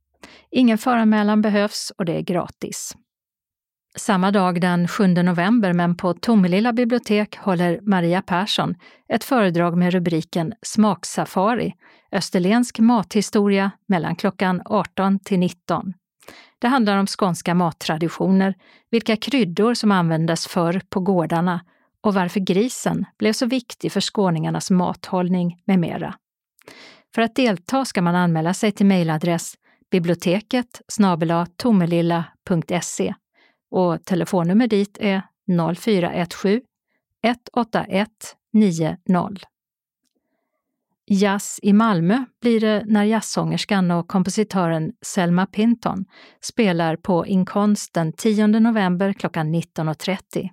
Ingen 0.50 0.78
föranmälan 0.78 1.42
behövs 1.42 1.92
och 1.98 2.04
det 2.04 2.16
är 2.16 2.22
gratis. 2.22 2.96
Samma 3.96 4.30
dag 4.30 4.60
den 4.60 4.88
7 4.88 5.06
november, 5.06 5.72
men 5.72 5.96
på 5.96 6.14
Tomelilla 6.14 6.72
bibliotek, 6.72 7.36
håller 7.36 7.80
Maria 7.82 8.22
Persson 8.22 8.74
ett 9.08 9.24
föredrag 9.24 9.76
med 9.76 9.92
rubriken 9.92 10.52
Smaksafari, 10.62 11.74
österlensk 12.12 12.78
mathistoria 12.78 13.70
mellan 13.86 14.16
klockan 14.16 14.62
18 14.64 15.18
till 15.18 15.38
19. 15.38 15.94
Det 16.58 16.68
handlar 16.68 16.96
om 16.96 17.06
skånska 17.06 17.54
mattraditioner, 17.54 18.54
vilka 18.90 19.16
kryddor 19.16 19.74
som 19.74 19.92
användes 19.92 20.46
förr 20.46 20.80
på 20.88 21.00
gårdarna 21.00 21.60
och 22.02 22.14
varför 22.14 22.40
grisen 22.40 23.04
blev 23.18 23.32
så 23.32 23.46
viktig 23.46 23.92
för 23.92 24.00
skåningarnas 24.00 24.70
mathållning 24.70 25.62
med 25.64 25.78
mera. 25.78 26.14
För 27.14 27.22
att 27.22 27.34
delta 27.34 27.84
ska 27.84 28.02
man 28.02 28.14
anmäla 28.14 28.54
sig 28.54 28.72
till 28.72 28.86
mejladress 28.86 29.54
biblioteket 29.90 30.80
tomelilla.se 31.56 33.14
och 33.70 34.04
telefonnummer 34.04 34.66
dit 34.66 34.98
är 35.00 35.22
0417 35.74 36.60
181 37.22 38.08
90. 38.52 38.96
Jazz 41.12 41.60
i 41.62 41.72
Malmö 41.72 42.24
blir 42.40 42.60
det 42.60 42.82
när 42.86 43.04
jazzsångerskan 43.04 43.90
och 43.90 44.08
kompositören 44.08 44.92
Selma 45.02 45.46
Pinton 45.46 46.04
spelar 46.40 46.96
på 46.96 47.26
Inkonst 47.26 47.94
den 47.94 48.12
10 48.12 48.46
november 48.46 49.12
klockan 49.12 49.54
19.30. 49.54 50.48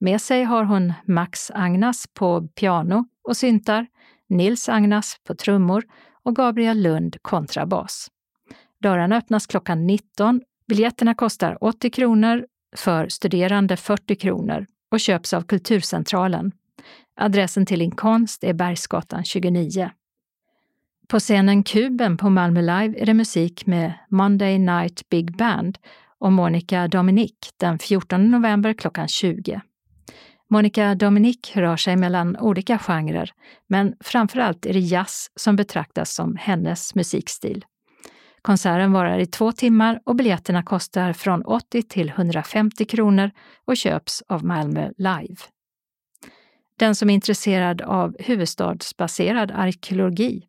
Med 0.00 0.20
sig 0.20 0.44
har 0.44 0.64
hon 0.64 0.92
Max 1.06 1.50
Agnas 1.54 2.06
på 2.14 2.48
piano 2.48 3.04
och 3.24 3.36
syntar, 3.36 3.86
Nils 4.28 4.68
Agnas 4.68 5.16
på 5.26 5.34
trummor 5.34 5.84
och 6.22 6.36
Gabriel 6.36 6.82
Lund 6.82 7.16
kontrabas. 7.22 8.08
Dörrarna 8.82 9.16
öppnas 9.16 9.46
klockan 9.46 9.86
19. 9.86 10.40
Biljetterna 10.68 11.14
kostar 11.14 11.64
80 11.64 11.90
kronor, 11.90 12.46
för 12.76 13.08
studerande 13.08 13.76
40 13.76 14.16
kronor 14.16 14.66
och 14.90 15.00
köps 15.00 15.32
av 15.32 15.42
Kulturcentralen. 15.42 16.52
Adressen 17.20 17.66
till 17.66 17.82
inkonst 17.82 18.44
är 18.44 18.52
Bergsgatan 18.52 19.24
29. 19.24 19.90
På 21.08 21.18
scenen 21.18 21.62
Kuben 21.62 22.16
på 22.16 22.30
Malmö 22.30 22.60
Live 22.60 23.00
är 23.00 23.06
det 23.06 23.14
musik 23.14 23.66
med 23.66 23.92
Monday 24.08 24.58
Night 24.58 25.08
Big 25.08 25.36
Band 25.36 25.78
och 26.18 26.32
Monica 26.32 26.88
Dominic 26.88 27.34
den 27.56 27.78
14 27.78 28.30
november 28.30 28.72
klockan 28.72 29.08
20. 29.08 29.60
Monica 30.50 30.94
Dominic 30.94 31.52
rör 31.54 31.76
sig 31.76 31.96
mellan 31.96 32.36
olika 32.36 32.78
genrer, 32.78 33.32
men 33.66 33.94
framförallt 34.00 34.66
är 34.66 34.72
det 34.72 34.80
jazz 34.80 35.30
som 35.36 35.56
betraktas 35.56 36.14
som 36.14 36.36
hennes 36.36 36.94
musikstil. 36.94 37.64
Konserten 38.46 38.92
varar 38.92 39.18
i 39.18 39.26
två 39.26 39.52
timmar 39.52 40.00
och 40.04 40.16
biljetterna 40.16 40.62
kostar 40.62 41.12
från 41.12 41.42
80 41.42 41.82
till 41.82 42.08
150 42.08 42.84
kronor 42.84 43.30
och 43.64 43.76
köps 43.76 44.22
av 44.28 44.44
Malmö 44.44 44.90
Live. 44.98 45.36
Den 46.78 46.94
som 46.94 47.10
är 47.10 47.14
intresserad 47.14 47.82
av 47.82 48.16
huvudstadsbaserad 48.18 49.50
arkeologi 49.50 50.42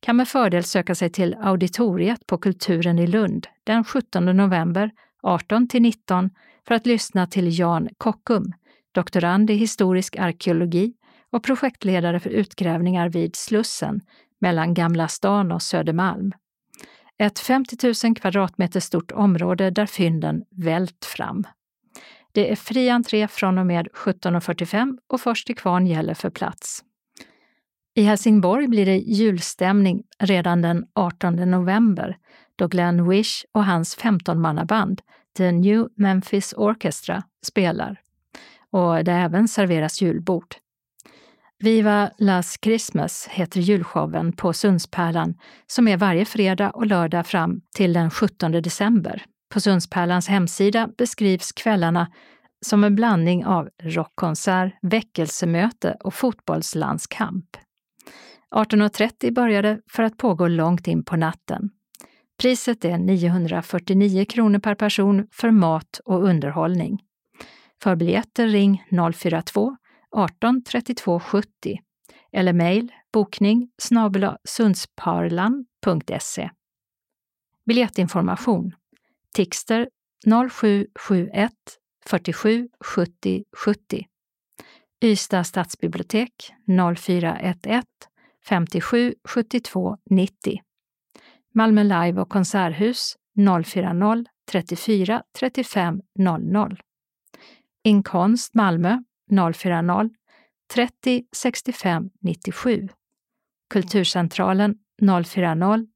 kan 0.00 0.16
med 0.16 0.28
fördel 0.28 0.64
söka 0.64 0.94
sig 0.94 1.10
till 1.10 1.36
auditoriet 1.40 2.26
på 2.26 2.38
Kulturen 2.38 2.98
i 2.98 3.06
Lund 3.06 3.46
den 3.64 3.84
17 3.84 4.24
november 4.24 4.90
18 5.22 5.68
till 5.68 5.82
19 5.82 6.30
för 6.68 6.74
att 6.74 6.86
lyssna 6.86 7.26
till 7.26 7.58
Jan 7.58 7.88
Kockum, 7.98 8.52
doktorand 8.94 9.50
i 9.50 9.54
historisk 9.54 10.16
arkeologi 10.16 10.92
och 11.32 11.42
projektledare 11.44 12.20
för 12.20 12.30
utgrävningar 12.30 13.08
vid 13.08 13.36
Slussen 13.36 14.00
mellan 14.40 14.74
Gamla 14.74 15.08
stan 15.08 15.52
och 15.52 15.62
Södermalm. 15.62 16.32
Ett 17.22 17.38
50 17.38 18.06
000 18.06 18.14
kvadratmeter 18.14 18.80
stort 18.80 19.12
område 19.12 19.70
där 19.70 19.86
fynden 19.86 20.44
vält 20.50 21.04
fram. 21.04 21.46
Det 22.32 22.52
är 22.52 22.56
fri 22.56 22.90
entré 22.90 23.28
från 23.28 23.58
och 23.58 23.66
med 23.66 23.88
17.45 23.88 24.98
och 25.06 25.20
först 25.20 25.46
till 25.46 25.56
kvarn 25.56 25.86
gäller 25.86 26.14
för 26.14 26.30
plats. 26.30 26.84
I 27.94 28.02
Helsingborg 28.02 28.68
blir 28.68 28.86
det 28.86 28.96
julstämning 28.96 30.02
redan 30.18 30.62
den 30.62 30.84
18 30.94 31.36
november 31.36 32.16
då 32.56 32.68
Glenn 32.68 33.08
Wish 33.08 33.44
och 33.52 33.64
hans 33.64 33.98
15-mannaband 33.98 35.00
The 35.36 35.52
New 35.52 35.88
Memphis 35.96 36.54
Orchestra 36.56 37.22
spelar 37.42 38.00
och 38.70 39.04
det 39.04 39.12
även 39.12 39.48
serveras 39.48 40.02
julbord. 40.02 40.54
Viva 41.62 42.10
Las 42.18 42.58
Christmas 42.62 43.28
heter 43.30 43.60
julshowen 43.60 44.32
på 44.32 44.52
Sundspärlan 44.52 45.34
som 45.66 45.88
är 45.88 45.96
varje 45.96 46.24
fredag 46.24 46.70
och 46.70 46.86
lördag 46.86 47.26
fram 47.26 47.60
till 47.74 47.92
den 47.92 48.10
17 48.10 48.52
december. 48.52 49.24
På 49.54 49.60
Sundspärlans 49.60 50.28
hemsida 50.28 50.88
beskrivs 50.98 51.52
kvällarna 51.52 52.12
som 52.66 52.84
en 52.84 52.94
blandning 52.94 53.46
av 53.46 53.68
rockkonsert, 53.82 54.72
väckelsemöte 54.82 55.96
och 56.00 56.14
fotbollslandskamp. 56.14 57.46
18.30 58.54 59.34
började 59.34 59.80
för 59.90 60.02
att 60.02 60.16
pågå 60.16 60.48
långt 60.48 60.86
in 60.86 61.04
på 61.04 61.16
natten. 61.16 61.70
Priset 62.40 62.84
är 62.84 62.98
949 62.98 64.24
kronor 64.24 64.58
per 64.58 64.74
person 64.74 65.26
för 65.32 65.50
mat 65.50 66.00
och 66.04 66.24
underhållning. 66.24 67.02
För 67.82 67.96
biljetter 67.96 68.46
ring 68.46 68.84
042 69.14 69.76
18 70.12 70.64
32 70.64 71.20
70 71.20 71.80
eller 72.32 72.52
mejl 72.52 72.92
bokning 73.12 73.70
sundsparlan.se. 74.48 76.50
Biljettinformation 77.66 78.72
Tixter 79.34 79.88
0771 80.26 81.50
47 82.06 82.68
70 82.80 83.44
70. 83.56 84.06
Ystad 85.04 85.46
stadsbibliotek 85.46 86.52
0411 86.96 87.82
57 88.44 89.14
72 89.24 89.96
90. 90.10 90.60
Malmö 91.54 91.82
Live 91.82 92.20
och 92.20 92.28
Konserthus 92.28 93.16
040 93.64 94.24
34 94.52 95.22
35 95.38 96.00
00. 96.18 96.80
Inkonst 97.84 98.54
Malmö 98.54 98.98
040 99.32 100.10
30 100.74 101.24
65 101.32 102.10
97. 102.20 102.88
Kulturcentralen 103.70 104.74
040 105.24 105.86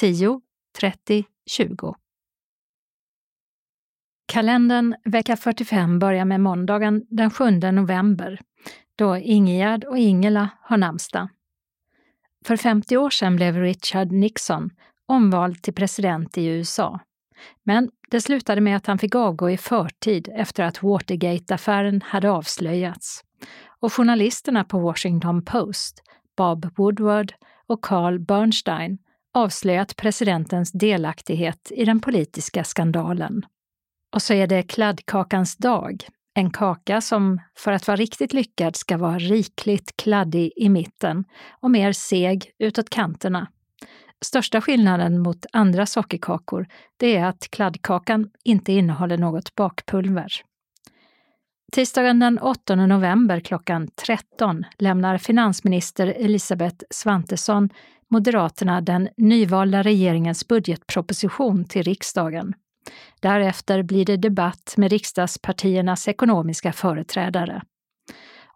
10 0.00 0.40
30 0.78 1.24
20. 1.46 1.94
Kalendern 4.26 4.94
vecka 5.04 5.36
45 5.36 5.98
börjar 5.98 6.24
med 6.24 6.40
måndagen 6.40 7.06
den 7.08 7.30
7 7.30 7.50
november 7.50 8.40
då 8.96 9.16
Ingegärd 9.16 9.84
och 9.84 9.98
Ingela 9.98 10.50
har 10.60 10.76
namnsdag. 10.76 11.28
För 12.44 12.56
50 12.56 12.96
år 12.96 13.10
sedan 13.10 13.36
blev 13.36 13.56
Richard 13.56 14.12
Nixon 14.12 14.70
omvald 15.06 15.62
till 15.62 15.74
president 15.74 16.38
i 16.38 16.46
USA. 16.46 17.00
Men 17.64 17.90
det 18.10 18.20
slutade 18.20 18.60
med 18.60 18.76
att 18.76 18.86
han 18.86 18.98
fick 18.98 19.14
avgå 19.14 19.50
i 19.50 19.56
förtid 19.56 20.28
efter 20.34 20.64
att 20.64 20.82
Watergate-affären 20.82 22.02
hade 22.04 22.30
avslöjats. 22.30 23.24
Och 23.80 23.92
journalisterna 23.92 24.64
på 24.64 24.78
Washington 24.78 25.44
Post, 25.44 26.02
Bob 26.36 26.70
Woodward 26.76 27.32
och 27.66 27.84
Carl 27.84 28.18
Bernstein, 28.18 28.98
avslöjat 29.34 29.96
presidentens 29.96 30.72
delaktighet 30.72 31.72
i 31.74 31.84
den 31.84 32.00
politiska 32.00 32.64
skandalen. 32.64 33.42
Och 34.14 34.22
så 34.22 34.34
är 34.34 34.46
det 34.46 34.62
kladdkakans 34.62 35.56
dag, 35.56 36.04
en 36.34 36.50
kaka 36.50 37.00
som 37.00 37.40
för 37.58 37.72
att 37.72 37.86
vara 37.86 37.96
riktigt 37.96 38.32
lyckad 38.32 38.76
ska 38.76 38.96
vara 38.96 39.18
rikligt 39.18 39.96
kladdig 39.96 40.52
i 40.56 40.68
mitten 40.68 41.24
och 41.60 41.70
mer 41.70 41.92
seg 41.92 42.50
utåt 42.58 42.90
kanterna. 42.90 43.48
Största 44.24 44.60
skillnaden 44.60 45.22
mot 45.22 45.46
andra 45.52 45.86
sockerkakor 45.86 46.66
det 46.96 47.16
är 47.16 47.24
att 47.24 47.50
kladdkakan 47.50 48.30
inte 48.44 48.72
innehåller 48.72 49.18
något 49.18 49.54
bakpulver. 49.54 50.32
Tisdagen 51.72 52.18
den 52.18 52.38
8 52.38 52.74
november 52.74 53.40
klockan 53.40 53.88
13 54.06 54.64
lämnar 54.78 55.18
finansminister 55.18 56.06
Elisabeth 56.06 56.84
Svantesson 56.90 57.70
Moderaterna 58.10 58.80
den 58.80 59.08
nyvalda 59.16 59.82
regeringens 59.82 60.48
budgetproposition 60.48 61.64
till 61.64 61.82
riksdagen. 61.82 62.54
Därefter 63.20 63.82
blir 63.82 64.04
det 64.04 64.16
debatt 64.16 64.74
med 64.76 64.90
riksdagspartiernas 64.90 66.08
ekonomiska 66.08 66.72
företrädare. 66.72 67.62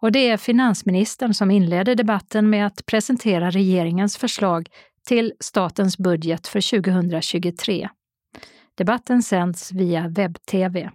Och 0.01 0.11
det 0.11 0.29
är 0.29 0.37
finansministern 0.37 1.33
som 1.33 1.51
inleder 1.51 1.95
debatten 1.95 2.49
med 2.49 2.65
att 2.65 2.85
presentera 2.85 3.49
regeringens 3.49 4.17
förslag 4.17 4.69
till 5.07 5.33
statens 5.39 5.97
budget 5.97 6.47
för 6.47 6.81
2023. 6.81 7.89
Debatten 8.75 9.23
sänds 9.23 9.71
via 9.71 10.07
webb-tv. 10.07 10.91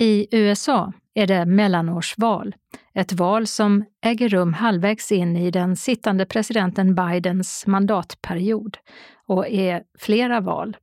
I 0.00 0.26
USA 0.30 0.92
är 1.14 1.26
det 1.26 1.46
mellanårsval, 1.46 2.54
ett 2.94 3.12
val 3.12 3.46
som 3.46 3.84
äger 4.04 4.28
rum 4.28 4.52
halvvägs 4.52 5.12
in 5.12 5.36
i 5.36 5.50
den 5.50 5.76
sittande 5.76 6.26
presidenten 6.26 6.94
Bidens 6.94 7.66
mandatperiod 7.66 8.78
och 9.26 9.48
är 9.48 9.82
flera 9.98 10.40
val. 10.40 10.76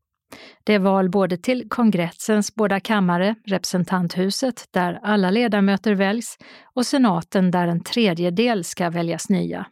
Det 0.64 0.74
är 0.74 0.80
val 0.80 1.10
både 1.10 1.38
till 1.38 1.70
kongressens 1.70 2.56
båda 2.56 2.80
kammare, 2.80 3.36
representanthuset 3.46 4.68
där 4.72 5.00
alla 5.04 5.32
ledamöter 5.32 5.94
väljs 5.94 6.38
och 6.64 6.86
senaten 6.86 7.52
där 7.52 7.68
en 7.68 7.84
tredjedel 7.84 8.64
ska 8.64 8.90
väljas 8.90 9.30
nya. 9.30 9.66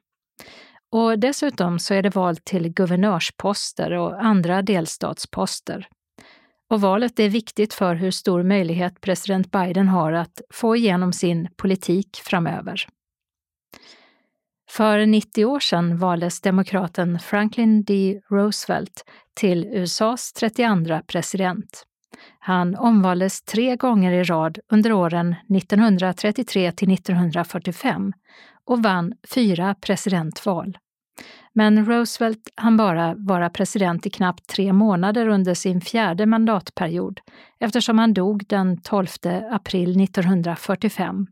Och 0.92 1.20
dessutom 1.20 1.80
så 1.80 1.94
är 1.94 2.04
det 2.04 2.16
val 2.16 2.38
till 2.38 2.70
guvernörsposter 2.70 3.92
och 3.92 4.24
andra 4.24 4.62
delstatsposter. 4.62 5.88
och 6.70 6.82
valet 6.82 7.20
är 7.20 7.30
viktigt 7.30 7.74
för 7.74 7.96
hur 7.96 8.12
stor 8.12 8.44
möjlighet 8.44 9.02
president 9.02 9.52
Biden 9.52 9.88
har 9.88 10.12
att 10.12 10.42
få 10.54 10.76
igenom 10.76 11.14
sin 11.14 11.48
politik 11.58 12.18
framöver. 12.24 12.88
För 14.70 15.06
90 15.06 15.46
år 15.46 15.60
sedan 15.60 15.98
valdes 15.98 16.42
demokraten 16.42 17.20
Franklin 17.20 17.84
D. 17.84 18.22
Roosevelt 18.30 19.04
till 19.34 19.66
USAs 19.66 20.34
32 20.34 21.02
president. 21.08 21.84
Han 22.40 22.76
omvaldes 22.76 23.42
tre 23.42 23.76
gånger 23.76 24.12
i 24.12 24.24
rad 24.24 24.60
under 24.72 24.92
åren 24.92 25.36
1933 25.50 26.72
till 26.72 26.94
1945 26.94 28.14
och 28.68 28.84
vann 28.84 29.14
fyra 29.34 29.76
presidentval. 29.82 30.78
Men 31.54 31.86
Roosevelt 31.86 32.50
hann 32.56 32.78
bara 32.78 33.16
vara 33.18 33.50
president 33.50 34.06
i 34.06 34.10
knappt 34.10 34.48
tre 34.48 34.74
månader 34.74 35.28
under 35.28 35.54
sin 35.54 35.82
fjärde 35.82 36.26
mandatperiod 36.26 37.20
eftersom 37.60 38.00
han 38.00 38.14
dog 38.14 38.44
den 38.48 38.82
12 38.82 39.08
april 39.52 40.04
1945. 40.04 41.28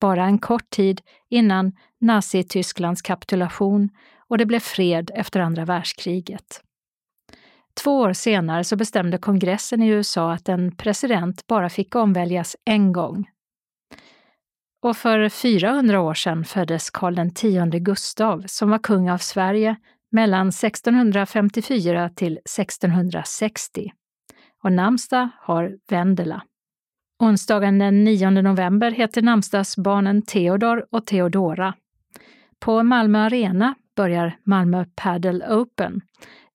Bara 0.00 0.24
en 0.24 0.38
kort 0.38 0.70
tid 0.70 1.00
innan 1.30 1.72
Nazitysklands 2.00 3.02
kapitulation 3.02 3.88
och 4.28 4.38
det 4.38 4.46
blev 4.46 4.60
fred 4.60 5.10
efter 5.14 5.40
andra 5.40 5.64
världskriget. 5.64 6.60
Två 7.82 7.98
år 7.98 8.12
senare 8.12 8.64
så 8.64 8.76
bestämde 8.76 9.18
kongressen 9.18 9.82
i 9.82 9.88
USA 9.88 10.32
att 10.32 10.48
en 10.48 10.76
president 10.76 11.46
bara 11.46 11.68
fick 11.68 11.94
omväljas 11.94 12.56
en 12.64 12.92
gång. 12.92 13.26
Och 14.84 14.96
för 14.96 15.28
400 15.28 16.00
år 16.00 16.14
sedan 16.14 16.44
föddes 16.44 16.90
Karl 16.90 17.18
X 17.18 17.84
Gustav 17.84 18.44
som 18.46 18.70
var 18.70 18.78
kung 18.78 19.10
av 19.10 19.18
Sverige 19.18 19.76
mellan 20.10 20.48
1654 20.48 22.08
till 22.08 22.32
1660. 22.32 23.92
Och 24.62 24.72
namnsdag 24.72 25.28
har 25.40 25.76
Vendela. 25.90 26.42
Onsdagen 27.18 27.78
den 27.78 28.04
9 28.04 28.30
november 28.30 28.90
heter 28.90 29.22
namnsdagsbarnen 29.22 30.22
Theodor 30.22 30.86
och 30.90 31.06
Theodora. 31.06 31.74
På 32.58 32.82
Malmö 32.82 33.18
Arena 33.18 33.74
börjar 33.96 34.38
Malmö 34.42 34.84
Padel 34.96 35.42
Open, 35.42 36.00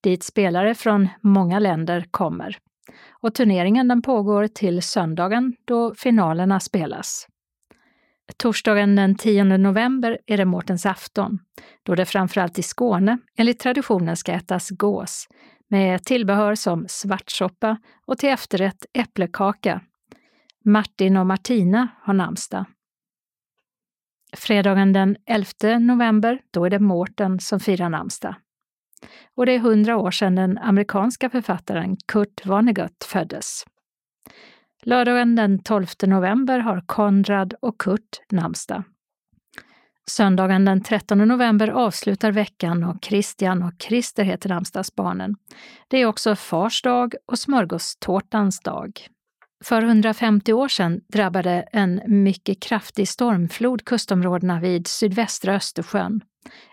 dit 0.00 0.22
spelare 0.22 0.74
från 0.74 1.08
många 1.20 1.58
länder 1.58 2.04
kommer. 2.10 2.58
Och 3.10 3.34
turneringen 3.34 3.88
den 3.88 4.02
pågår 4.02 4.46
till 4.46 4.82
söndagen 4.82 5.56
då 5.64 5.94
finalerna 5.94 6.60
spelas. 6.60 7.26
Torsdagen 8.36 8.96
den 8.96 9.14
10 9.14 9.44
november 9.44 10.18
är 10.26 10.36
det 10.36 10.44
Mårtens 10.44 10.86
afton, 10.86 11.38
då 11.82 11.94
det 11.94 12.04
framförallt 12.04 12.58
i 12.58 12.62
Skåne 12.62 13.18
enligt 13.36 13.60
traditionen 13.60 14.16
ska 14.16 14.32
ätas 14.32 14.70
gås 14.70 15.28
med 15.68 16.04
tillbehör 16.04 16.54
som 16.54 16.86
svartsoppa 16.88 17.78
och 18.06 18.18
till 18.18 18.28
efterrätt 18.28 18.86
äpplekaka. 18.92 19.80
Martin 20.64 21.16
och 21.16 21.26
Martina 21.26 21.88
har 22.02 22.14
namnsdag. 22.14 22.64
Fredagen 24.36 24.92
den 24.92 25.16
11 25.26 25.78
november, 25.78 26.40
då 26.50 26.64
är 26.64 26.70
det 26.70 26.78
Mårten 26.78 27.40
som 27.40 27.60
firar 27.60 27.88
namnsdag. 27.88 28.34
Och 29.36 29.46
det 29.46 29.52
är 29.52 29.58
hundra 29.58 29.96
år 29.96 30.10
sedan 30.10 30.34
den 30.34 30.58
amerikanska 30.58 31.30
författaren 31.30 31.96
Kurt 32.06 32.46
Vonnegut 32.46 33.04
föddes. 33.04 33.64
Lördagen 34.82 35.36
den 35.36 35.62
12 35.62 35.86
november 36.06 36.58
har 36.58 36.82
Konrad 36.86 37.54
och 37.62 37.80
Kurt 37.80 38.20
namnsdag. 38.32 38.82
Söndagen 40.10 40.64
den 40.64 40.82
13 40.82 41.18
november 41.18 41.68
avslutar 41.68 42.32
veckan 42.32 42.84
och 42.84 43.04
Christian 43.04 43.62
och 43.62 43.72
Christer 43.78 44.24
heter 44.24 44.48
namnsdagsbarnen. 44.48 45.36
Det 45.88 45.96
är 45.96 46.06
också 46.06 46.36
Fars 46.36 46.82
dag 46.82 47.14
och 47.26 47.38
smörgåstårtans 47.38 48.60
dag. 48.60 49.08
För 49.64 49.82
150 49.82 50.52
år 50.52 50.68
sedan 50.68 51.00
drabbade 51.08 51.68
en 51.72 52.00
mycket 52.06 52.62
kraftig 52.62 53.08
stormflod 53.08 53.84
kustområdena 53.84 54.60
vid 54.60 54.86
sydvästra 54.86 55.54
Östersjön. 55.54 56.20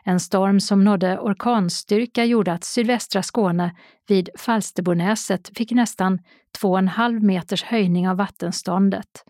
En 0.03 0.20
storm 0.20 0.59
som 0.59 0.84
nådde 0.84 1.20
orkanstyrka 1.20 2.26
gjorde 2.26 2.53
att 2.53 2.63
sydvästra 2.63 3.24
Skåne 3.24 3.76
vid 4.07 4.30
Falsterbonäset 4.38 5.51
fick 5.57 5.72
nästan 5.72 6.20
2,5 6.61 7.20
meters 7.20 7.63
höjning 7.63 8.09
av 8.09 8.18
vattenståndet 8.18 9.24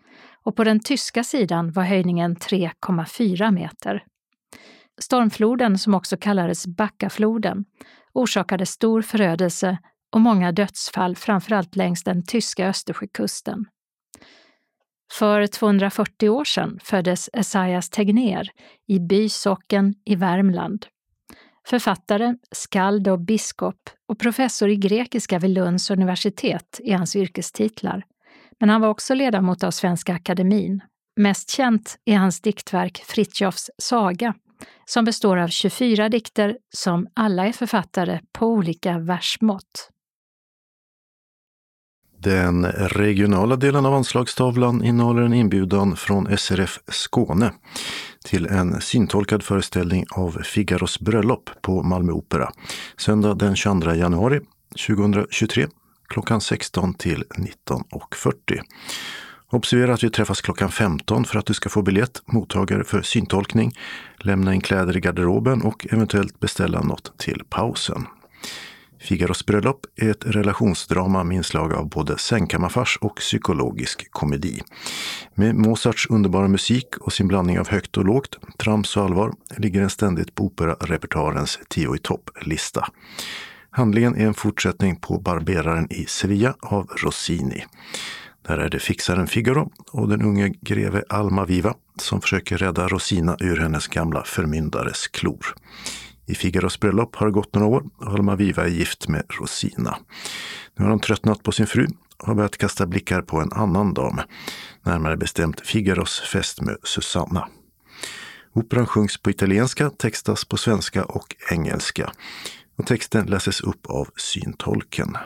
och 0.44 0.56
på 0.56 0.64
den 0.64 0.80
tyska 0.80 1.24
sidan 1.24 1.72
var 1.72 1.82
höjningen 1.82 2.36
3,4 2.36 3.50
meter. 3.50 4.04
Stormfloden, 5.00 5.78
som 5.78 5.94
också 5.94 6.16
kallades 6.16 6.66
Backafloden, 6.66 7.64
orsakade 8.12 8.66
stor 8.66 9.02
förödelse 9.02 9.78
och 10.12 10.20
många 10.20 10.52
dödsfall 10.52 11.16
framförallt 11.16 11.76
längs 11.76 12.04
den 12.04 12.26
tyska 12.26 12.68
Östersjökusten. 12.68 13.64
För 15.12 15.46
240 15.46 16.28
år 16.28 16.44
sedan 16.44 16.78
föddes 16.82 17.30
Esaias 17.32 17.90
Tegnér 17.90 18.50
i 18.86 18.98
Bysocken 18.98 19.94
i 20.04 20.14
Värmland. 20.14 20.86
Författare, 21.66 22.34
skald 22.50 23.08
och 23.08 23.20
biskop 23.20 23.90
och 24.08 24.18
professor 24.18 24.68
i 24.68 24.76
grekiska 24.76 25.38
vid 25.38 25.50
Lunds 25.50 25.90
universitet 25.90 26.80
är 26.84 26.96
hans 26.96 27.16
yrkestitlar. 27.16 28.04
Men 28.60 28.68
han 28.68 28.80
var 28.80 28.88
också 28.88 29.14
ledamot 29.14 29.64
av 29.64 29.70
Svenska 29.70 30.14
Akademin. 30.14 30.80
Mest 31.16 31.50
känt 31.50 31.98
är 32.04 32.16
hans 32.16 32.40
diktverk 32.40 33.02
Fritjofs 33.06 33.70
saga, 33.78 34.34
som 34.84 35.04
består 35.04 35.36
av 35.36 35.48
24 35.48 36.08
dikter 36.08 36.58
som 36.74 37.08
alla 37.14 37.46
är 37.46 37.52
författare 37.52 38.20
på 38.32 38.46
olika 38.46 38.98
versmått. 38.98 39.90
Den 42.20 42.64
regionala 42.66 43.56
delen 43.56 43.86
av 43.86 43.94
anslagstavlan 43.94 44.84
innehåller 44.84 45.22
en 45.22 45.34
inbjudan 45.34 45.96
från 45.96 46.38
SRF 46.38 46.78
Skåne 46.88 47.52
till 48.24 48.46
en 48.46 48.80
syntolkad 48.80 49.42
föreställning 49.42 50.04
av 50.10 50.42
Figaros 50.44 51.00
bröllop 51.00 51.50
på 51.62 51.82
Malmö 51.82 52.12
Opera 52.12 52.52
söndag 52.96 53.34
den 53.34 53.56
22 53.56 53.94
januari 53.94 54.40
2023 54.86 55.66
klockan 56.08 56.40
16 56.40 56.94
till 56.94 57.24
19.40. 57.28 58.60
Observera 59.50 59.94
att 59.94 60.04
vi 60.04 60.10
träffas 60.10 60.40
klockan 60.40 60.70
15 60.70 61.24
för 61.24 61.38
att 61.38 61.46
du 61.46 61.54
ska 61.54 61.68
få 61.68 61.82
biljett, 61.82 62.22
mottagare 62.26 62.84
för 62.84 63.02
syntolkning, 63.02 63.72
lämna 64.18 64.54
in 64.54 64.60
kläder 64.60 64.96
i 64.96 65.00
garderoben 65.00 65.62
och 65.62 65.86
eventuellt 65.90 66.40
beställa 66.40 66.82
något 66.82 67.18
till 67.18 67.42
pausen. 67.50 68.06
Figaros 69.00 69.46
bröllop 69.46 69.86
är 69.96 70.10
ett 70.10 70.26
relationsdrama 70.26 71.24
med 71.24 71.36
inslag 71.36 71.72
av 71.72 71.88
både 71.88 72.18
sängkammarfars 72.18 72.98
och 73.00 73.16
psykologisk 73.16 74.10
komedi. 74.10 74.60
Med 75.34 75.54
Mozarts 75.54 76.06
underbara 76.10 76.48
musik 76.48 76.96
och 77.00 77.12
sin 77.12 77.28
blandning 77.28 77.58
av 77.58 77.68
högt 77.68 77.96
och 77.96 78.04
lågt, 78.04 78.38
trams 78.58 78.96
och 78.96 79.04
allvar 79.04 79.32
ligger 79.56 79.80
den 79.80 79.90
ständigt 79.90 80.34
på 80.34 80.44
operarepertoarens 80.44 81.58
tio 81.68 81.94
i 81.94 81.98
topp-lista. 81.98 82.88
Handlingen 83.70 84.16
är 84.16 84.26
en 84.26 84.34
fortsättning 84.34 84.96
på 84.96 85.18
Barberaren 85.18 85.92
i 85.92 86.04
Sevilla 86.06 86.54
av 86.60 86.86
Rossini. 86.86 87.64
Där 88.46 88.58
är 88.58 88.68
det 88.68 88.78
fixaren 88.78 89.26
Figaro 89.26 89.70
och 89.92 90.08
den 90.08 90.22
unge 90.22 90.54
greve 90.60 91.02
Alma 91.08 91.44
Viva 91.44 91.74
som 91.96 92.20
försöker 92.20 92.58
rädda 92.58 92.88
Rosina 92.88 93.36
ur 93.40 93.56
hennes 93.56 93.86
gamla 93.86 94.24
förmyndares 94.24 95.08
klor. 95.08 95.46
I 96.28 96.34
Figaros 96.34 96.80
bröllop 96.80 97.16
har 97.16 97.26
det 97.26 97.32
gått 97.32 97.54
några 97.54 97.66
år 97.66 97.84
och 97.96 98.06
Almaviva 98.06 98.64
är 98.64 98.68
gift 98.68 99.08
med 99.08 99.22
Rosina. 99.28 99.98
Nu 100.76 100.84
har 100.84 100.90
hon 100.90 101.00
tröttnat 101.00 101.42
på 101.42 101.52
sin 101.52 101.66
fru 101.66 101.86
och 102.18 102.26
har 102.26 102.34
börjat 102.34 102.58
kasta 102.58 102.86
blickar 102.86 103.22
på 103.22 103.40
en 103.40 103.52
annan 103.52 103.94
dam, 103.94 104.20
närmare 104.82 105.16
bestämt 105.16 105.60
Figaros 105.60 106.20
fästmö 106.20 106.72
Susanna. 106.82 107.48
Operan 108.52 108.86
sjungs 108.86 109.22
på 109.22 109.30
italienska, 109.30 109.90
textas 109.90 110.44
på 110.44 110.56
svenska 110.56 111.04
och 111.04 111.36
engelska 111.50 112.12
och 112.78 112.86
texten 112.86 113.26
läses 113.26 113.60
upp 113.60 113.86
av 113.86 114.08
syntolken. 114.16 115.16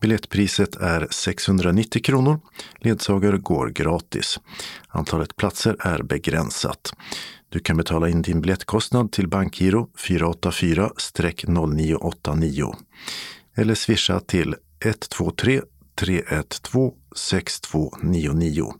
Biljettpriset 0.00 0.76
är 0.76 1.08
690 1.10 2.02
kronor. 2.02 2.40
Ledsagare 2.78 3.38
går 3.38 3.68
gratis. 3.68 4.40
Antalet 4.88 5.36
platser 5.36 5.76
är 5.80 6.02
begränsat. 6.02 6.92
Du 7.56 7.60
kan 7.60 7.76
betala 7.76 8.08
in 8.08 8.22
din 8.22 8.40
biljettkostnad 8.40 9.12
till 9.12 9.28
bankgiro 9.28 9.88
484-0989 9.96 12.74
eller 13.56 13.74
swisha 13.74 14.20
till 14.20 14.54
123 14.84 15.62
312 15.94 16.92
6299. 17.16 18.74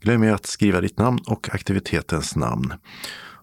Glöm 0.00 0.34
att 0.34 0.46
skriva 0.46 0.80
ditt 0.80 0.98
namn 0.98 1.18
och 1.26 1.54
aktivitetens 1.54 2.36
namn. 2.36 2.72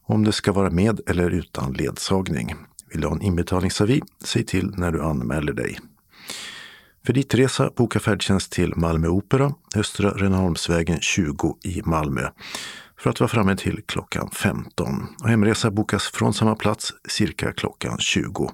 Om 0.07 0.23
det 0.23 0.31
ska 0.31 0.51
vara 0.51 0.69
med 0.69 0.99
eller 1.07 1.31
utan 1.31 1.73
ledsagning. 1.73 2.55
Vill 2.91 3.01
du 3.01 3.07
ha 3.07 3.15
en 3.15 3.21
inbetalningsavi? 3.21 4.01
Säg 4.23 4.45
till 4.45 4.73
när 4.77 4.91
du 4.91 5.03
anmäler 5.03 5.53
dig. 5.53 5.79
För 7.05 7.13
ditt 7.13 7.33
resa 7.33 7.71
boka 7.75 7.99
färdtjänst 7.99 8.51
till 8.51 8.73
Malmö 8.75 9.07
Opera, 9.07 9.53
Östra 9.75 10.09
Rönneholmsvägen 10.09 10.99
20 11.01 11.57
i 11.63 11.81
Malmö 11.85 12.27
för 12.97 13.09
att 13.09 13.19
vara 13.19 13.27
framme 13.27 13.55
till 13.55 13.81
klockan 13.85 14.29
15. 14.31 15.07
Och 15.23 15.29
hemresa 15.29 15.71
bokas 15.71 16.07
från 16.07 16.33
samma 16.33 16.55
plats 16.55 16.93
cirka 17.09 17.53
klockan 17.53 17.97
20. 17.97 18.51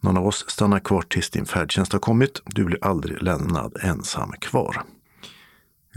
Någon 0.00 0.16
av 0.16 0.26
oss 0.26 0.44
stannar 0.48 0.80
kvar 0.80 1.02
tills 1.02 1.30
din 1.30 1.46
färdtjänst 1.46 1.92
har 1.92 2.00
kommit. 2.00 2.42
Du 2.44 2.64
blir 2.64 2.84
aldrig 2.84 3.22
lämnad 3.22 3.76
ensam 3.82 4.32
kvar. 4.32 4.82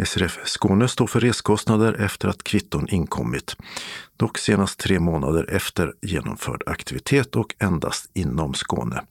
SRF 0.06 0.40
Skåne 0.46 0.88
står 0.88 1.08
för 1.08 1.20
reskostnader 1.20 1.94
efter 1.94 2.28
att 2.28 2.44
kvitton 2.44 2.90
inkommit. 2.90 3.56
Dock 4.18 4.38
senast 4.38 4.80
tre 4.80 5.00
månader 5.00 5.50
efter 5.50 5.94
genomförd 6.02 6.64
aktivitet 6.66 7.36
och 7.36 7.56
endast 7.60 8.10
inom 8.14 8.54
Skåne. 8.54 9.02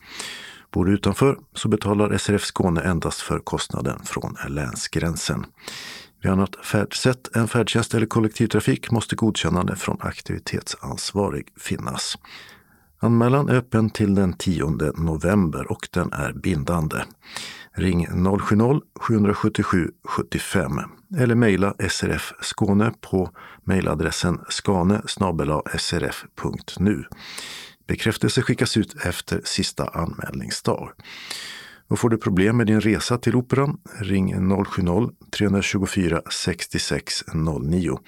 Bor 0.71 0.85
du 0.85 0.93
utanför 0.93 1.39
så 1.55 1.69
betalar 1.69 2.19
SRF 2.19 2.45
Skåne 2.45 2.81
endast 2.81 3.21
för 3.21 3.39
kostnaden 3.39 4.01
från 4.05 4.37
länsgränsen. 4.49 5.47
Vid 6.23 6.33
annat 6.33 6.57
färdsätt 6.67 7.37
än 7.37 7.49
färdtjänst 7.49 7.95
eller 7.95 8.07
kollektivtrafik 8.07 8.91
måste 8.91 9.17
godkännande 9.17 9.77
från 9.77 9.97
aktivitetsansvarig 10.01 11.49
finnas. 11.57 12.19
Anmälan 12.99 13.49
är 13.49 13.55
öppen 13.55 13.91
till 13.91 14.15
den 14.15 14.33
10 14.33 14.65
november 14.97 15.73
och 15.73 15.89
den 15.93 16.13
är 16.13 16.33
bindande. 16.33 17.05
Ring 17.73 18.09
070-777 18.09 19.91
75 20.05 20.81
eller 21.19 21.35
mejla 21.35 21.75
SRF 21.89 22.33
Skåne 22.41 22.93
på 23.01 23.31
mejladressen 23.65 24.41
skane 24.49 25.03
srf.nu. 25.79 27.05
Bekräftelse 27.87 28.43
skickas 28.43 28.77
ut 28.77 29.05
efter 29.05 29.41
sista 29.45 29.89
anmälningsdag. 29.89 30.91
Och 31.93 31.99
får 31.99 32.11
du 32.11 32.19
problem 32.19 32.57
med 32.57 32.67
din 32.67 32.81
resa 32.81 33.19
till 33.19 33.37
Operan, 33.37 33.81
ring 33.99 34.35
070-324 34.35 36.23
66 36.31 37.25
09 37.35 37.99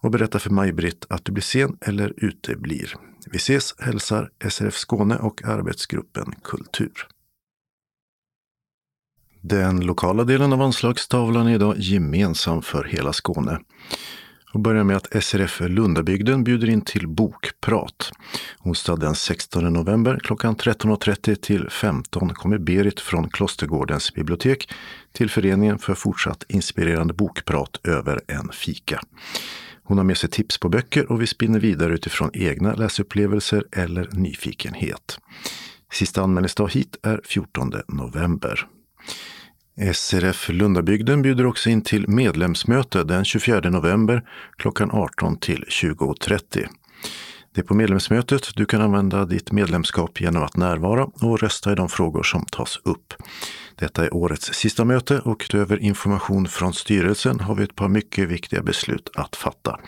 och 0.00 0.10
berätta 0.10 0.38
för 0.38 0.50
Maj-Britt 0.50 1.06
att 1.08 1.24
du 1.24 1.32
blir 1.32 1.42
sen 1.42 1.76
eller 1.80 2.12
uteblir. 2.16 2.94
Vi 3.26 3.36
ses, 3.36 3.74
hälsar 3.78 4.30
SRF 4.48 4.74
Skåne 4.74 5.16
och 5.16 5.44
arbetsgruppen 5.44 6.34
Kultur. 6.42 7.06
Den 9.40 9.80
lokala 9.80 10.24
delen 10.24 10.52
av 10.52 10.62
anslagstavlan 10.62 11.46
är 11.46 11.54
idag 11.54 11.74
gemensam 11.78 12.62
för 12.62 12.84
hela 12.84 13.12
Skåne. 13.12 13.60
Och 14.52 14.60
börjar 14.60 14.84
med 14.84 14.96
att 14.96 15.24
SRF 15.24 15.60
Lundabygden 15.60 16.44
bjuder 16.44 16.68
in 16.68 16.82
till 16.82 17.08
bokprat. 17.08 18.12
Onsdag 18.64 18.96
den 18.96 19.14
16 19.14 19.72
november 19.72 20.18
klockan 20.22 20.56
13.30 20.56 21.34
till 21.34 21.70
15 21.70 22.34
kommer 22.34 22.58
Berit 22.58 23.00
från 23.00 23.28
Klostergårdens 23.30 24.14
bibliotek 24.14 24.70
till 25.12 25.30
föreningen 25.30 25.78
för 25.78 25.94
fortsatt 25.94 26.44
inspirerande 26.48 27.14
bokprat 27.14 27.80
över 27.84 28.20
en 28.26 28.48
fika. 28.52 29.00
Hon 29.82 29.98
har 29.98 30.04
med 30.04 30.16
sig 30.16 30.30
tips 30.30 30.58
på 30.58 30.68
böcker 30.68 31.12
och 31.12 31.22
vi 31.22 31.26
spinner 31.26 31.60
vidare 31.60 31.94
utifrån 31.94 32.30
egna 32.32 32.74
läsupplevelser 32.74 33.64
eller 33.72 34.08
nyfikenhet. 34.12 35.18
Sista 35.92 36.22
anmälningsdag 36.22 36.68
hit 36.68 36.96
är 37.02 37.20
14 37.24 37.72
november. 37.88 38.66
SRF 39.80 40.48
Lundabygden 40.48 41.22
bjuder 41.22 41.46
också 41.46 41.70
in 41.70 41.82
till 41.82 42.08
medlemsmöte 42.08 43.04
den 43.04 43.24
24 43.24 43.70
november 43.70 44.22
klockan 44.56 44.90
18 44.90 45.38
till 45.38 45.64
20.30. 45.68 46.66
Det 47.54 47.60
är 47.60 47.64
på 47.64 47.74
medlemsmötet 47.74 48.48
du 48.54 48.66
kan 48.66 48.80
använda 48.80 49.24
ditt 49.24 49.52
medlemskap 49.52 50.20
genom 50.20 50.42
att 50.42 50.56
närvara 50.56 51.04
och 51.04 51.40
rösta 51.40 51.72
i 51.72 51.74
de 51.74 51.88
frågor 51.88 52.22
som 52.22 52.44
tas 52.44 52.80
upp. 52.84 53.14
Detta 53.74 54.04
är 54.04 54.14
årets 54.14 54.54
sista 54.54 54.84
möte 54.84 55.18
och 55.18 55.42
utöver 55.44 55.78
information 55.78 56.48
från 56.48 56.72
styrelsen 56.72 57.40
har 57.40 57.54
vi 57.54 57.64
ett 57.64 57.76
par 57.76 57.88
mycket 57.88 58.28
viktiga 58.28 58.62
beslut 58.62 59.10
att 59.14 59.36
fatta. 59.36 59.80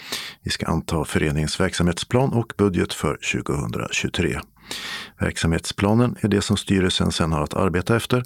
Vi 0.42 0.50
ska 0.50 0.66
anta 0.66 1.04
föreningens 1.04 1.60
verksamhetsplan 1.60 2.32
och 2.32 2.52
budget 2.56 2.92
för 2.92 3.18
2023. 3.42 4.40
Verksamhetsplanen 5.18 6.16
är 6.20 6.28
det 6.28 6.42
som 6.42 6.56
styrelsen 6.56 7.12
sedan 7.12 7.32
har 7.32 7.42
att 7.42 7.54
arbeta 7.54 7.96
efter 7.96 8.24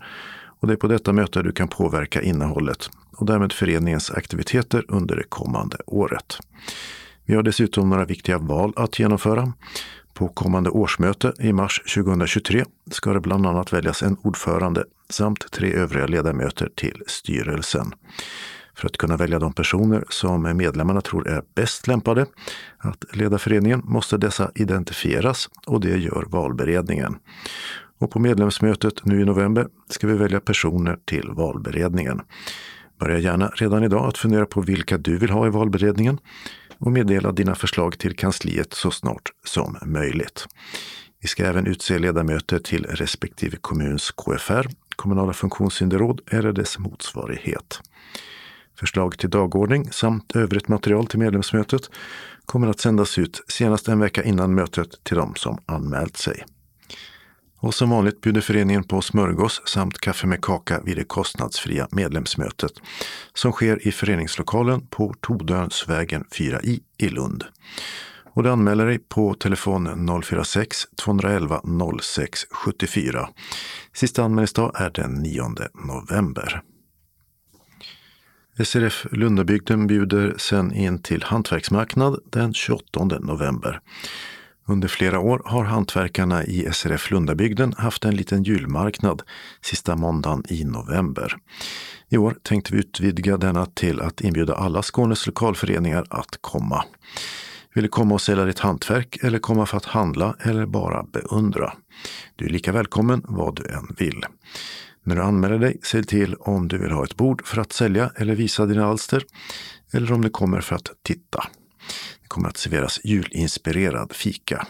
och 0.64 0.68
det 0.68 0.74
är 0.74 0.76
på 0.76 0.88
detta 0.88 1.12
möte 1.12 1.42
du 1.42 1.52
kan 1.52 1.68
påverka 1.68 2.22
innehållet 2.22 2.90
och 3.16 3.26
därmed 3.26 3.52
föreningens 3.52 4.10
aktiviteter 4.10 4.84
under 4.88 5.16
det 5.16 5.22
kommande 5.22 5.76
året. 5.86 6.38
Vi 7.24 7.34
har 7.34 7.42
dessutom 7.42 7.90
några 7.90 8.04
viktiga 8.04 8.38
val 8.38 8.72
att 8.76 8.98
genomföra. 8.98 9.52
På 10.14 10.28
kommande 10.28 10.70
årsmöte 10.70 11.32
i 11.38 11.52
mars 11.52 11.94
2023 11.94 12.64
ska 12.90 13.12
det 13.12 13.20
bland 13.20 13.46
annat 13.46 13.72
väljas 13.72 14.02
en 14.02 14.16
ordförande 14.22 14.84
samt 15.10 15.50
tre 15.52 15.72
övriga 15.72 16.06
ledamöter 16.06 16.70
till 16.76 17.02
styrelsen. 17.06 17.92
För 18.74 18.86
att 18.86 18.96
kunna 18.96 19.16
välja 19.16 19.38
de 19.38 19.52
personer 19.52 20.04
som 20.08 20.56
medlemmarna 20.56 21.00
tror 21.00 21.28
är 21.28 21.42
bäst 21.54 21.86
lämpade 21.86 22.26
att 22.78 23.04
leda 23.16 23.38
föreningen 23.38 23.82
måste 23.84 24.16
dessa 24.16 24.50
identifieras 24.54 25.48
och 25.66 25.80
det 25.80 25.96
gör 25.96 26.24
valberedningen. 26.28 27.16
Och 28.04 28.10
på 28.10 28.18
medlemsmötet 28.18 29.04
nu 29.04 29.20
i 29.20 29.24
november 29.24 29.66
ska 29.88 30.06
vi 30.06 30.14
välja 30.14 30.40
personer 30.40 30.98
till 31.04 31.30
valberedningen. 31.30 32.20
Börja 33.00 33.18
gärna 33.18 33.48
redan 33.48 33.84
idag 33.84 34.08
att 34.08 34.18
fundera 34.18 34.46
på 34.46 34.60
vilka 34.60 34.98
du 34.98 35.18
vill 35.18 35.30
ha 35.30 35.46
i 35.46 35.50
valberedningen 35.50 36.18
och 36.78 36.92
meddela 36.92 37.32
dina 37.32 37.54
förslag 37.54 37.98
till 37.98 38.16
kansliet 38.16 38.72
så 38.72 38.90
snart 38.90 39.30
som 39.44 39.76
möjligt. 39.82 40.46
Vi 41.22 41.28
ska 41.28 41.44
även 41.44 41.66
utse 41.66 41.98
ledamöter 41.98 42.58
till 42.58 42.84
respektive 42.84 43.56
kommuns 43.56 44.10
KFR, 44.10 44.66
kommunala 44.96 45.32
funktionshinderråd 45.32 46.20
eller 46.30 46.52
dess 46.52 46.78
motsvarighet. 46.78 47.80
Förslag 48.78 49.18
till 49.18 49.30
dagordning 49.30 49.92
samt 49.92 50.36
övrigt 50.36 50.68
material 50.68 51.06
till 51.06 51.18
medlemsmötet 51.18 51.90
kommer 52.46 52.68
att 52.68 52.80
sändas 52.80 53.18
ut 53.18 53.44
senast 53.48 53.88
en 53.88 54.00
vecka 54.00 54.22
innan 54.22 54.54
mötet 54.54 55.04
till 55.04 55.16
de 55.16 55.34
som 55.34 55.58
anmält 55.66 56.16
sig. 56.16 56.44
Och 57.64 57.74
som 57.74 57.90
vanligt 57.90 58.20
bjuder 58.20 58.40
föreningen 58.40 58.84
på 58.84 59.00
smörgås 59.00 59.62
samt 59.64 59.98
kaffe 59.98 60.26
med 60.26 60.42
kaka 60.42 60.80
vid 60.80 60.96
det 60.96 61.04
kostnadsfria 61.04 61.88
medlemsmötet 61.90 62.72
som 63.34 63.52
sker 63.52 63.88
i 63.88 63.92
föreningslokalen 63.92 64.86
på 64.86 65.14
Todönsvägen 65.20 66.24
4i 66.30 66.80
i 66.98 67.08
Lund. 67.08 67.44
Och 68.34 68.42
du 68.42 68.50
anmäler 68.50 68.86
dig 68.86 68.98
på 68.98 69.34
telefon 69.34 69.88
046-211 69.88 72.00
06 72.00 72.46
74. 72.50 73.28
Sista 73.94 74.24
anmälningsdag 74.24 74.72
är 74.74 74.90
den 74.90 75.14
9 75.14 75.42
november. 75.74 76.62
SRF 78.64 79.06
Lundabygden 79.10 79.86
bjuder 79.86 80.34
sen 80.38 80.74
in 80.74 81.02
till 81.02 81.22
hantverksmarknad 81.22 82.18
den 82.32 82.54
28 82.54 83.04
november. 83.04 83.80
Under 84.66 84.88
flera 84.88 85.20
år 85.20 85.42
har 85.44 85.64
hantverkarna 85.64 86.44
i 86.44 86.68
SRF 86.72 87.10
Lundabygden 87.10 87.74
haft 87.78 88.04
en 88.04 88.16
liten 88.16 88.42
julmarknad 88.42 89.22
sista 89.60 89.96
måndagen 89.96 90.44
i 90.48 90.64
november. 90.64 91.36
I 92.08 92.16
år 92.16 92.36
tänkte 92.42 92.72
vi 92.72 92.78
utvidga 92.78 93.36
denna 93.36 93.66
till 93.66 94.00
att 94.00 94.20
inbjuda 94.20 94.54
alla 94.54 94.82
Skånes 94.82 95.26
lokalföreningar 95.26 96.06
att 96.10 96.38
komma. 96.40 96.84
Vill 97.74 97.82
du 97.84 97.88
komma 97.88 98.14
och 98.14 98.20
sälja 98.20 98.44
ditt 98.44 98.58
hantverk 98.58 99.18
eller 99.22 99.38
komma 99.38 99.66
för 99.66 99.76
att 99.76 99.84
handla 99.84 100.36
eller 100.40 100.66
bara 100.66 101.02
beundra? 101.02 101.72
Du 102.36 102.44
är 102.44 102.50
lika 102.50 102.72
välkommen 102.72 103.22
vad 103.28 103.56
du 103.56 103.66
än 103.66 103.94
vill. 103.98 104.24
När 105.02 105.16
du 105.16 105.22
anmäler 105.22 105.58
dig, 105.58 105.80
säg 105.82 106.04
till 106.04 106.34
om 106.34 106.68
du 106.68 106.78
vill 106.78 106.90
ha 106.90 107.04
ett 107.04 107.16
bord 107.16 107.46
för 107.46 107.60
att 107.60 107.72
sälja 107.72 108.10
eller 108.16 108.34
visa 108.34 108.66
dina 108.66 108.86
alster 108.86 109.24
eller 109.92 110.12
om 110.12 110.22
du 110.22 110.30
kommer 110.30 110.60
för 110.60 110.76
att 110.76 110.90
titta. 111.02 111.44
Det 112.24 112.28
kommer 112.28 112.48
att 112.48 112.56
serveras 112.56 113.00
julinspirerad 113.04 114.12
fika. 114.12 114.66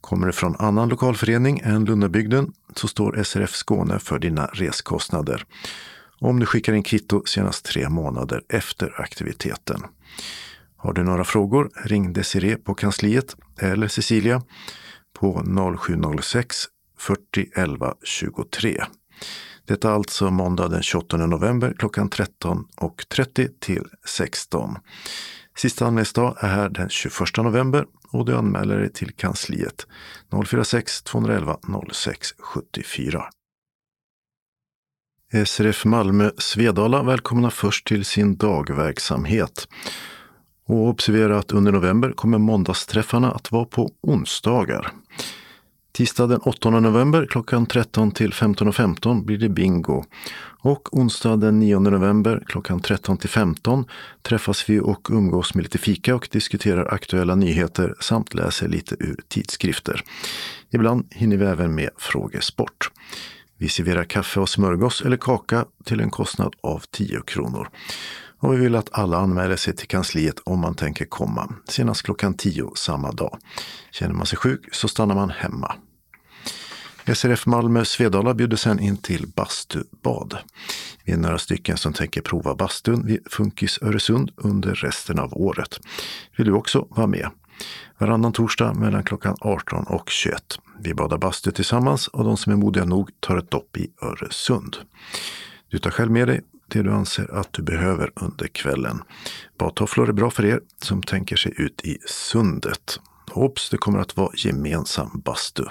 Kommer 0.00 0.26
du 0.26 0.32
från 0.32 0.56
annan 0.56 0.88
lokalförening 0.88 1.60
än 1.64 1.84
Lundabygden 1.84 2.52
så 2.76 2.88
står 2.88 3.22
SRF 3.22 3.54
Skåne 3.54 3.98
för 3.98 4.18
dina 4.18 4.46
reskostnader. 4.46 5.44
Om 6.20 6.40
du 6.40 6.46
skickar 6.46 6.72
in 6.72 6.82
kvitto 6.82 7.22
senast 7.26 7.64
tre 7.64 7.88
månader 7.88 8.42
efter 8.48 9.00
aktiviteten. 9.00 9.82
Har 10.76 10.92
du 10.92 11.04
några 11.04 11.24
frågor, 11.24 11.70
ring 11.84 12.12
Desiree 12.12 12.56
på 12.56 12.74
kansliet 12.74 13.36
eller 13.60 13.88
Cecilia 13.88 14.42
på 15.12 15.42
0706 15.82 16.56
40 16.98 17.46
11 17.54 17.94
23. 18.04 18.84
Detta 19.66 19.88
är 19.88 19.92
alltså 19.92 20.30
måndag 20.30 20.68
den 20.68 20.82
28 20.82 21.16
november 21.16 21.74
klockan 21.78 22.10
13.30 22.10 23.50
till 23.60 23.84
16. 24.04 24.76
Sista 25.58 25.86
anmälningsdag 25.86 26.36
är 26.40 26.48
här 26.48 26.68
den 26.68 26.88
21 26.88 27.36
november 27.36 27.86
och 28.10 28.24
du 28.24 28.36
anmäler 28.36 28.78
dig 28.78 28.92
till 28.92 29.12
kansliet 29.12 29.86
046 30.46 31.02
211 31.02 31.56
06 31.92 32.28
74. 32.38 33.24
SRF 35.46 35.84
Malmö 35.84 36.30
Svedala 36.38 37.02
välkomnar 37.02 37.50
först 37.50 37.86
till 37.86 38.04
sin 38.04 38.36
dagverksamhet. 38.36 39.68
Och 40.66 40.88
observera 40.88 41.38
att 41.38 41.52
under 41.52 41.72
november 41.72 42.12
kommer 42.12 42.38
måndagsträffarna 42.38 43.32
att 43.32 43.52
vara 43.52 43.64
på 43.64 43.90
onsdagar. 44.00 44.92
Tisdag 45.92 46.26
den 46.26 46.40
8 46.40 46.70
november 46.70 47.26
klockan 47.26 47.66
13 47.66 48.10
till 48.10 48.32
15.15 48.32 48.72
.15 48.72 49.24
blir 49.24 49.38
det 49.38 49.48
bingo. 49.48 50.04
Och 50.60 50.96
onsdag 50.96 51.36
den 51.36 51.58
9 51.58 51.78
november 51.78 52.42
klockan 52.46 52.80
13 52.80 53.16
till 53.16 53.28
15 53.28 53.84
träffas 54.22 54.70
vi 54.70 54.80
och 54.80 55.08
umgås 55.10 55.54
med 55.54 55.62
lite 55.62 55.78
fika 55.78 56.14
och 56.14 56.28
diskuterar 56.32 56.94
aktuella 56.94 57.34
nyheter 57.34 57.94
samt 58.00 58.34
läser 58.34 58.68
lite 58.68 58.96
ur 58.98 59.20
tidskrifter. 59.28 60.02
Ibland 60.70 61.06
hinner 61.10 61.36
vi 61.36 61.44
även 61.44 61.74
med 61.74 61.90
frågesport. 61.96 62.90
Vi 63.56 63.68
serverar 63.68 64.04
kaffe 64.04 64.40
och 64.40 64.48
smörgås 64.48 65.02
eller 65.02 65.16
kaka 65.16 65.64
till 65.84 66.00
en 66.00 66.10
kostnad 66.10 66.54
av 66.60 66.82
10 66.90 67.20
kronor. 67.20 67.68
Och 68.40 68.52
vi 68.52 68.56
vill 68.56 68.74
att 68.74 68.88
alla 68.92 69.18
anmäler 69.18 69.56
sig 69.56 69.76
till 69.76 69.88
kansliet 69.88 70.38
om 70.44 70.60
man 70.60 70.74
tänker 70.74 71.04
komma, 71.04 71.54
senast 71.68 72.02
klockan 72.02 72.34
10 72.34 72.70
samma 72.76 73.12
dag. 73.12 73.38
Känner 73.90 74.14
man 74.14 74.26
sig 74.26 74.38
sjuk 74.38 74.68
så 74.72 74.88
stannar 74.88 75.14
man 75.14 75.30
hemma. 75.30 75.74
SRF 77.14 77.46
Malmö 77.46 77.84
Svedala 77.84 78.34
bjuder 78.34 78.56
sen 78.56 78.80
in 78.80 78.96
till 78.96 79.26
bastubad. 79.26 80.38
Vi 81.04 81.12
är 81.12 81.16
några 81.16 81.38
stycken 81.38 81.76
som 81.76 81.92
tänker 81.92 82.20
prova 82.20 82.54
bastun 82.54 83.06
vid 83.06 83.20
Funkis 83.30 83.78
Öresund 83.82 84.30
under 84.36 84.74
resten 84.74 85.18
av 85.18 85.34
året. 85.34 85.80
Vill 86.36 86.46
du 86.46 86.52
också 86.52 86.86
vara 86.90 87.06
med? 87.06 87.30
Varannan 87.98 88.32
torsdag 88.32 88.74
mellan 88.74 89.04
klockan 89.04 89.36
18 89.40 89.84
och 89.84 90.10
21. 90.10 90.58
Vi 90.80 90.94
badar 90.94 91.18
bastu 91.18 91.50
tillsammans 91.50 92.08
och 92.08 92.24
de 92.24 92.36
som 92.36 92.52
är 92.52 92.56
modiga 92.56 92.84
nog 92.84 93.10
tar 93.20 93.36
ett 93.36 93.50
dopp 93.50 93.76
i 93.76 93.90
Öresund. 94.02 94.76
Du 95.68 95.78
tar 95.78 95.90
själv 95.90 96.10
med 96.10 96.28
dig 96.28 96.40
det 96.66 96.82
du 96.82 96.92
anser 96.92 97.34
att 97.34 97.52
du 97.52 97.62
behöver 97.62 98.10
under 98.14 98.46
kvällen. 98.46 99.02
Badtofflor 99.58 100.08
är 100.08 100.12
bra 100.12 100.30
för 100.30 100.44
er 100.44 100.60
som 100.82 101.02
tänker 101.02 101.36
sig 101.36 101.52
ut 101.56 101.80
i 101.84 101.98
sundet. 102.06 103.00
Hopps 103.30 103.70
det 103.70 103.76
kommer 103.76 103.98
att 103.98 104.16
vara 104.16 104.30
gemensam 104.36 105.22
bastu. 105.24 105.64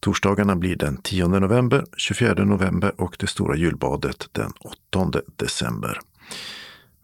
Torsdagarna 0.00 0.56
blir 0.56 0.76
den 0.76 0.96
10 1.02 1.28
november, 1.28 1.84
24 1.96 2.44
november 2.44 3.00
och 3.00 3.16
det 3.18 3.26
stora 3.26 3.56
julbadet 3.56 4.28
den 4.32 4.52
8 4.92 5.20
december. 5.36 6.00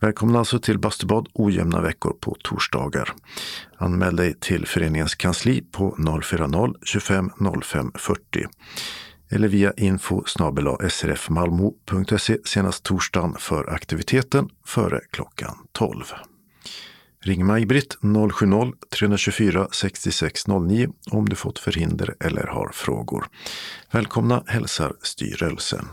Välkomna 0.00 0.38
alltså 0.38 0.58
till 0.58 0.78
bastubad 0.78 1.28
ojämna 1.32 1.80
veckor 1.80 2.16
på 2.20 2.36
torsdagar. 2.42 3.12
Anmäl 3.76 4.16
dig 4.16 4.34
till 4.40 4.66
föreningens 4.66 5.14
kansli 5.14 5.62
på 5.72 5.96
040-25 5.98 7.60
05 7.62 7.92
40 7.94 8.46
eller 9.30 9.48
via 9.48 9.72
info 9.72 10.24
srfmalmo.se 10.88 12.38
senast 12.44 12.84
torsdagen 12.84 13.34
för 13.38 13.70
aktiviteten 13.74 14.48
före 14.64 15.00
klockan 15.10 15.56
12. 15.72 16.04
Ring 17.26 17.46
Maj-Britt 17.46 17.98
070-324 18.00 19.68
6609 19.72 20.88
om 21.10 21.28
du 21.28 21.36
fått 21.36 21.58
förhinder 21.58 22.14
eller 22.20 22.46
har 22.46 22.70
frågor. 22.72 23.26
Välkomna 23.90 24.42
hälsar 24.46 24.92
styrelsen. 25.02 25.86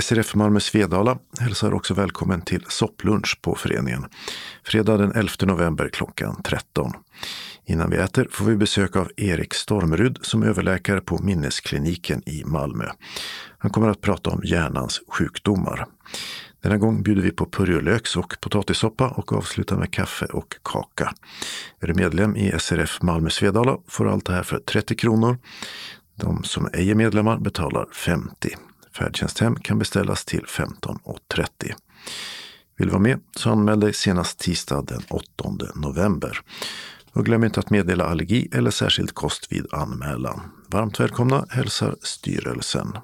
SRF 0.00 0.34
Malmö 0.34 0.60
Svedala 0.60 1.18
hälsar 1.40 1.74
också 1.74 1.94
välkommen 1.94 2.42
till 2.42 2.64
sopplunch 2.68 3.38
på 3.42 3.54
föreningen. 3.54 4.06
Fredag 4.64 4.96
den 4.96 5.12
11 5.12 5.32
november 5.42 5.88
klockan 5.88 6.42
13. 6.42 6.92
Innan 7.66 7.90
vi 7.90 7.96
äter 7.96 8.28
får 8.30 8.44
vi 8.44 8.56
besök 8.56 8.96
av 8.96 9.10
Erik 9.16 9.54
Stormrud 9.54 10.18
som 10.22 10.42
är 10.42 10.46
överläkare 10.46 11.00
på 11.00 11.18
Minneskliniken 11.22 12.28
i 12.28 12.44
Malmö. 12.44 12.84
Han 13.58 13.70
kommer 13.70 13.88
att 13.88 14.00
prata 14.00 14.30
om 14.30 14.40
hjärnans 14.44 15.00
sjukdomar. 15.08 15.86
Denna 16.62 16.78
gång 16.78 17.02
bjuder 17.02 17.22
vi 17.22 17.30
på 17.30 17.46
purjolöks 17.46 18.16
och 18.16 18.36
potatissoppa 18.40 19.08
och 19.08 19.32
avslutar 19.32 19.76
med 19.76 19.92
kaffe 19.92 20.26
och 20.26 20.54
kaka. 20.62 21.14
Är 21.80 21.86
du 21.86 21.94
medlem 21.94 22.36
i 22.36 22.52
SRF 22.58 23.02
Malmö 23.02 23.30
Svedala 23.30 23.78
får 23.88 24.04
du 24.04 24.10
allt 24.10 24.26
det 24.26 24.32
här 24.32 24.42
för 24.42 24.58
30 24.58 24.96
kronor. 24.96 25.38
De 26.14 26.44
som 26.44 26.68
ej 26.72 26.90
är 26.90 26.94
medlemmar 26.94 27.38
betalar 27.38 27.86
50. 27.92 28.56
Färdtjänsthem 28.96 29.56
kan 29.56 29.78
beställas 29.78 30.24
till 30.24 30.44
15.30. 30.44 31.46
Vill 32.76 32.86
du 32.86 32.92
vara 32.92 33.02
med 33.02 33.20
så 33.36 33.50
anmäl 33.50 33.80
dig 33.80 33.92
senast 33.92 34.38
tisdag 34.38 34.82
den 34.82 35.02
8 35.08 35.24
november. 35.74 36.40
Och 37.12 37.24
glöm 37.24 37.44
inte 37.44 37.60
att 37.60 37.70
meddela 37.70 38.04
allergi 38.04 38.48
eller 38.52 38.70
särskild 38.70 39.14
kost 39.14 39.52
vid 39.52 39.74
anmälan. 39.74 40.40
Varmt 40.66 41.00
välkomna 41.00 41.46
hälsar 41.50 41.96
styrelsen. 42.02 42.98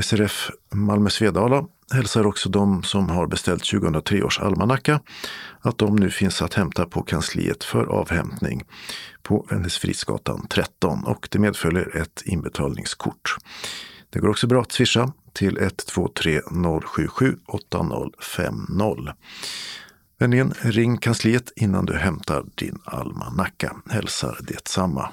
SRF 0.00 0.50
Malmö 0.72 1.10
Svedala 1.10 1.64
hälsar 1.92 2.26
också 2.26 2.48
de 2.48 2.82
som 2.82 3.10
har 3.10 3.26
beställt 3.26 3.64
2003 3.70 4.22
års 4.22 4.40
almanacka 4.40 5.00
att 5.60 5.78
de 5.78 5.96
nu 5.96 6.10
finns 6.10 6.42
att 6.42 6.54
hämta 6.54 6.86
på 6.86 7.02
kansliet 7.02 7.64
för 7.64 7.84
avhämtning 7.84 8.62
på 9.22 9.46
Vännäsfridsgatan 9.50 10.46
13 10.50 11.04
och 11.04 11.28
det 11.30 11.38
medföljer 11.38 11.96
ett 11.96 12.22
inbetalningskort. 12.24 13.36
Det 14.10 14.18
går 14.18 14.28
också 14.28 14.46
bra 14.46 14.60
att 14.60 14.72
swisha 14.72 15.12
till 15.32 15.58
123 15.58 16.40
077 16.84 17.36
8050. 17.46 19.12
Vänligen 20.18 20.54
ring 20.60 20.98
kansliet 20.98 21.52
innan 21.56 21.86
du 21.86 21.94
hämtar 21.94 22.44
din 22.54 22.78
almanacka. 22.84 23.76
Hälsar 23.90 24.38
detsamma. 24.42 25.10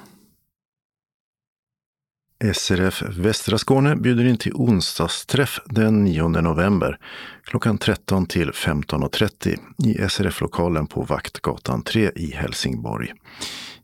SRF 2.43 3.03
Västra 3.17 3.57
Skåne 3.57 3.95
bjuder 3.95 4.25
in 4.25 4.37
till 4.37 4.53
onsdagsträff 4.53 5.59
den 5.65 6.03
9 6.03 6.27
november 6.27 6.99
klockan 7.43 7.77
13 7.77 8.25
till 8.25 8.51
15.30 8.51 9.57
i 9.85 10.09
SRF-lokalen 10.09 10.87
på 10.87 11.01
Vaktgatan 11.01 11.83
3 11.83 12.11
i 12.15 12.31
Helsingborg. 12.31 13.13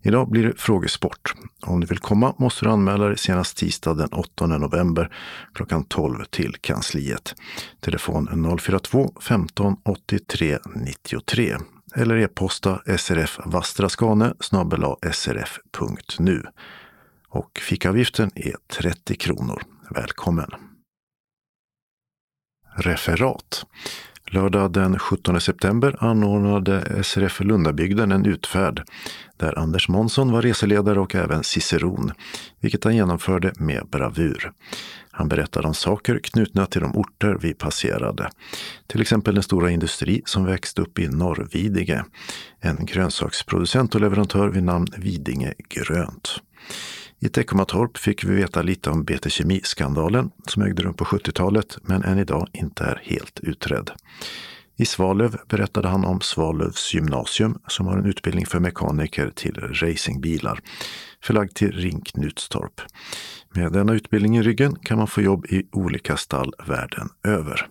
Idag 0.02 0.30
blir 0.30 0.44
det 0.44 0.54
frågesport. 0.58 1.34
Om 1.62 1.80
du 1.80 1.88
vill 1.88 2.00
komma 2.00 2.36
måste 2.38 2.66
du 2.66 2.72
anmäla 2.72 3.08
dig 3.08 3.18
senast 3.18 3.58
tisdag 3.58 3.94
den 3.94 4.10
8 4.14 4.48
november 4.48 5.10
klockan 5.54 5.84
12 5.84 6.24
till 6.26 6.56
kansliet. 6.62 7.36
Telefon 7.80 8.58
042 8.60 9.14
15 9.22 9.76
83 9.84 10.58
93 10.76 11.58
eller 11.96 12.18
e-posta 12.18 12.82
srfvastraskane 12.98 14.34
srf.nu. 15.12 16.44
Och 17.32 17.60
fickavgiften 17.60 18.32
är 18.36 18.56
30 18.68 19.16
kronor. 19.16 19.64
Välkommen! 19.90 20.50
Referat 22.76 23.66
Lördag 24.32 24.72
den 24.72 25.00
17 25.00 25.42
september 25.42 25.96
anordnade 26.00 27.04
SRF 27.04 27.40
Lundabygden 27.40 28.12
en 28.12 28.26
utfärd 28.26 28.84
där 29.38 29.60
Anders 29.60 29.90
Månsson 29.90 30.32
var 30.32 30.42
reseledare 30.42 31.00
och 31.00 31.16
även 31.16 31.44
ciceron, 31.44 32.12
vilket 32.60 32.84
han 32.84 32.96
genomförde 32.96 33.54
med 33.56 33.88
bravur. 33.92 34.52
Han 35.12 35.28
berättade 35.28 35.68
om 35.68 35.74
saker 35.74 36.20
knutna 36.24 36.66
till 36.66 36.82
de 36.82 36.96
orter 36.96 37.38
vi 37.42 37.54
passerade. 37.54 38.30
Till 38.88 39.02
exempel 39.02 39.34
den 39.34 39.44
stora 39.44 39.72
industri 39.72 40.22
som 40.26 40.46
växte 40.46 40.82
upp 40.82 41.00
i 41.00 41.08
Norrvidinge. 41.08 42.06
en 42.60 42.86
grönsaksproducent 42.86 43.96
och 43.96 44.02
leverantör 44.02 44.48
vid 44.48 44.64
namn 44.64 44.88
Vidinge 44.98 45.54
Grönt. 45.70 46.42
I 47.24 47.30
Teckomatorp 47.30 47.98
fick 47.98 48.24
vi 48.24 48.34
veta 48.34 48.62
lite 48.62 48.90
om 48.90 49.04
BT 49.04 49.30
Kemi-skandalen 49.30 50.32
som 50.48 50.64
ägde 50.64 50.84
rum 50.84 50.94
på 50.94 51.06
70-talet 51.06 51.78
men 51.82 52.04
än 52.04 52.20
idag 52.20 52.48
inte 52.54 52.84
är 52.84 53.02
helt 53.04 53.40
utredd. 53.40 53.92
I 54.78 54.86
Svalöv 54.86 55.38
berättade 55.50 55.88
han 55.88 56.06
om 56.06 56.22
Svalövs 56.22 56.94
gymnasium 56.94 57.60
som 57.68 57.88
har 57.88 57.98
en 57.98 58.06
utbildning 58.06 58.46
för 58.46 58.60
mekaniker 58.60 59.32
till 59.36 59.56
racingbilar 59.56 60.60
förlagd 61.24 61.54
till 61.54 61.72
Rinknutstorp. 61.72 62.82
Med 63.50 63.72
denna 63.72 63.94
utbildning 63.94 64.38
i 64.38 64.42
ryggen 64.42 64.76
kan 64.76 64.98
man 64.98 65.08
få 65.08 65.22
jobb 65.22 65.46
i 65.46 65.68
olika 65.72 66.18
stall 66.18 66.54
världen 66.68 67.10
över. 67.24 67.68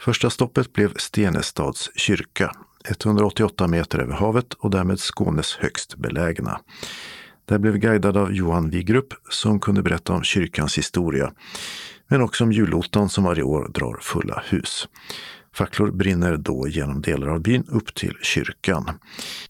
Första 0.00 0.30
stoppet 0.30 0.72
blev 0.72 0.94
Stenestads 0.96 1.90
kyrka, 1.96 2.52
188 2.88 3.66
meter 3.66 3.98
över 3.98 4.14
havet 4.14 4.54
och 4.54 4.70
därmed 4.70 5.00
Skånes 5.00 5.56
högst 5.56 5.96
belägna. 5.96 6.60
Där 7.46 7.58
blev 7.58 7.72
vi 7.72 7.78
guidade 7.78 8.20
av 8.20 8.32
Johan 8.32 8.70
Wigrup 8.70 9.14
som 9.30 9.60
kunde 9.60 9.82
berätta 9.82 10.12
om 10.12 10.22
kyrkans 10.22 10.78
historia, 10.78 11.32
men 12.08 12.22
också 12.22 12.44
om 12.44 12.52
julottan 12.52 13.08
som 13.08 13.24
varje 13.24 13.42
år 13.42 13.68
drar 13.74 13.98
fulla 14.00 14.42
hus. 14.48 14.88
Facklor 15.54 15.90
brinner 15.90 16.36
då 16.36 16.68
genom 16.68 17.02
delar 17.02 17.28
av 17.28 17.40
byn 17.40 17.64
upp 17.68 17.94
till 17.94 18.16
kyrkan. 18.22 18.90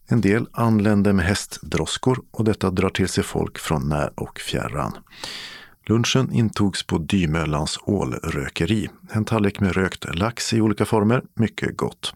En 0.07 0.21
del 0.21 0.47
anländer 0.51 1.13
med 1.13 1.25
hästdroskor 1.25 2.19
och 2.31 2.43
detta 2.43 2.69
drar 2.69 2.89
till 2.89 3.07
sig 3.07 3.23
folk 3.23 3.57
från 3.57 3.89
när 3.89 4.19
och 4.19 4.39
fjärran. 4.39 4.91
Lunchen 5.85 6.31
intogs 6.31 6.83
på 6.83 6.97
Dymöllans 6.97 7.79
ålrökeri. 7.83 8.89
En 9.11 9.25
tallrik 9.25 9.59
med 9.59 9.75
rökt 9.75 10.15
lax 10.15 10.53
i 10.53 10.61
olika 10.61 10.85
former, 10.85 11.23
mycket 11.33 11.77
gott. 11.77 12.13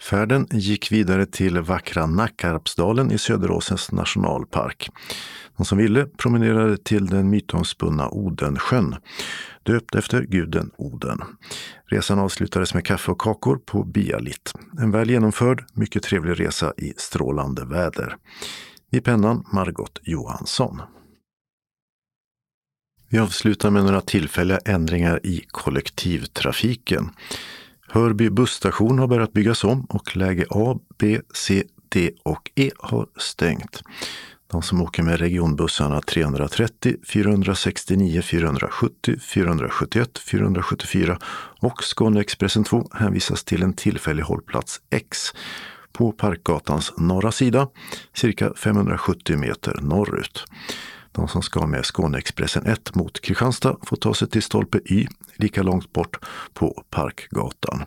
Färden 0.00 0.46
gick 0.50 0.92
vidare 0.92 1.26
till 1.26 1.58
vackra 1.60 2.06
Nackarpsdalen 2.06 3.12
i 3.12 3.18
Söderåsens 3.18 3.92
nationalpark. 3.92 4.90
De 5.56 5.64
som 5.64 5.78
ville 5.78 6.06
promenerade 6.06 6.76
till 6.76 7.06
den 7.06 7.30
mytomspunna 7.30 8.08
Odensjön, 8.08 8.96
döpt 9.62 9.94
efter 9.94 10.22
guden 10.22 10.70
Oden. 10.76 11.20
Resan 11.86 12.18
avslutades 12.18 12.74
med 12.74 12.84
kaffe 12.84 13.10
och 13.10 13.20
kakor 13.20 13.56
på 13.56 13.84
Bialit. 13.84 14.52
En 14.78 14.90
väl 14.90 15.10
genomförd, 15.10 15.64
mycket 15.72 16.02
trevlig 16.02 16.40
resa 16.40 16.72
i 16.76 16.94
strålande 16.96 17.64
väder. 17.64 18.16
I 18.90 19.00
pennan 19.00 19.44
Margot 19.52 20.00
Johansson. 20.02 20.82
Vi 23.10 23.18
avslutar 23.18 23.70
med 23.70 23.84
några 23.84 24.00
tillfälliga 24.00 24.58
ändringar 24.58 25.26
i 25.26 25.44
kollektivtrafiken. 25.48 27.10
Hörby 27.90 28.30
busstation 28.30 28.98
har 28.98 29.06
börjat 29.06 29.32
byggas 29.32 29.64
om 29.64 29.84
och 29.84 30.16
läge 30.16 30.46
A, 30.50 30.78
B, 30.98 31.20
C, 31.34 31.64
D 31.88 32.10
och 32.22 32.50
E 32.54 32.70
har 32.78 33.06
stängt. 33.16 33.82
De 34.50 34.62
som 34.62 34.82
åker 34.82 35.02
med 35.02 35.20
regionbussarna 35.20 36.00
330, 36.00 36.96
469, 37.06 38.22
470, 38.22 39.18
471, 39.20 40.18
474 40.18 41.18
och 41.60 41.84
Skåneexpressen 41.84 42.64
2 42.64 42.88
hänvisas 42.92 43.44
till 43.44 43.62
en 43.62 43.72
tillfällig 43.72 44.22
hållplats 44.22 44.80
X 44.90 45.18
på 45.92 46.12
Parkgatans 46.12 46.92
norra 46.96 47.32
sida, 47.32 47.68
cirka 48.14 48.52
570 48.54 49.36
meter 49.36 49.78
norrut. 49.82 50.44
De 51.18 51.28
som 51.28 51.42
ska 51.42 51.66
med 51.66 51.86
Skåneexpressen 51.86 52.66
1 52.66 52.94
mot 52.94 53.20
Kristianstad 53.20 53.76
får 53.82 53.96
ta 53.96 54.14
sig 54.14 54.28
till 54.28 54.42
stolpe 54.42 54.80
Y, 54.84 55.06
lika 55.36 55.62
långt 55.62 55.92
bort 55.92 56.16
på 56.54 56.84
Parkgatan. 56.90 57.84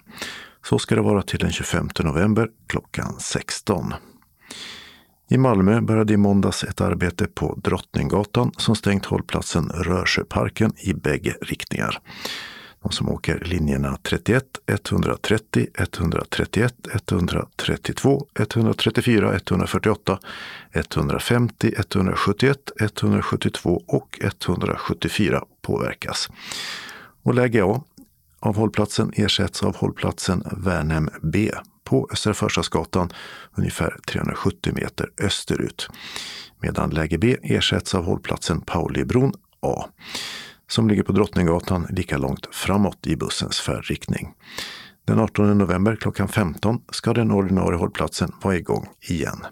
Så 0.65 0.79
ska 0.79 0.95
det 0.95 1.01
vara 1.01 1.21
till 1.21 1.39
den 1.39 1.51
25 1.51 1.89
november 1.99 2.49
klockan 2.67 3.19
16. 3.19 3.93
I 5.29 5.37
Malmö 5.37 5.81
började 5.81 6.13
i 6.13 6.17
måndags 6.17 6.63
ett 6.63 6.81
arbete 6.81 7.27
på 7.27 7.59
Drottninggatan 7.63 8.51
som 8.57 8.75
stängt 8.75 9.05
hållplatsen 9.05 9.69
Rörsjöparken 9.69 10.73
i 10.77 10.93
bägge 10.93 11.35
riktningar. 11.41 11.99
De 12.83 12.91
som 12.91 13.09
åker 13.09 13.39
linjerna 13.39 13.97
31, 14.03 14.45
130, 14.67 15.67
131, 15.77 16.73
132, 16.93 18.25
134, 18.39 19.33
148, 19.35 20.19
150, 20.71 21.73
171, 21.77 22.71
172 22.79 23.83
och 23.87 24.19
174 24.21 25.43
påverkas. 25.61 26.29
Och 27.23 27.33
läge 27.33 27.63
A 27.63 27.83
av 28.39 28.55
hållplatsen 28.55 29.11
ersätts 29.15 29.63
av 29.63 29.75
hållplatsen 29.75 30.43
Värnhem 30.51 31.09
B 31.21 31.51
på 31.83 32.09
Östra 32.11 32.33
Förstadsgatan 32.33 33.09
ungefär 33.55 33.97
370 34.07 34.73
meter 34.75 35.11
österut. 35.21 35.87
Medan 36.61 36.89
läge 36.89 37.17
B 37.17 37.37
ersätts 37.43 37.95
av 37.95 38.05
hållplatsen 38.05 38.61
Paulibron 38.61 39.33
A 39.59 39.85
som 40.71 40.87
ligger 40.87 41.03
på 41.03 41.11
Drottninggatan 41.11 41.87
lika 41.89 42.17
långt 42.17 42.47
framåt 42.51 43.07
i 43.07 43.15
bussens 43.15 43.59
färdriktning. 43.59 44.33
Den 45.07 45.19
18 45.19 45.57
november 45.57 45.95
klockan 45.95 46.27
15 46.27 46.81
ska 46.91 47.13
den 47.13 47.31
ordinarie 47.31 47.77
hållplatsen 47.77 48.31
vara 48.43 48.55
igång 48.55 48.87
igen. 49.09 49.45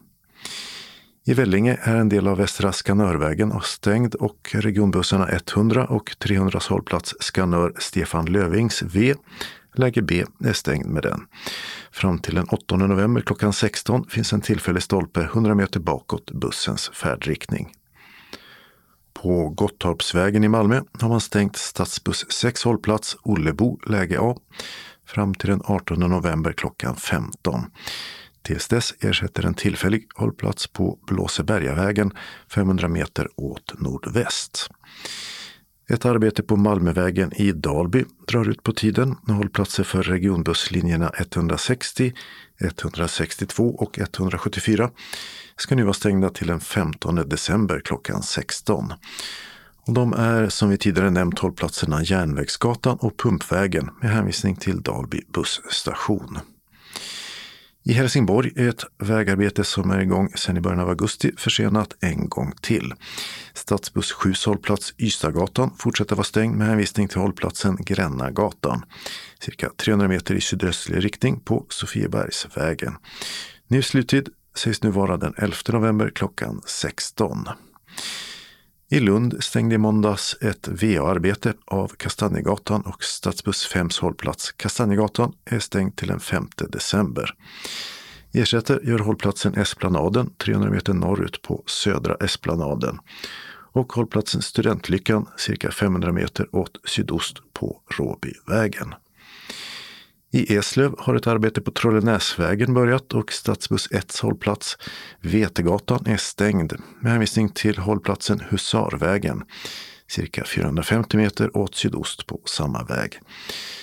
I 1.25 1.33
Vellinge 1.33 1.79
är 1.81 1.95
en 1.95 2.09
del 2.09 2.27
av 2.27 2.37
Västra 2.37 2.71
Skanörvägen 2.71 3.53
stängd 3.63 4.15
och 4.15 4.49
regionbussarna 4.53 5.29
100 5.29 5.85
och 5.85 6.15
300 6.19 6.59
hållplats 6.69 7.15
Skanör 7.19 7.73
Stefan 7.79 8.25
Lövings 8.25 8.83
V 8.83 9.15
Läge 9.75 10.01
B 10.01 10.25
är 10.43 10.53
stängd 10.53 10.85
med 10.85 11.03
den. 11.03 11.21
Fram 11.91 12.19
till 12.19 12.35
den 12.35 12.45
8 12.45 12.77
november 12.77 13.21
klockan 13.21 13.53
16 13.53 14.05
finns 14.09 14.33
en 14.33 14.41
tillfällig 14.41 14.83
stolpe 14.83 15.21
100 15.21 15.55
meter 15.55 15.79
bakåt 15.79 16.31
bussens 16.31 16.89
färdriktning. 16.93 17.73
På 19.21 19.49
Gottorpsvägen 19.49 20.43
i 20.43 20.47
Malmö 20.47 20.81
har 20.99 21.09
man 21.09 21.21
stängt 21.21 21.55
stadsbuss 21.57 22.31
6 22.31 22.63
hållplats 22.63 23.17
Ollebo 23.21 23.79
läge 23.85 24.17
A 24.21 24.35
fram 25.05 25.33
till 25.33 25.49
den 25.49 25.61
18 25.65 25.99
november 25.99 26.51
klockan 26.51 26.95
15. 26.95 27.65
Tills 28.41 28.67
dess 28.67 28.93
ersätter 28.99 29.45
en 29.45 29.53
tillfällig 29.53 30.07
hållplats 30.15 30.67
på 30.67 30.99
Blåsebergavägen 31.07 32.11
500 32.53 32.87
meter 32.87 33.27
åt 33.35 33.79
nordväst. 33.79 34.69
Ett 35.91 36.05
arbete 36.05 36.43
på 36.43 36.55
Malmövägen 36.55 37.33
i 37.33 37.51
Dalby 37.51 38.05
drar 38.27 38.49
ut 38.49 38.63
på 38.63 38.73
tiden 38.73 39.15
med 39.23 39.35
hållplatser 39.35 39.83
för 39.83 40.03
regionbusslinjerna 40.03 41.11
160, 41.17 42.13
162 42.61 43.75
och 43.75 43.99
174 43.99 44.89
ska 45.57 45.75
nu 45.75 45.83
vara 45.83 45.93
stängda 45.93 46.29
till 46.29 46.47
den 46.47 46.59
15 46.59 47.15
december 47.15 47.81
klockan 47.85 48.23
16. 48.23 48.93
Och 49.87 49.93
de 49.93 50.13
är 50.13 50.49
som 50.49 50.69
vi 50.69 50.77
tidigare 50.77 51.09
nämnt 51.09 51.39
hållplatserna 51.39 52.03
Järnvägsgatan 52.03 52.97
och 52.97 53.17
Pumpvägen 53.17 53.89
med 54.01 54.11
hänvisning 54.11 54.55
till 54.55 54.81
Dalby 54.81 55.21
busstation. 55.33 56.39
I 57.83 57.93
Helsingborg 57.93 58.51
är 58.55 58.69
ett 58.69 58.83
vägarbete 58.97 59.63
som 59.63 59.91
är 59.91 59.99
igång 59.99 60.29
sedan 60.35 60.57
i 60.57 60.61
början 60.61 60.79
av 60.79 60.89
augusti 60.89 61.31
försenat 61.37 61.95
en 61.99 62.29
gång 62.29 62.53
till. 62.61 62.93
Stadsbuss 63.53 64.11
7 64.11 64.33
hållplats 64.45 64.93
Ystadgatan 64.97 65.71
fortsätter 65.77 66.15
vara 66.15 66.23
stängd 66.23 66.55
med 66.57 66.67
hänvisning 66.67 67.07
till 67.07 67.19
hållplatsen 67.19 67.77
Grännagatan, 67.79 68.85
cirka 69.39 69.69
300 69.77 70.07
meter 70.07 70.35
i 70.35 70.41
sydöstlig 70.41 71.05
riktning 71.05 71.39
på 71.39 71.65
Sofiebergsvägen. 71.69 72.95
Ny 73.67 73.81
sluttid 73.81 74.29
sägs 74.55 74.83
nu 74.83 74.89
vara 74.89 75.17
den 75.17 75.33
11 75.37 75.55
november 75.67 76.11
klockan 76.15 76.61
16. 76.65 77.47
I 78.91 78.99
Lund 78.99 79.43
stängde 79.43 79.75
i 79.75 79.77
måndags 79.77 80.37
ett 80.41 80.67
VA-arbete 80.67 81.53
av 81.65 81.87
Kastanjegatan 81.87 82.81
och 82.81 83.03
Stadsbuss 83.03 83.65
5 83.65 83.89
hållplats 84.01 84.51
Kastanjegatan 84.51 85.33
är 85.45 85.59
stängd 85.59 85.95
till 85.95 86.07
den 86.07 86.19
5 86.19 86.47
december. 86.69 87.35
Ersätter 88.33 88.79
gör 88.83 88.99
hållplatsen 88.99 89.53
Esplanaden 89.55 90.33
300 90.37 90.69
meter 90.69 90.93
norrut 90.93 91.41
på 91.41 91.63
Södra 91.65 92.15
Esplanaden 92.15 92.99
och 93.71 93.93
hållplatsen 93.93 94.41
Studentlyckan 94.41 95.25
cirka 95.37 95.71
500 95.71 96.11
meter 96.11 96.55
åt 96.55 96.79
sydost 96.83 97.37
på 97.53 97.81
Råbyvägen. 97.97 98.93
I 100.31 100.55
Eslöv 100.55 100.95
har 100.97 101.15
ett 101.15 101.27
arbete 101.27 101.61
på 101.61 101.71
Trollenäsvägen 101.71 102.73
börjat 102.73 103.13
och 103.13 103.33
stadsbuss 103.33 103.87
1 103.91 104.19
hållplats 104.19 104.77
Vetegatan 105.21 106.05
är 106.05 106.17
stängd 106.17 106.73
med 107.01 107.11
hänvisning 107.11 107.49
till 107.49 107.77
hållplatsen 107.77 108.39
Husarvägen 108.49 109.43
cirka 110.07 110.43
450 110.43 111.17
meter 111.17 111.57
åt 111.57 111.75
sydost 111.75 112.27
på 112.27 112.41
samma 112.45 112.83
väg. 112.83 113.19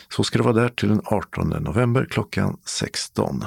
Så 0.09 0.25
ska 0.25 0.39
det 0.39 0.45
vara 0.45 0.55
där 0.55 0.69
till 0.69 0.89
den 0.89 1.01
18 1.05 1.49
november 1.49 2.07
klockan 2.11 2.57
16. 2.65 3.45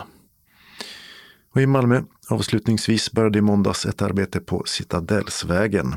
Och 1.54 1.62
I 1.62 1.66
Malmö 1.66 2.02
avslutningsvis 2.30 3.12
började 3.12 3.40
i 3.40 3.42
måndags 3.42 3.86
ett 3.86 4.02
arbete 4.02 4.40
på 4.40 4.64
Citadellsvägen 4.66 5.96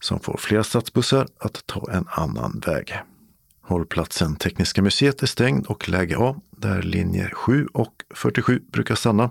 som 0.00 0.20
får 0.20 0.36
flera 0.36 0.64
stadsbussar 0.64 1.26
att 1.38 1.66
ta 1.66 1.92
en 1.92 2.04
annan 2.08 2.62
väg. 2.66 3.00
Hållplatsen 3.70 4.36
Tekniska 4.36 4.82
museet 4.82 5.22
är 5.22 5.26
stängd 5.26 5.66
och 5.66 5.88
läge 5.88 6.16
A, 6.18 6.36
där 6.56 6.82
linjer 6.82 7.30
7 7.34 7.66
och 7.72 7.92
47 8.14 8.62
brukar 8.72 8.94
stanna, 8.94 9.30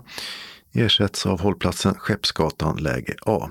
ersätts 0.72 1.26
av 1.26 1.40
hållplatsen 1.40 1.94
Skeppsgatan 1.94 2.76
läge 2.76 3.14
A, 3.26 3.50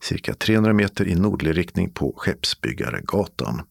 cirka 0.00 0.34
300 0.34 0.72
meter 0.72 1.08
i 1.08 1.14
nordlig 1.14 1.56
riktning 1.56 1.90
på 1.90 2.14
Skeppsbyggaregatan. 2.16 3.62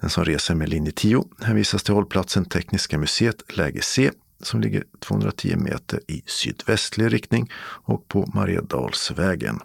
Den 0.00 0.10
som 0.10 0.24
reser 0.24 0.54
med 0.54 0.68
linje 0.68 0.92
10 0.92 1.24
hänvisas 1.42 1.82
till 1.82 1.94
hållplatsen 1.94 2.44
Tekniska 2.44 2.98
museet 2.98 3.56
läge 3.56 3.82
C 3.82 4.10
som 4.42 4.60
ligger 4.60 4.84
210 5.00 5.56
meter 5.56 6.00
i 6.08 6.22
sydvästlig 6.26 7.12
riktning 7.12 7.50
och 7.60 8.08
på 8.08 8.30
Mariedalsvägen. 8.34 9.60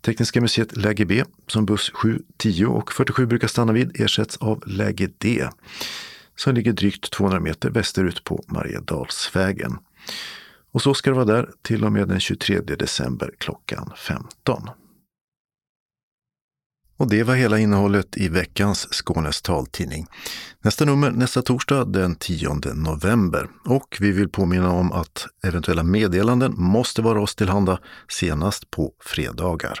Tekniska 0.00 0.40
museet 0.40 0.76
läge 0.76 1.04
B, 1.04 1.24
som 1.46 1.66
buss 1.66 1.90
7, 1.94 2.22
10 2.36 2.66
och 2.66 2.92
47 2.92 3.26
brukar 3.26 3.48
stanna 3.48 3.72
vid, 3.72 4.00
ersätts 4.00 4.36
av 4.36 4.62
läge 4.66 5.10
D, 5.18 5.48
som 6.36 6.54
ligger 6.54 6.72
drygt 6.72 7.10
200 7.10 7.40
meter 7.40 7.70
västerut 7.70 8.24
på 8.24 8.44
Mariedalsvägen. 8.48 9.78
Och 10.72 10.82
så 10.82 10.94
ska 10.94 11.10
det 11.10 11.16
vara 11.16 11.24
där 11.24 11.50
till 11.62 11.84
och 11.84 11.92
med 11.92 12.08
den 12.08 12.20
23 12.20 12.60
december 12.60 13.30
klockan 13.38 13.92
15. 13.96 14.68
Och 17.00 17.08
det 17.08 17.22
var 17.22 17.34
hela 17.34 17.58
innehållet 17.58 18.16
i 18.16 18.28
veckans 18.28 18.88
Skånes 18.90 19.42
taltidning. 19.42 20.06
Nästa 20.62 20.84
nummer 20.84 21.10
nästa 21.10 21.42
torsdag 21.42 21.84
den 21.84 22.16
10 22.16 22.54
november. 22.74 23.48
Och 23.64 23.96
vi 24.00 24.10
vill 24.10 24.28
påminna 24.28 24.70
om 24.70 24.92
att 24.92 25.26
eventuella 25.44 25.82
meddelanden 25.82 26.54
måste 26.56 27.02
vara 27.02 27.20
oss 27.20 27.34
tillhanda 27.34 27.78
senast 28.08 28.70
på 28.70 28.92
fredagar. 29.00 29.80